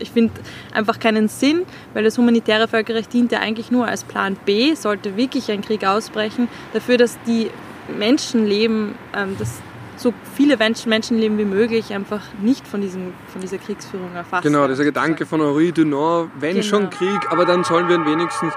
ich 0.00 0.10
finde 0.10 0.32
einfach 0.72 0.98
keinen 0.98 1.28
Sinn, 1.28 1.62
weil 1.92 2.04
das 2.04 2.18
humanitäre 2.18 2.66
Völkerrecht 2.68 3.12
dient 3.12 3.32
ja 3.32 3.40
eigentlich 3.40 3.70
nur 3.70 3.86
als 3.86 4.02
Plan 4.02 4.36
B, 4.44 4.74
sollte 4.74 5.16
wirklich 5.16 5.50
ein 5.50 5.60
Krieg 5.60 5.86
ausbrechen, 5.86 6.48
dafür, 6.72 6.96
dass 6.96 7.18
die 7.26 7.50
Menschenleben, 7.96 8.94
ähm, 9.14 9.36
dass 9.38 9.60
so 9.96 10.12
viele 10.34 10.56
Menschen, 10.56 10.88
Menschenleben 10.88 11.38
wie 11.38 11.44
möglich 11.44 11.92
einfach 11.94 12.20
nicht 12.40 12.66
von, 12.66 12.80
diesem, 12.80 13.12
von 13.32 13.40
dieser 13.40 13.58
Kriegsführung 13.58 14.14
erfasst 14.14 14.42
Genau, 14.42 14.66
dieser 14.66 14.84
Gedanke 14.84 15.26
von 15.26 15.40
Henri 15.40 15.72
Dunant, 15.72 16.30
wenn 16.38 16.54
Genau. 16.56 16.66
schon 16.66 16.90
Krieg, 16.90 17.30
aber 17.30 17.44
dann 17.44 17.64
sollen 17.64 17.88
wir 17.88 18.04
wenigstens, 18.04 18.52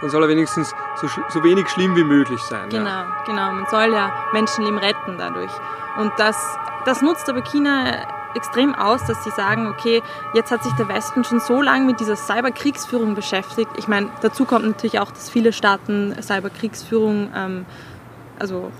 dann 0.00 0.10
soll 0.10 0.22
er 0.22 0.28
wenigstens 0.28 0.74
so, 1.00 1.08
so 1.28 1.44
wenig 1.44 1.68
schlimm 1.68 1.94
wie 1.96 2.04
möglich 2.04 2.40
sein. 2.42 2.68
Genau, 2.70 2.84
Ja. 2.88 3.22
genau. 3.26 3.52
Man 3.52 3.66
soll 3.70 3.92
ja 3.92 4.12
Menschenleben 4.32 4.78
retten 4.78 5.16
dadurch. 5.18 5.50
Und 5.98 6.12
das, 6.18 6.36
das 6.84 7.02
nutzt 7.02 7.28
aber 7.28 7.42
China 7.42 7.84
extrem 8.34 8.74
aus, 8.76 9.04
dass 9.06 9.24
sie 9.24 9.30
sagen, 9.30 9.66
okay, 9.66 10.02
jetzt 10.34 10.52
hat 10.52 10.62
sich 10.62 10.72
der 10.74 10.88
Westen 10.88 11.24
schon 11.24 11.40
so 11.40 11.60
lange 11.62 11.84
mit 11.84 11.98
dieser 11.98 12.14
Cyberkriegsführung 12.16 13.14
beschäftigt. 13.16 13.70
Ich 13.76 13.88
meine, 13.88 14.08
dazu 14.22 14.44
kommt 14.44 14.64
natürlich 14.64 15.00
auch, 15.00 15.10
dass 15.10 15.28
viele 15.28 15.52
Staaten 15.52 16.14
Cyberkriegsführung, 16.22 17.30
ähm, 17.34 17.66
also 18.38 18.70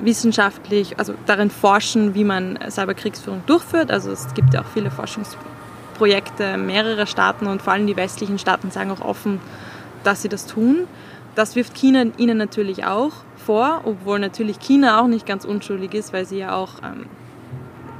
wissenschaftlich, 0.00 0.98
also 0.98 1.14
darin 1.26 1.50
forschen, 1.50 2.14
wie 2.14 2.24
man 2.24 2.58
Cyberkriegsführung 2.70 3.42
durchführt. 3.46 3.90
Also 3.90 4.10
es 4.10 4.26
gibt 4.34 4.54
ja 4.54 4.62
auch 4.62 4.68
viele 4.72 4.90
Forschungsprojekte 4.90 6.56
mehrerer 6.58 7.06
Staaten 7.06 7.46
und 7.46 7.62
vor 7.62 7.72
allem 7.72 7.86
die 7.86 7.96
westlichen 7.96 8.38
Staaten 8.38 8.70
sagen 8.70 8.90
auch 8.90 9.00
offen, 9.00 9.40
dass 10.04 10.22
sie 10.22 10.28
das 10.28 10.46
tun. 10.46 10.84
Das 11.34 11.56
wirft 11.56 11.74
China 11.74 12.04
ihnen 12.16 12.38
natürlich 12.38 12.84
auch 12.84 13.12
vor, 13.44 13.82
obwohl 13.84 14.18
natürlich 14.18 14.58
China 14.58 15.00
auch 15.00 15.06
nicht 15.06 15.26
ganz 15.26 15.44
unschuldig 15.44 15.94
ist, 15.94 16.12
weil 16.12 16.24
sie 16.26 16.38
ja 16.38 16.54
auch. 16.54 16.74
Ähm, 16.82 17.06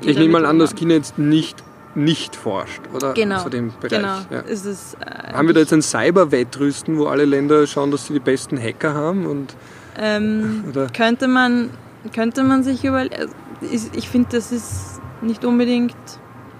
Ich 0.00 0.18
nehme 0.18 0.32
mal 0.32 0.46
an, 0.46 0.58
dass. 0.58 0.74
China 0.74 0.94
jetzt 0.94 1.18
nicht, 1.18 1.62
nicht 1.94 2.34
forscht, 2.34 2.80
oder? 2.94 3.12
Genau, 3.14 3.42
Zu 3.42 3.50
dem 3.50 3.72
Bereich. 3.80 3.98
genau. 4.00 4.16
Ja. 4.30 4.42
Es 4.48 4.64
ist, 4.64 4.96
äh, 5.00 5.32
Haben 5.32 5.46
wir 5.48 5.54
da 5.54 5.60
jetzt 5.60 5.72
ein 5.72 5.82
Cyber-Wettrüsten, 5.82 6.98
wo 6.98 7.06
alle 7.06 7.24
Länder 7.24 7.66
schauen, 7.66 7.90
dass 7.90 8.06
sie 8.06 8.14
die 8.14 8.20
besten 8.20 8.58
Hacker 8.60 8.94
haben? 8.94 9.26
Und, 9.26 9.54
ähm, 9.98 10.64
könnte 10.96 11.28
man 11.28 11.70
könnte 12.12 12.42
man 12.42 12.62
sich 12.62 12.84
überlegen. 12.84 13.30
Ich 13.92 14.08
finde, 14.08 14.28
das 14.32 14.52
ist 14.52 15.00
nicht 15.22 15.44
unbedingt 15.44 15.96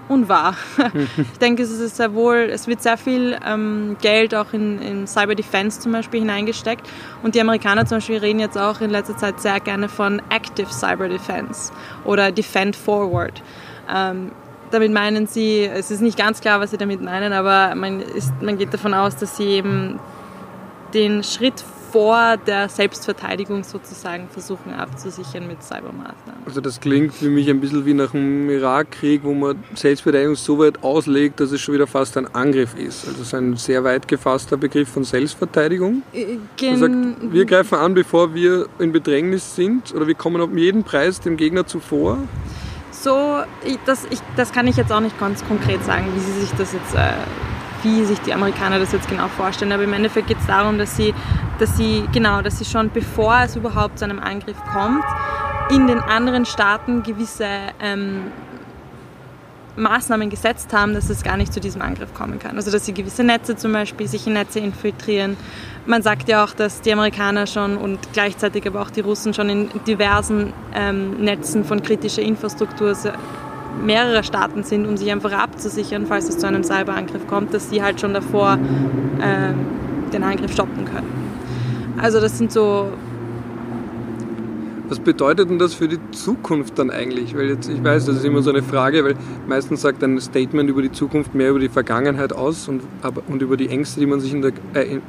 unwahr. 0.09 0.55
ich 1.17 1.39
denke, 1.39 1.63
es 1.63 1.71
ist 1.71 1.97
sehr 1.97 2.13
wohl, 2.13 2.49
es 2.51 2.67
wird 2.67 2.81
sehr 2.81 2.97
viel 2.97 3.37
ähm, 3.45 3.97
Geld 4.01 4.33
auch 4.33 4.53
in, 4.53 4.81
in 4.81 5.07
Cyber 5.07 5.35
Defense 5.35 5.79
zum 5.79 5.91
Beispiel 5.91 6.21
hineingesteckt. 6.21 6.87
Und 7.23 7.35
die 7.35 7.41
Amerikaner 7.41 7.85
zum 7.85 7.97
Beispiel 7.97 8.17
reden 8.17 8.39
jetzt 8.39 8.57
auch 8.57 8.81
in 8.81 8.89
letzter 8.89 9.17
Zeit 9.17 9.39
sehr 9.39 9.59
gerne 9.59 9.89
von 9.89 10.21
Active 10.29 10.71
Cyber 10.71 11.09
Defense 11.09 11.71
oder 12.05 12.31
Defend 12.31 12.75
Forward. 12.75 13.41
Ähm, 13.93 14.31
damit 14.71 14.91
meinen 14.91 15.27
sie, 15.27 15.63
es 15.63 15.91
ist 15.91 16.01
nicht 16.01 16.17
ganz 16.17 16.41
klar, 16.41 16.59
was 16.59 16.71
sie 16.71 16.77
damit 16.77 17.01
meinen, 17.01 17.31
aber 17.31 17.73
man, 17.75 18.01
ist, 18.01 18.33
man 18.41 18.57
geht 18.57 18.73
davon 18.73 18.93
aus, 18.93 19.15
dass 19.15 19.37
sie 19.37 19.45
eben 19.45 19.99
den 20.93 21.23
Schritt 21.23 21.63
vor 21.91 22.37
der 22.37 22.69
Selbstverteidigung 22.69 23.63
sozusagen 23.63 24.27
versuchen 24.29 24.73
abzusichern 24.73 25.47
mit 25.47 25.63
Cybermaßnahmen. 25.63 26.43
Also 26.45 26.61
das 26.61 26.79
klingt 26.79 27.13
für 27.13 27.29
mich 27.29 27.49
ein 27.49 27.59
bisschen 27.59 27.85
wie 27.85 27.93
nach 27.93 28.11
dem 28.11 28.49
Irakkrieg, 28.49 29.23
wo 29.23 29.33
man 29.33 29.63
Selbstverteidigung 29.75 30.35
so 30.35 30.59
weit 30.59 30.83
auslegt, 30.83 31.39
dass 31.39 31.51
es 31.51 31.61
schon 31.61 31.75
wieder 31.75 31.87
fast 31.87 32.17
ein 32.17 32.33
Angriff 32.33 32.75
ist. 32.75 33.07
Also 33.07 33.21
es 33.21 33.27
ist 33.27 33.33
ein 33.33 33.55
sehr 33.55 33.83
weit 33.83 34.07
gefasster 34.07 34.57
Begriff 34.57 34.89
von 34.89 35.03
Selbstverteidigung. 35.03 36.03
Äh, 36.13 36.37
gen 36.57 36.77
sagt, 36.77 36.93
wir 37.33 37.45
greifen 37.45 37.75
an, 37.75 37.93
bevor 37.93 38.33
wir 38.33 38.67
in 38.79 38.91
Bedrängnis 38.91 39.55
sind 39.55 39.93
oder 39.93 40.07
wir 40.07 40.15
kommen 40.15 40.41
um 40.41 40.57
jeden 40.57 40.83
Preis 40.83 41.19
dem 41.19 41.37
Gegner 41.37 41.65
zuvor. 41.65 42.17
So, 42.91 43.43
das, 43.85 44.05
ich, 44.09 44.19
das 44.35 44.51
kann 44.51 44.67
ich 44.67 44.75
jetzt 44.75 44.91
auch 44.91 44.99
nicht 44.99 45.19
ganz 45.19 45.45
konkret 45.47 45.83
sagen, 45.83 46.07
wie 46.15 46.19
sie 46.19 46.41
sich 46.41 46.51
das 46.57 46.73
jetzt 46.73 46.95
äh, 46.95 47.13
wie 47.83 48.03
sich 48.05 48.19
die 48.21 48.33
Amerikaner 48.33 48.79
das 48.79 48.91
jetzt 48.91 49.09
genau 49.09 49.27
vorstellen. 49.27 49.71
Aber 49.71 49.83
im 49.83 49.93
Endeffekt 49.93 50.27
geht 50.27 50.39
es 50.39 50.47
darum, 50.47 50.77
dass 50.77 50.95
sie, 50.95 51.13
dass 51.59 51.77
sie, 51.77 52.03
genau, 52.11 52.41
dass 52.41 52.59
sie 52.59 52.65
schon 52.65 52.89
bevor 52.89 53.41
es 53.43 53.55
überhaupt 53.55 53.99
zu 53.99 54.05
einem 54.05 54.19
Angriff 54.19 54.57
kommt, 54.73 55.03
in 55.69 55.87
den 55.87 55.99
anderen 55.99 56.45
Staaten 56.45 57.03
gewisse 57.03 57.47
ähm, 57.81 58.31
Maßnahmen 59.77 60.29
gesetzt 60.29 60.73
haben, 60.73 60.93
dass 60.93 61.09
es 61.09 61.23
gar 61.23 61.37
nicht 61.37 61.53
zu 61.53 61.59
diesem 61.59 61.81
Angriff 61.81 62.13
kommen 62.13 62.39
kann. 62.39 62.55
Also 62.55 62.71
dass 62.71 62.85
sie 62.85 62.93
gewisse 62.93 63.23
Netze 63.23 63.55
zum 63.55 63.73
Beispiel 63.73 64.07
sich 64.07 64.25
in 64.27 64.33
Netze 64.33 64.59
infiltrieren. 64.59 65.37
Man 65.85 66.01
sagt 66.01 66.27
ja 66.29 66.43
auch, 66.43 66.53
dass 66.53 66.81
die 66.81 66.91
Amerikaner 66.91 67.47
schon 67.47 67.77
und 67.77 67.99
gleichzeitig 68.13 68.67
aber 68.67 68.81
auch 68.81 68.89
die 68.89 69.01
Russen 69.01 69.33
schon 69.33 69.49
in 69.49 69.69
diversen 69.85 70.53
ähm, 70.73 71.23
Netzen 71.23 71.63
von 71.63 71.81
kritischer 71.81 72.21
Infrastruktur 72.21 72.95
mehrere 73.83 74.23
Staaten 74.23 74.63
sind, 74.63 74.87
um 74.87 74.97
sich 74.97 75.11
einfach 75.11 75.31
abzusichern, 75.31 76.05
falls 76.07 76.29
es 76.29 76.37
zu 76.37 76.47
einem 76.47 76.63
Cyberangriff 76.63 77.27
kommt, 77.27 77.53
dass 77.53 77.69
sie 77.69 77.81
halt 77.81 78.01
schon 78.01 78.13
davor 78.13 78.57
äh, 79.19 80.11
den 80.11 80.23
Angriff 80.23 80.53
stoppen 80.53 80.85
können. 80.85 81.07
Also 81.97 82.19
das 82.19 82.37
sind 82.37 82.51
so 82.51 82.91
was 84.89 84.99
bedeutet 84.99 85.49
denn 85.49 85.59
das 85.59 85.73
für 85.73 85.89
die 85.89 85.99
Zukunft 86.11 86.79
dann 86.79 86.89
eigentlich? 86.89 87.35
Weil 87.35 87.49
jetzt, 87.49 87.69
ich 87.69 87.83
weiß, 87.83 88.05
das 88.05 88.17
ist 88.17 88.23
immer 88.23 88.41
so 88.41 88.51
eine 88.51 88.63
Frage, 88.63 89.03
weil 89.03 89.15
meistens 89.45 89.81
sagt 89.81 90.01
ein 90.01 90.19
Statement 90.21 90.69
über 90.69 90.81
die 90.81 90.91
Zukunft 90.93 91.35
mehr 91.35 91.49
über 91.49 91.59
die 91.59 91.67
Vergangenheit 91.67 92.31
aus 92.31 92.69
und, 92.69 92.81
aber, 93.01 93.21
und 93.27 93.41
über 93.41 93.57
die 93.57 93.67
Ängste, 93.67 93.99
die 93.99 94.05
man 94.05 94.21
sich 94.21 94.31
in 94.33 94.41
der, 94.41 94.53
äh, 94.73 94.99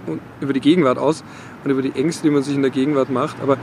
über 0.40 0.52
die 0.52 0.60
Gegenwart 0.60 0.98
aus 0.98 1.22
und 1.62 1.70
über 1.70 1.82
die 1.82 1.92
Ängste, 1.92 2.24
die 2.24 2.30
man 2.30 2.42
sich 2.42 2.56
in 2.56 2.62
der 2.62 2.72
Gegenwart 2.72 3.10
macht. 3.10 3.36
Aber 3.40 3.56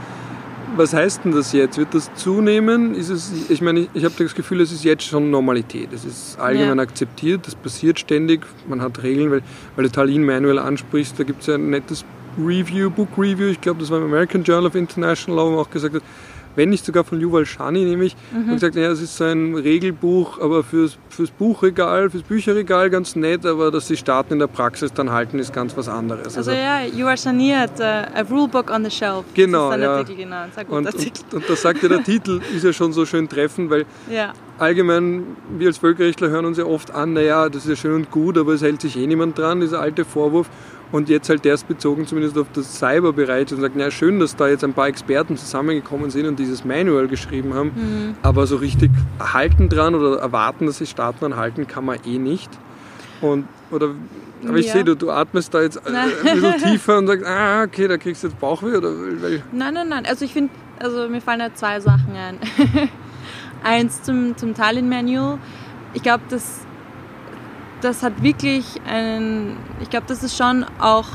was 0.76 0.92
heißt 0.92 1.24
denn 1.24 1.32
das 1.32 1.52
jetzt? 1.52 1.78
Wird 1.78 1.94
das 1.94 2.14
zunehmen? 2.14 2.94
Ist 2.94 3.08
es, 3.08 3.32
ich 3.48 3.60
meine, 3.60 3.80
ich, 3.80 3.88
ich 3.94 4.04
habe 4.04 4.14
das 4.18 4.34
Gefühl, 4.34 4.60
es 4.60 4.72
ist 4.72 4.84
jetzt 4.84 5.04
schon 5.04 5.30
Normalität. 5.30 5.92
Es 5.92 6.04
ist 6.04 6.38
allgemein 6.38 6.78
ja. 6.78 6.82
akzeptiert, 6.82 7.46
das 7.46 7.54
passiert 7.54 7.98
ständig. 7.98 8.46
Man 8.68 8.80
hat 8.80 9.02
Regeln, 9.02 9.30
weil, 9.30 9.42
weil 9.74 9.84
du 9.84 9.90
Tallinn 9.90 10.24
Manual 10.24 10.58
ansprichst, 10.58 11.18
da 11.18 11.24
gibt 11.24 11.40
es 11.42 11.46
ja 11.46 11.54
ein 11.54 11.70
nettes 11.70 12.04
Review, 12.38 12.90
Book 12.90 13.08
Review, 13.16 13.46
ich 13.46 13.60
glaube, 13.60 13.80
das 13.80 13.90
war 13.90 13.98
im 13.98 14.04
American 14.04 14.42
Journal 14.42 14.66
of 14.66 14.74
International 14.74 15.36
Law, 15.36 15.46
wo 15.46 15.50
man 15.52 15.60
auch 15.60 15.70
gesagt 15.70 15.94
hat, 15.94 16.02
wenn 16.56 16.70
nicht 16.70 16.84
sogar 16.84 17.04
von 17.04 17.20
Yuval 17.20 17.46
Shani, 17.46 17.84
nämlich, 17.84 18.16
mhm. 18.32 18.48
und 18.48 18.54
gesagt, 18.54 18.74
ja, 18.74 18.90
es 18.90 19.00
ist 19.00 19.16
so 19.16 19.24
ein 19.24 19.54
Regelbuch, 19.54 20.40
aber 20.40 20.64
fürs, 20.64 20.98
fürs 21.08 21.30
Buchregal, 21.30 22.10
fürs 22.10 22.22
Bücherregal 22.22 22.90
ganz 22.90 23.14
nett, 23.14 23.46
aber 23.46 23.70
dass 23.70 23.86
die 23.86 23.96
Staaten 23.96 24.34
in 24.34 24.38
der 24.38 24.46
Praxis 24.46 24.92
dann 24.92 25.10
halten, 25.10 25.38
ist 25.38 25.52
ganz 25.52 25.76
was 25.76 25.88
anderes. 25.88 26.36
Also, 26.36 26.50
also 26.50 26.52
ja, 26.52 26.84
Yuval 26.84 27.16
Shani 27.16 27.50
hat 27.50 27.78
uh, 27.78 27.82
a 27.82 28.22
Rulebook 28.28 28.70
on 28.70 28.84
the 28.84 28.90
shelf. 28.90 29.24
Genau, 29.34 29.70
das 29.70 29.78
ist 29.78 29.82
ja. 29.82 29.96
Artikel, 29.96 30.16
genau. 30.16 30.36
Ein 30.36 30.66
und, 30.66 30.94
und, 30.94 31.34
und 31.34 31.44
das 31.48 31.62
sagt 31.62 31.82
ja 31.82 31.88
der 31.88 32.02
Titel, 32.04 32.40
ist 32.54 32.64
ja 32.64 32.72
schon 32.72 32.92
so 32.92 33.06
schön 33.06 33.28
treffend, 33.28 33.70
weil 33.70 33.84
ja. 34.10 34.32
allgemein, 34.58 35.36
wir 35.58 35.68
als 35.68 35.78
Völkerrechtler 35.78 36.28
hören 36.28 36.46
uns 36.46 36.58
ja 36.58 36.64
oft 36.64 36.90
an, 36.92 37.12
naja, 37.12 37.48
das 37.48 37.64
ist 37.64 37.70
ja 37.70 37.76
schön 37.76 37.92
und 37.92 38.10
gut, 38.10 38.38
aber 38.38 38.54
es 38.54 38.62
hält 38.62 38.80
sich 38.80 38.96
eh 38.96 39.06
niemand 39.06 39.38
dran, 39.38 39.60
dieser 39.60 39.80
alte 39.80 40.04
Vorwurf. 40.04 40.48
Und 40.92 41.08
jetzt 41.08 41.28
halt 41.28 41.44
erst 41.44 41.66
bezogen 41.66 42.06
zumindest 42.06 42.38
auf 42.38 42.46
das 42.52 42.78
Cyberbereich 42.78 43.52
und 43.52 43.60
sagt, 43.60 43.76
ja 43.76 43.90
schön, 43.90 44.20
dass 44.20 44.36
da 44.36 44.48
jetzt 44.48 44.62
ein 44.62 44.72
paar 44.72 44.86
Experten 44.86 45.36
zusammengekommen 45.36 46.10
sind 46.10 46.26
und 46.26 46.38
dieses 46.38 46.64
Manual 46.64 47.08
geschrieben 47.08 47.54
haben, 47.54 47.72
mhm. 47.74 48.14
aber 48.22 48.46
so 48.46 48.56
richtig 48.56 48.92
halten 49.18 49.68
dran 49.68 49.96
oder 49.96 50.18
erwarten, 50.18 50.66
dass 50.66 50.78
sich 50.78 50.90
Staaten 50.90 51.20
dran 51.20 51.36
halten, 51.36 51.66
kann 51.66 51.84
man 51.84 51.98
eh 52.06 52.18
nicht. 52.18 52.50
Und, 53.20 53.46
oder, 53.70 53.90
aber 54.46 54.58
ich 54.58 54.66
ja. 54.66 54.74
sehe, 54.74 54.84
du, 54.84 54.94
du 54.94 55.10
atmest 55.10 55.52
da 55.54 55.62
jetzt 55.62 55.80
nein. 55.90 56.08
ein 56.24 56.40
bisschen 56.40 56.56
tiefer 56.70 56.98
und 56.98 57.06
sagst, 57.08 57.26
ah, 57.26 57.64
okay, 57.64 57.88
da 57.88 57.96
kriegst 57.96 58.22
du 58.22 58.28
jetzt 58.28 58.38
Bauchweh 58.38 58.76
oder 58.76 58.90
weil 58.90 59.42
Nein, 59.52 59.74
nein, 59.74 59.88
nein. 59.88 60.06
Also 60.06 60.24
ich 60.24 60.32
finde, 60.32 60.52
also 60.78 61.08
mir 61.08 61.20
fallen 61.20 61.40
da 61.40 61.54
zwei 61.54 61.80
Sachen 61.80 62.14
ein. 62.14 62.38
Eins 63.64 64.02
zum, 64.02 64.36
zum 64.36 64.54
Tallinn-Manual. 64.54 65.38
Ich 65.94 66.02
glaube, 66.02 66.22
dass 66.28 66.65
das 67.80 68.02
hat 68.02 68.22
wirklich 68.22 68.64
einen, 68.86 69.56
ich 69.80 69.90
glaube, 69.90 70.06
dass 70.06 70.22
es 70.22 70.36
schon 70.36 70.64
auch 70.78 71.06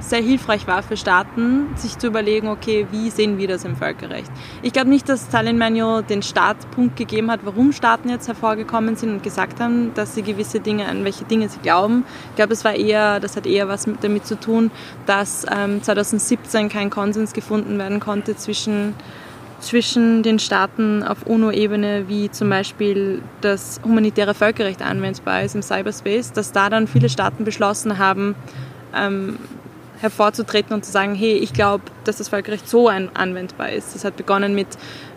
sehr 0.00 0.20
hilfreich 0.20 0.66
war 0.66 0.82
für 0.82 0.96
Staaten, 0.96 1.68
sich 1.76 1.98
zu 1.98 2.08
überlegen, 2.08 2.48
okay, 2.48 2.86
wie 2.90 3.10
sehen 3.10 3.38
wir 3.38 3.48
das 3.48 3.64
im 3.64 3.76
Völkerrecht? 3.76 4.30
Ich 4.62 4.72
glaube 4.72 4.90
nicht, 4.90 5.08
dass 5.08 5.26
Stalin 5.26 5.56
Manual 5.56 6.02
den 6.02 6.22
Startpunkt 6.22 6.96
gegeben 6.96 7.30
hat, 7.30 7.40
warum 7.44 7.72
Staaten 7.72 8.08
jetzt 8.08 8.28
hervorgekommen 8.28 8.96
sind 8.96 9.10
und 9.10 9.22
gesagt 9.22 9.60
haben, 9.60 9.92
dass 9.94 10.14
sie 10.14 10.22
gewisse 10.22 10.60
Dinge, 10.60 10.86
an 10.86 11.04
welche 11.04 11.24
Dinge 11.24 11.48
sie 11.48 11.58
glauben. 11.60 12.04
Ich 12.30 12.36
glaube, 12.36 12.52
es 12.52 12.64
war 12.64 12.74
eher, 12.74 13.20
das 13.20 13.36
hat 13.36 13.46
eher 13.46 13.68
was 13.68 13.88
damit 14.02 14.26
zu 14.26 14.38
tun, 14.38 14.70
dass 15.06 15.46
ähm, 15.50 15.82
2017 15.82 16.68
kein 16.68 16.90
Konsens 16.90 17.32
gefunden 17.32 17.78
werden 17.78 18.00
konnte 18.00 18.36
zwischen 18.36 18.94
zwischen 19.64 20.22
den 20.22 20.38
Staaten 20.38 21.02
auf 21.02 21.26
UNO-Ebene, 21.26 22.04
wie 22.08 22.30
zum 22.30 22.50
Beispiel 22.50 23.22
das 23.40 23.80
humanitäre 23.84 24.34
Völkerrecht 24.34 24.82
anwendbar 24.82 25.42
ist 25.42 25.54
im 25.54 25.62
Cyberspace, 25.62 26.32
dass 26.32 26.52
da 26.52 26.68
dann 26.70 26.86
viele 26.86 27.08
Staaten 27.08 27.44
beschlossen 27.44 27.98
haben, 27.98 28.34
ähm, 28.94 29.38
hervorzutreten 30.00 30.74
und 30.74 30.84
zu 30.84 30.92
sagen, 30.92 31.14
hey, 31.14 31.32
ich 31.34 31.52
glaube, 31.52 31.84
dass 32.04 32.18
das 32.18 32.28
Völkerrecht 32.28 32.68
so 32.68 32.88
anwendbar 32.88 33.70
ist. 33.70 33.94
Das 33.94 34.04
hat 34.04 34.16
begonnen 34.16 34.54
mit, 34.54 34.68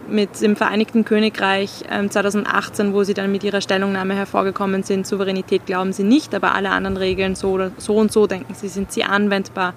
mit 0.07 0.41
dem 0.41 0.55
Vereinigten 0.55 1.03
Königreich 1.03 1.83
ähm, 1.91 2.09
2018, 2.09 2.93
wo 2.93 3.03
sie 3.03 3.13
dann 3.13 3.31
mit 3.31 3.43
ihrer 3.43 3.59
Stellungnahme 3.59 4.15
hervorgekommen 4.15 4.83
sind, 4.83 5.05
Souveränität 5.05 5.65
glauben 5.65 5.91
sie 5.91 6.03
nicht, 6.03 6.33
aber 6.33 6.55
alle 6.55 6.69
anderen 6.69 6.95
Regeln 6.95 7.35
so, 7.35 7.69
so 7.77 7.95
und 7.95 8.13
so 8.13 8.27
denken 8.27 8.53
sie, 8.53 8.69
sind 8.69 8.91
sie 8.91 9.03
anwendbar. 9.03 9.73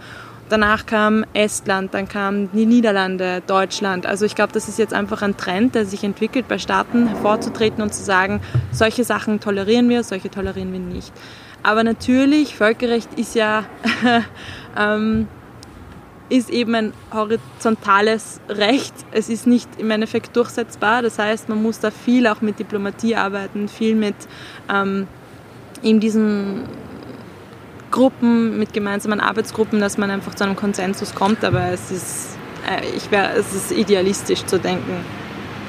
Danach 0.51 0.85
kam 0.85 1.25
Estland, 1.33 1.95
dann 1.95 2.09
kamen 2.09 2.51
die 2.53 2.67
Niederlande, 2.67 3.41
Deutschland. 3.47 4.05
Also 4.05 4.27
ich 4.27 4.35
glaube, 4.35 4.53
das 4.53 4.69
ist 4.69 4.81
jetzt 4.81 4.93
einfach 4.93 5.23
ein 5.23 5.37
Trend, 5.37 5.77
der 5.77 5.87
sich 5.87 6.03
entwickelt, 6.03 6.49
bei 6.49 6.59
Staaten 6.59 7.07
hervorzutreten 7.07 7.83
und 7.83 7.95
zu 7.95 8.03
sagen, 8.03 8.41
solche 8.73 9.05
Sachen 9.05 9.39
tolerieren 9.39 9.89
wir, 9.89 10.03
solche 10.03 10.29
tolerieren 10.29 10.73
wir 10.73 10.81
nicht. 10.81 11.13
Aber 11.63 11.85
natürlich, 11.85 12.57
Völkerrecht 12.57 13.17
ist 13.17 13.37
ja 13.37 13.65
ähm, 14.77 15.29
ist 16.31 16.51
eben 16.51 16.75
ein 16.75 16.93
horizontales 17.13 18.41
Recht. 18.49 18.95
Es 19.13 19.29
ist 19.29 19.47
nicht 19.47 19.69
im 19.79 19.93
Endeffekt 19.93 20.37
durchsetzbar. 20.37 21.03
Das 21.03 21.21
heißt, 21.21 21.49
man 21.49 21.63
muss 21.63 21.79
da 21.79 21.93
viel 21.93 22.27
auch 22.27 22.41
mit 22.41 22.59
Diplomatie 22.59 23.15
arbeiten, 23.15 23.69
viel 23.69 23.95
mit 23.95 24.17
ähm, 24.69 25.07
in 25.83 26.01
diesen 26.01 26.65
Gruppen, 27.91 28.59
mit 28.59 28.73
gemeinsamen 28.73 29.21
Arbeitsgruppen, 29.21 29.81
dass 29.81 29.99
man 29.99 30.11
einfach 30.11 30.35
zu 30.35 30.45
einem 30.45 30.57
Konsensus 30.57 31.15
kommt. 31.15 31.45
Aber 31.45 31.69
es 31.73 31.91
ist, 31.91 32.39
äh, 32.69 32.97
ich 32.97 33.11
wär, 33.11 33.37
es 33.37 33.53
ist 33.55 33.73
idealistisch 33.73 34.45
zu 34.45 34.59
denken, 34.59 35.05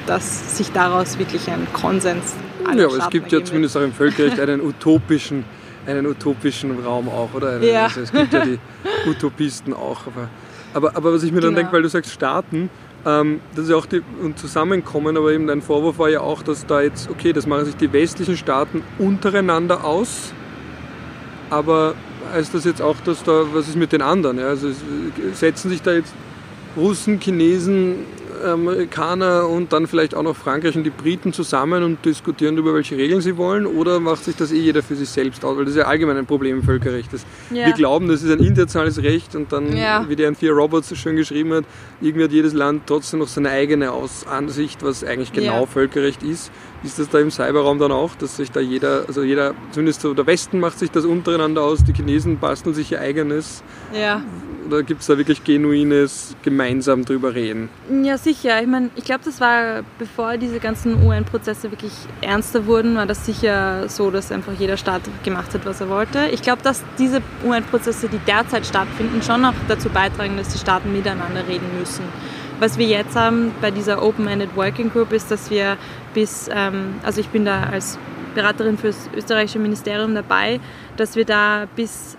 dass 0.06 0.56
sich 0.56 0.72
daraus 0.72 1.18
wirklich 1.18 1.48
ein 1.48 1.66
Konsens 1.72 2.34
Ja, 2.76 2.86
aber 2.86 2.96
es 2.96 3.10
gibt 3.10 3.32
ja 3.32 3.42
zumindest 3.44 3.76
auch 3.76 3.82
im 3.82 3.92
Völkerrecht 3.92 4.40
einen 4.40 4.60
utopischen, 4.60 5.44
einen 5.86 6.06
utopischen 6.06 6.78
Raum 6.84 7.08
auch, 7.08 7.34
oder? 7.34 7.62
Ja. 7.62 7.84
Also 7.84 8.00
es 8.00 8.12
gibt 8.12 8.32
ja 8.32 8.44
die 8.44 8.58
Utopisten 9.06 9.72
auch. 9.72 10.06
Aber, 10.06 10.28
aber, 10.74 10.96
aber 10.96 11.12
was 11.12 11.22
ich 11.22 11.32
mir 11.32 11.40
dann 11.40 11.50
genau. 11.50 11.60
denke, 11.60 11.72
weil 11.72 11.82
du 11.82 11.88
sagst 11.88 12.12
Staaten, 12.12 12.70
ähm, 13.04 13.40
das 13.54 13.64
ist 13.64 13.70
ja 13.70 13.76
auch 13.76 13.86
die, 13.86 14.02
und 14.22 14.38
Zusammenkommen, 14.38 15.16
aber 15.16 15.32
eben 15.32 15.46
dein 15.46 15.62
Vorwurf 15.62 15.98
war 15.98 16.08
ja 16.08 16.20
auch, 16.20 16.42
dass 16.42 16.66
da 16.66 16.80
jetzt, 16.80 17.10
okay, 17.10 17.32
das 17.32 17.46
machen 17.46 17.64
sich 17.64 17.76
die 17.76 17.92
westlichen 17.92 18.36
Staaten 18.36 18.82
untereinander 18.98 19.84
aus, 19.84 20.32
aber 21.50 21.94
heißt 22.32 22.54
das 22.54 22.64
jetzt 22.64 22.82
auch, 22.82 22.96
dass 23.04 23.22
da, 23.22 23.44
was 23.52 23.68
ist 23.68 23.76
mit 23.76 23.92
den 23.92 24.02
anderen? 24.02 24.38
Ja? 24.38 24.48
Also 24.48 24.68
setzen 25.34 25.70
sich 25.70 25.82
da 25.82 25.92
jetzt 25.92 26.12
Russen, 26.76 27.20
Chinesen, 27.20 27.96
Amerikaner 28.44 29.48
und 29.48 29.72
dann 29.72 29.86
vielleicht 29.86 30.14
auch 30.14 30.22
noch 30.22 30.36
Frankreich 30.36 30.76
und 30.76 30.84
die 30.84 30.90
Briten 30.90 31.32
zusammen 31.32 31.82
und 31.82 32.04
diskutieren 32.04 32.56
über 32.56 32.74
welche 32.74 32.96
Regeln 32.96 33.20
sie 33.20 33.36
wollen 33.36 33.66
oder 33.66 34.00
macht 34.00 34.24
sich 34.24 34.36
das 34.36 34.52
eh 34.52 34.58
jeder 34.58 34.82
für 34.82 34.96
sich 34.96 35.08
selbst 35.08 35.44
aus? 35.44 35.56
Weil 35.56 35.64
das 35.64 35.74
ist 35.74 35.78
ja 35.78 35.86
allgemein 35.86 36.16
ein 36.16 36.26
Problem 36.26 36.58
im 36.58 36.62
Völkerrecht. 36.62 37.12
Das 37.12 37.24
ja. 37.50 37.66
Wir 37.66 37.72
glauben, 37.72 38.08
das 38.08 38.22
ist 38.22 38.30
ein 38.30 38.40
internationales 38.40 39.02
Recht 39.02 39.34
und 39.36 39.52
dann, 39.52 39.76
ja. 39.76 40.04
wie 40.08 40.16
der 40.16 40.28
Anthea 40.28 40.52
Roberts 40.52 40.88
so 40.88 40.94
schön 40.94 41.16
geschrieben 41.16 41.52
hat, 41.52 41.64
irgendwie 42.00 42.24
hat 42.24 42.32
jedes 42.32 42.52
Land 42.52 42.82
trotzdem 42.86 43.20
noch 43.20 43.28
seine 43.28 43.50
eigene 43.50 43.92
Aus 43.92 44.26
Ansicht, 44.26 44.82
was 44.82 45.04
eigentlich 45.04 45.32
genau 45.32 45.60
ja. 45.60 45.66
Völkerrecht 45.66 46.22
ist. 46.22 46.50
Ist 46.84 46.98
das 46.98 47.08
da 47.08 47.20
im 47.20 47.30
Cyberraum 47.30 47.78
dann 47.78 47.92
auch, 47.92 48.14
dass 48.16 48.36
sich 48.36 48.50
da 48.50 48.58
jeder, 48.58 49.04
also 49.06 49.22
jeder, 49.22 49.54
zumindest 49.70 50.00
so 50.00 50.14
der 50.14 50.26
Westen 50.26 50.58
macht 50.58 50.78
sich 50.78 50.90
das 50.90 51.04
untereinander 51.04 51.62
aus, 51.62 51.84
die 51.84 51.92
Chinesen 51.92 52.38
basteln 52.38 52.74
sich 52.74 52.90
ihr 52.90 53.00
eigenes. 53.00 53.62
Ja. 53.94 54.22
Oder 54.66 54.82
gibt 54.82 55.02
es 55.02 55.06
da 55.06 55.16
wirklich 55.16 55.44
genuines 55.44 56.34
gemeinsam 56.42 57.04
drüber 57.04 57.34
reden? 57.34 57.68
Ja, 58.02 58.18
sicher. 58.18 58.60
Ich 58.60 58.66
meine, 58.66 58.90
ich 58.96 59.04
glaube, 59.04 59.20
das 59.24 59.40
war, 59.40 59.82
bevor 59.98 60.36
diese 60.36 60.58
ganzen 60.58 61.04
UN-Prozesse 61.06 61.70
wirklich 61.70 61.92
ernster 62.20 62.66
wurden, 62.66 62.96
war 62.96 63.06
das 63.06 63.26
sicher 63.26 63.88
so, 63.88 64.10
dass 64.10 64.32
einfach 64.32 64.52
jeder 64.58 64.76
Staat 64.76 65.02
gemacht 65.24 65.54
hat, 65.54 65.64
was 65.66 65.80
er 65.80 65.88
wollte. 65.88 66.26
Ich 66.32 66.42
glaube, 66.42 66.62
dass 66.62 66.82
diese 66.98 67.20
UN-Prozesse, 67.44 68.08
die 68.08 68.18
derzeit 68.26 68.66
stattfinden, 68.66 69.22
schon 69.22 69.44
auch 69.44 69.54
dazu 69.68 69.88
beitragen, 69.88 70.36
dass 70.36 70.48
die 70.48 70.58
Staaten 70.58 70.92
miteinander 70.92 71.46
reden 71.46 71.66
müssen. 71.78 72.04
Was 72.62 72.78
wir 72.78 72.86
jetzt 72.86 73.16
haben 73.16 73.52
bei 73.60 73.72
dieser 73.72 74.04
Open-Ended 74.04 74.54
Working 74.54 74.92
Group 74.92 75.12
ist, 75.12 75.32
dass 75.32 75.50
wir 75.50 75.76
bis, 76.14 76.48
ähm, 76.48 76.94
also 77.02 77.20
ich 77.20 77.28
bin 77.28 77.44
da 77.44 77.64
als 77.64 77.98
Beraterin 78.36 78.78
für 78.78 78.86
das 78.86 79.10
österreichische 79.16 79.58
Ministerium 79.58 80.14
dabei, 80.14 80.60
dass 80.96 81.16
wir 81.16 81.24
da 81.24 81.66
bis 81.74 82.16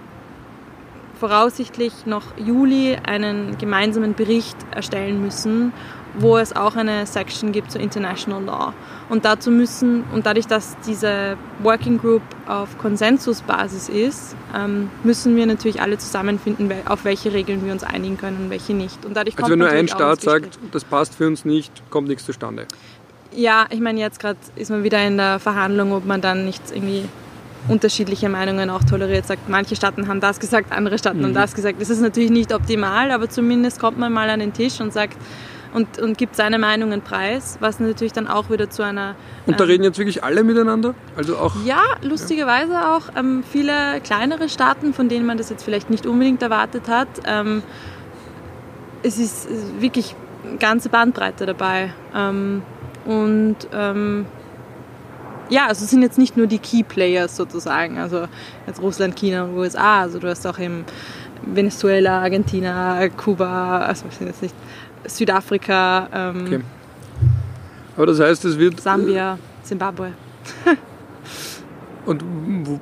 voraussichtlich 1.18 2.06
noch 2.06 2.38
Juli 2.38 2.98
einen 3.08 3.58
gemeinsamen 3.58 4.16
Bericht 4.16 4.58
erstellen 4.76 5.22
müssen, 5.22 5.72
wo 6.16 6.38
es 6.38 6.55
auch 6.55 6.76
eine 6.76 7.05
Section 7.05 7.51
gibt 7.51 7.72
zu 7.72 7.80
International 7.80 8.43
Law. 8.43 8.74
Und 9.09 9.26
dazu 9.26 9.51
müssen, 9.51 10.03
und 10.14 10.26
dadurch, 10.26 10.47
dass 10.47 10.76
diese 10.86 11.38
Working 11.61 11.97
Group 11.97 12.22
auf 12.47 12.78
Konsensusbasis 12.78 13.89
ist, 13.89 14.36
ähm, 14.55 14.89
müssen 15.03 15.36
wir 15.36 15.45
natürlich 15.45 15.82
alle 15.82 15.97
zusammenfinden, 15.97 16.72
auf 16.86 17.05
welche 17.05 17.34
Regeln 17.34 17.66
wir 17.66 17.74
uns 17.74 17.84
einigen 17.84 18.18
können 18.18 18.38
und 18.43 18.49
welche 18.49 18.74
nicht. 18.74 19.05
Und 19.05 19.16
dadurch 19.16 19.38
also 19.38 19.51
wenn 19.51 19.59
nur 19.59 19.70
ein 19.70 19.88
Staat 19.88 20.22
sagt, 20.22 20.59
das 20.72 20.84
passt 20.84 21.16
für 21.16 21.28
uns 21.28 21.45
nicht, 21.45 21.72
kommt 21.89 22.07
nichts 22.07 22.26
zustande. 22.26 22.68
Ja, 23.36 23.66
ich 23.72 23.80
meine, 23.80 23.99
jetzt 23.99 24.20
gerade 24.20 24.38
ist 24.55 24.70
man 24.70 24.84
wieder 24.84 25.05
in 25.05 25.18
der 25.18 25.39
Verhandlung, 25.39 25.93
ob 25.93 26.05
man 26.05 26.22
dann 26.22 26.45
nicht 26.45 26.61
irgendwie 26.72 27.05
unterschiedliche 27.68 28.30
Meinungen 28.30 28.70
auch 28.70 28.84
toleriert. 28.84 29.26
Sagt, 29.26 29.49
manche 29.49 29.76
Staaten 29.76 30.07
haben 30.07 30.20
das 30.20 30.39
gesagt, 30.39 30.72
andere 30.72 30.97
Staaten 30.97 31.20
mhm. 31.20 31.26
haben 31.26 31.34
das 31.34 31.55
gesagt. 31.55 31.82
Das 31.82 31.89
ist 31.89 32.01
natürlich 32.01 32.30
nicht 32.30 32.53
optimal, 32.53 33.11
aber 33.11 33.30
zumindest 33.30 33.80
kommt 33.80 33.97
man 33.97 34.14
mal 34.14 34.30
an 34.30 34.39
den 34.39 34.53
Tisch 34.53 34.80
und 34.82 34.93
sagt 34.93 35.18
und, 35.74 35.99
und 35.99 36.17
gibt 36.17 36.36
seine 36.36 36.59
Meinungen 36.59 37.01
preis, 37.01 37.57
was 37.59 37.80
natürlich 37.80 38.13
dann 38.13 38.28
auch 38.28 38.49
wieder 38.49 38.69
zu 38.69 38.84
einer. 38.84 39.15
Und 39.45 39.59
da 39.59 39.63
ähm, 39.63 39.69
reden 39.69 39.84
jetzt 39.84 39.97
wirklich 39.97 40.24
alle 40.24 40.43
miteinander? 40.43 40.93
Also 41.17 41.38
auch. 41.38 41.55
Ja, 41.65 41.82
lustigerweise 42.01 42.74
ja. 42.74 42.95
auch 42.95 43.09
ähm, 43.15 43.43
viele 43.49 43.99
kleinere 44.01 44.49
Staaten, 44.49 44.93
von 44.93 45.09
denen 45.09 45.26
man 45.26 45.38
das 45.38 45.49
jetzt 45.49 45.63
vielleicht 45.63 45.89
nicht 45.89 46.05
unbedingt 46.05 46.41
erwartet 46.41 46.88
hat. 46.88 47.07
Ähm, 47.26 47.63
es 49.01 49.17
ist 49.17 49.47
wirklich 49.80 50.15
eine 50.47 50.57
ganze 50.57 50.89
Bandbreite 50.89 51.45
dabei. 51.45 51.91
Ähm, 52.15 52.61
und 53.05 53.57
ähm, 53.74 54.26
ja, 55.49 55.67
also 55.67 55.84
es 55.84 55.89
sind 55.89 56.01
jetzt 56.01 56.17
nicht 56.17 56.38
nur 56.38 56.47
die 56.47 56.59
Key 56.59 56.84
Players 56.84 57.36
sozusagen, 57.36 57.97
also 57.97 58.28
jetzt 58.65 58.82
Russland, 58.82 59.15
China 59.15 59.43
und 59.43 59.57
USA, 59.57 60.01
also 60.01 60.19
du 60.19 60.30
hast 60.30 60.45
auch 60.47 60.57
im 60.57 60.86
Venezuela, 61.45 62.21
Argentina, 62.21 63.07
Kuba, 63.09 63.80
also 63.80 64.05
sind 64.09 64.28
jetzt 64.28 64.41
nicht 64.41 64.55
Südafrika. 65.06 66.10
Ähm, 66.14 66.43
okay. 66.45 66.60
Aber 67.95 68.08
das 68.08 68.20
heißt, 68.20 68.45
es 68.45 68.58
wird. 68.58 68.80
Sambia, 68.82 69.38
Zimbabwe. 69.64 70.14
Und 72.06 72.22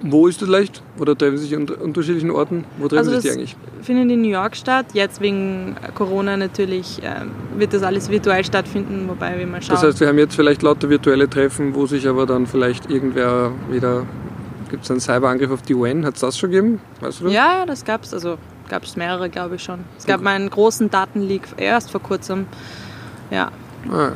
wo 0.01 0.27
ist 0.27 0.41
das 0.41 0.49
leicht? 0.49 0.81
Oder 0.97 1.15
treffen 1.15 1.37
sich 1.37 1.55
an 1.55 1.69
unterschiedlichen 1.69 2.31
Orten? 2.31 2.65
Wo 2.79 2.87
treffen 2.87 3.09
also 3.09 3.19
sich 3.19 3.21
die 3.21 3.29
eigentlich? 3.29 3.55
findet 3.83 4.11
in 4.11 4.21
New 4.21 4.29
York 4.29 4.55
statt. 4.55 4.87
Jetzt 4.93 5.21
wegen 5.21 5.75
Corona 5.95 6.37
natürlich 6.37 7.01
äh, 7.03 7.25
wird 7.55 7.73
das 7.73 7.83
alles 7.83 8.09
virtuell 8.09 8.43
stattfinden, 8.43 9.07
wobei 9.07 9.37
wir 9.37 9.45
mal 9.45 9.61
schauen. 9.61 9.75
Das 9.75 9.83
heißt, 9.83 9.99
wir 9.99 10.07
haben 10.07 10.17
jetzt 10.17 10.35
vielleicht 10.35 10.61
lauter 10.63 10.89
virtuelle 10.89 11.29
Treffen, 11.29 11.75
wo 11.75 11.85
sich 11.85 12.07
aber 12.07 12.25
dann 12.25 12.47
vielleicht 12.47 12.89
irgendwer 12.89 13.51
wieder. 13.69 14.05
Gibt 14.69 14.85
es 14.85 14.91
einen 14.91 15.01
Cyberangriff 15.01 15.51
auf 15.51 15.61
die 15.61 15.75
UN? 15.75 16.05
Hat 16.05 16.15
es 16.15 16.21
das 16.21 16.37
schon 16.37 16.51
gegeben? 16.51 16.79
Weißt 17.01 17.19
du 17.19 17.25
das? 17.25 17.33
Ja, 17.33 17.65
das 17.65 17.83
gab 17.83 18.03
es. 18.03 18.13
Also 18.13 18.37
gab 18.71 18.83
es 18.83 18.95
mehrere, 18.95 19.29
glaube 19.29 19.55
ich 19.55 19.63
schon. 19.63 19.81
Es 19.97 20.05
gab 20.05 20.15
okay. 20.15 20.23
mal 20.23 20.35
einen 20.35 20.49
großen 20.49 20.89
Datenleak 20.89 21.41
erst 21.57 21.91
vor 21.91 22.01
kurzem. 22.01 22.47
Ja. 23.29 23.51
Ah. 23.91 24.13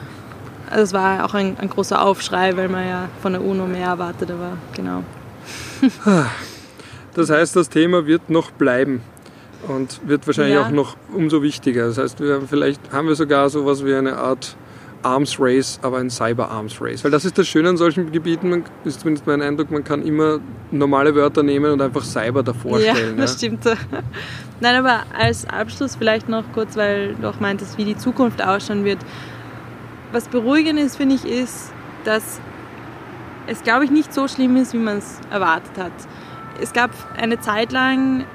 Also 0.70 0.84
es 0.84 0.93
war 0.93 1.26
auch 1.26 1.34
ein, 1.34 1.58
ein, 1.60 1.70
großer 1.70 2.01
Aufschrei, 2.01 2.56
weil 2.56 2.70
man 2.70 2.88
ja 2.88 3.10
von 3.22 3.34
der 3.34 3.43
UNO 3.43 3.68
mehr 3.68 3.88
erwartet 3.88 4.30
war. 4.30 4.58
Genau. 4.74 5.03
Das 7.14 7.30
heißt, 7.30 7.56
das 7.56 7.70
Thema 7.70 8.08
wird 8.08 8.30
noch 8.30 8.51
bleiben 8.51 9.01
und 9.70 10.01
wird 10.06 10.28
wahrscheinlich 10.28 10.56
ja. 10.56 10.66
auch 10.66 10.70
noch 10.70 10.97
umso 11.14 11.41
wichtiger. 11.41 11.88
Das 11.88 11.97
heißt, 11.97 12.20
wir 12.20 12.34
haben 12.34 12.47
vielleicht 12.49 12.82
haben 12.91 13.08
wir 13.08 13.16
sogar 13.16 13.49
so 13.49 13.62
etwas 13.62 13.86
wie 13.86 13.95
eine 13.95 14.18
Art 14.18 14.58
Arms 15.06 15.39
Race, 15.39 15.80
aber 15.84 15.99
ein 15.99 16.10
Cyber 16.10 16.49
Arms 16.49 16.82
Race. 16.82 17.03
Weil 17.03 17.12
das 17.12 17.26
ist 17.26 17.38
das 17.38 17.47
Schöne 17.47 17.70
an 17.70 17.78
solchen 17.78 18.12
Gebieten, 18.12 18.49
man, 18.49 18.64
ist 18.84 19.01
zumindest 19.01 19.28
mein 19.28 19.41
Eindruck, 19.41 19.70
man 19.70 19.84
kann 19.84 20.01
immer 20.01 20.39
normale 20.72 21.14
Wörter 21.14 21.43
nehmen 21.43 21.72
und 21.72 21.82
einfach 21.82 22.03
Cyber 22.03 22.41
davor 22.41 22.80
stellen. 22.80 22.95
Ja, 23.16 23.22
das 23.22 23.34
ja. 23.34 23.38
stimmt. 23.38 23.66
Nein, 24.60 24.76
aber 24.76 25.03
als 25.18 25.47
Abschluss 25.47 25.95
vielleicht 25.95 26.28
noch 26.28 26.43
kurz, 26.53 26.76
weil 26.76 27.16
du 27.16 27.30
auch 27.30 27.39
meintest, 27.39 27.78
wie 27.78 27.86
die 27.86 27.95
Zukunft 27.95 28.43
ausschauen 28.43 28.84
wird. 28.84 28.99
Was 30.12 30.28
beruhigend 30.28 30.80
ist, 30.80 30.97
finde 30.97 31.16
ich, 31.16 31.26
ist, 31.26 31.72
dass 32.03 32.39
es, 33.47 33.62
glaube 33.62 33.86
ich, 33.86 33.91
nicht 33.91 34.14
so 34.14 34.28
schlimm 34.28 34.58
ist, 34.58 34.74
wie 34.74 34.80
man 34.80 34.97
es 34.97 35.20
erwartet 35.30 35.78
hat. 35.78 35.93
Es 36.60 36.74
gab 36.74 36.89
eine 37.16 37.39
Zeit 37.39 37.72
lang 37.72 38.26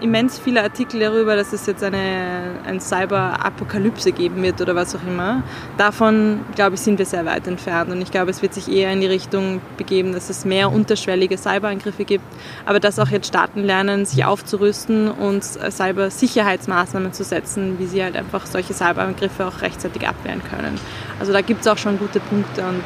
immens 0.00 0.38
viele 0.38 0.62
Artikel 0.62 1.00
darüber, 1.00 1.36
dass 1.36 1.52
es 1.52 1.66
jetzt 1.66 1.82
eine, 1.82 2.60
ein 2.66 2.80
Cyber-Apokalypse 2.80 4.12
geben 4.12 4.42
wird 4.42 4.60
oder 4.60 4.74
was 4.74 4.94
auch 4.94 5.02
immer. 5.06 5.42
Davon, 5.76 6.40
glaube 6.54 6.74
ich, 6.74 6.80
sind 6.80 6.98
wir 6.98 7.06
sehr 7.06 7.24
weit 7.26 7.46
entfernt 7.46 7.90
und 7.90 8.00
ich 8.00 8.10
glaube, 8.10 8.30
es 8.30 8.42
wird 8.42 8.54
sich 8.54 8.70
eher 8.70 8.92
in 8.92 9.00
die 9.00 9.06
Richtung 9.06 9.60
begeben, 9.76 10.12
dass 10.12 10.30
es 10.30 10.44
mehr 10.44 10.72
unterschwellige 10.72 11.36
Cyberangriffe 11.36 12.04
gibt, 12.04 12.24
aber 12.66 12.80
dass 12.80 12.98
auch 12.98 13.08
jetzt 13.08 13.28
Staaten 13.28 13.62
lernen, 13.62 14.04
sich 14.06 14.24
aufzurüsten 14.24 15.10
und 15.10 15.44
Cyber-Sicherheitsmaßnahmen 15.44 17.12
zu 17.12 17.24
setzen, 17.24 17.78
wie 17.78 17.86
sie 17.86 18.02
halt 18.02 18.16
einfach 18.16 18.46
solche 18.46 18.74
Cyberangriffe 18.74 19.46
auch 19.46 19.62
rechtzeitig 19.62 20.06
abwehren 20.08 20.42
können. 20.50 20.78
Also 21.18 21.32
da 21.32 21.40
gibt 21.40 21.60
es 21.62 21.66
auch 21.68 21.78
schon 21.78 21.98
gute 21.98 22.20
Punkte 22.20 22.62
und 22.62 22.82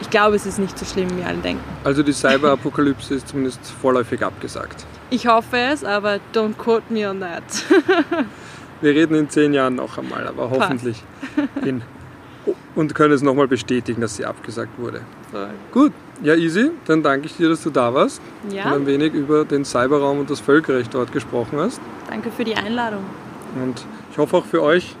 ich 0.00 0.10
glaube, 0.10 0.36
es 0.36 0.46
ist 0.46 0.58
nicht 0.58 0.78
so 0.78 0.84
schlimm, 0.84 1.08
wie 1.16 1.22
alle 1.22 1.38
denken. 1.38 1.62
Also 1.84 2.02
die 2.02 2.12
Cyber-Apokalypse 2.12 3.14
ist 3.14 3.28
zumindest 3.28 3.60
vorläufig 3.80 4.22
abgesagt. 4.22 4.84
Ich 5.12 5.26
hoffe 5.26 5.58
es, 5.58 5.84
aber 5.84 6.20
don't 6.32 6.56
quote 6.56 6.84
me 6.88 7.06
on 7.06 7.20
that. 7.20 7.42
Wir 8.80 8.94
reden 8.94 9.14
in 9.14 9.28
zehn 9.28 9.52
Jahren 9.52 9.74
noch 9.74 9.98
einmal, 9.98 10.26
aber 10.26 10.48
hoffentlich 10.48 11.04
in, 11.66 11.82
und 12.74 12.94
können 12.94 13.12
es 13.12 13.20
nochmal 13.20 13.46
bestätigen, 13.46 14.00
dass 14.00 14.16
sie 14.16 14.24
abgesagt 14.24 14.78
wurde. 14.78 15.02
So. 15.30 15.38
Gut, 15.70 15.92
ja 16.22 16.34
easy, 16.34 16.70
dann 16.86 17.02
danke 17.02 17.26
ich 17.26 17.36
dir, 17.36 17.50
dass 17.50 17.62
du 17.62 17.68
da 17.68 17.92
warst 17.92 18.22
ja. 18.48 18.64
und 18.64 18.72
ein 18.72 18.86
wenig 18.86 19.12
über 19.12 19.44
den 19.44 19.66
Cyberraum 19.66 20.20
und 20.20 20.30
das 20.30 20.40
Völkerrecht 20.40 20.94
dort 20.94 21.12
gesprochen 21.12 21.58
hast. 21.58 21.78
Danke 22.08 22.30
für 22.30 22.44
die 22.44 22.54
Einladung. 22.54 23.04
Und 23.62 23.84
ich 24.10 24.16
hoffe 24.16 24.38
auch 24.38 24.46
für 24.46 24.62
euch, 24.62 24.96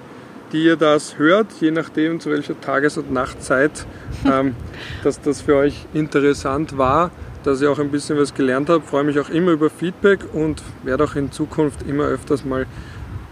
die 0.52 0.62
ihr 0.62 0.76
das 0.76 1.16
hört, 1.16 1.46
je 1.58 1.70
nachdem 1.70 2.20
zu 2.20 2.30
welcher 2.30 2.60
Tages- 2.60 2.98
und 2.98 3.10
Nachtzeit, 3.10 3.86
ähm, 4.26 4.56
dass 5.04 5.22
das 5.22 5.40
für 5.40 5.56
euch 5.56 5.86
interessant 5.94 6.76
war 6.76 7.10
dass 7.42 7.60
ich 7.60 7.68
auch 7.68 7.78
ein 7.78 7.90
bisschen 7.90 8.18
was 8.18 8.34
gelernt 8.34 8.68
habe. 8.68 8.84
Freue 8.84 9.04
mich 9.04 9.18
auch 9.18 9.28
immer 9.28 9.52
über 9.52 9.70
Feedback 9.70 10.20
und 10.32 10.62
werde 10.82 11.04
auch 11.04 11.14
in 11.14 11.32
Zukunft 11.32 11.82
immer 11.82 12.04
öfters 12.04 12.44
mal 12.44 12.66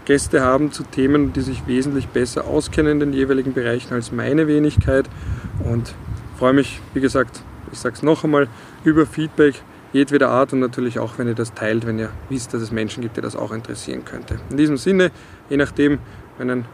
Gäste 0.05 0.41
haben 0.41 0.71
zu 0.71 0.83
Themen, 0.83 1.33
die 1.33 1.41
sich 1.41 1.67
wesentlich 1.67 2.07
besser 2.07 2.45
auskennen 2.45 2.93
in 2.93 2.99
den 2.99 3.13
jeweiligen 3.13 3.53
Bereichen 3.53 3.93
als 3.93 4.11
meine 4.11 4.47
Wenigkeit. 4.47 5.07
Und 5.63 5.93
freue 6.37 6.53
mich, 6.53 6.81
wie 6.93 7.01
gesagt, 7.01 7.41
ich 7.71 7.79
sage 7.79 7.95
es 7.95 8.03
noch 8.03 8.23
einmal, 8.23 8.47
über 8.83 9.05
Feedback 9.05 9.55
jedweder 9.93 10.29
Art 10.29 10.53
und 10.53 10.59
natürlich 10.59 10.99
auch, 10.99 11.17
wenn 11.17 11.27
ihr 11.27 11.35
das 11.35 11.53
teilt, 11.53 11.85
wenn 11.85 11.99
ihr 11.99 12.09
wisst, 12.29 12.53
dass 12.53 12.61
es 12.61 12.71
Menschen 12.71 13.01
gibt, 13.01 13.17
die 13.17 13.21
das 13.21 13.35
auch 13.35 13.51
interessieren 13.51 14.05
könnte. 14.05 14.39
In 14.49 14.57
diesem 14.57 14.77
Sinne, 14.77 15.11
je 15.49 15.57
nachdem, 15.57 15.99
wenn 16.37 16.49
ein 16.49 16.65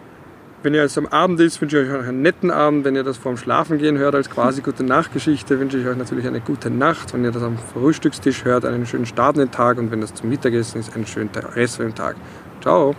wenn 0.63 0.73
ihr 0.73 0.83
es 0.83 0.97
am 0.97 1.05
Abend 1.05 1.39
ist, 1.39 1.61
wünsche 1.61 1.83
ich 1.83 1.89
euch 1.91 2.07
einen 2.07 2.21
netten 2.21 2.51
Abend. 2.51 2.83
Wenn 2.83 2.95
ihr 2.95 3.03
das 3.03 3.17
vorm 3.17 3.37
Schlafengehen 3.37 3.97
hört 3.97 4.15
als 4.15 4.29
quasi 4.29 4.61
gute 4.61 4.83
Nachtgeschichte, 4.83 5.59
wünsche 5.59 5.77
ich 5.77 5.87
euch 5.87 5.97
natürlich 5.97 6.27
eine 6.27 6.41
gute 6.41 6.69
Nacht. 6.69 7.13
Wenn 7.13 7.23
ihr 7.23 7.31
das 7.31 7.43
am 7.43 7.57
Frühstückstisch 7.57 8.43
hört, 8.43 8.65
einen 8.65 8.85
schönen 8.85 9.05
Start 9.05 9.37
in 9.37 9.43
den 9.43 9.51
Tag. 9.51 9.77
Und 9.77 9.91
wenn 9.91 10.01
das 10.01 10.13
zum 10.13 10.29
Mittagessen 10.29 10.79
ist, 10.79 10.95
einen 10.95 11.05
schönen 11.05 11.29
Rest 11.55 11.79
den 11.79 11.95
Tag. 11.95 12.15
Ciao! 12.61 12.95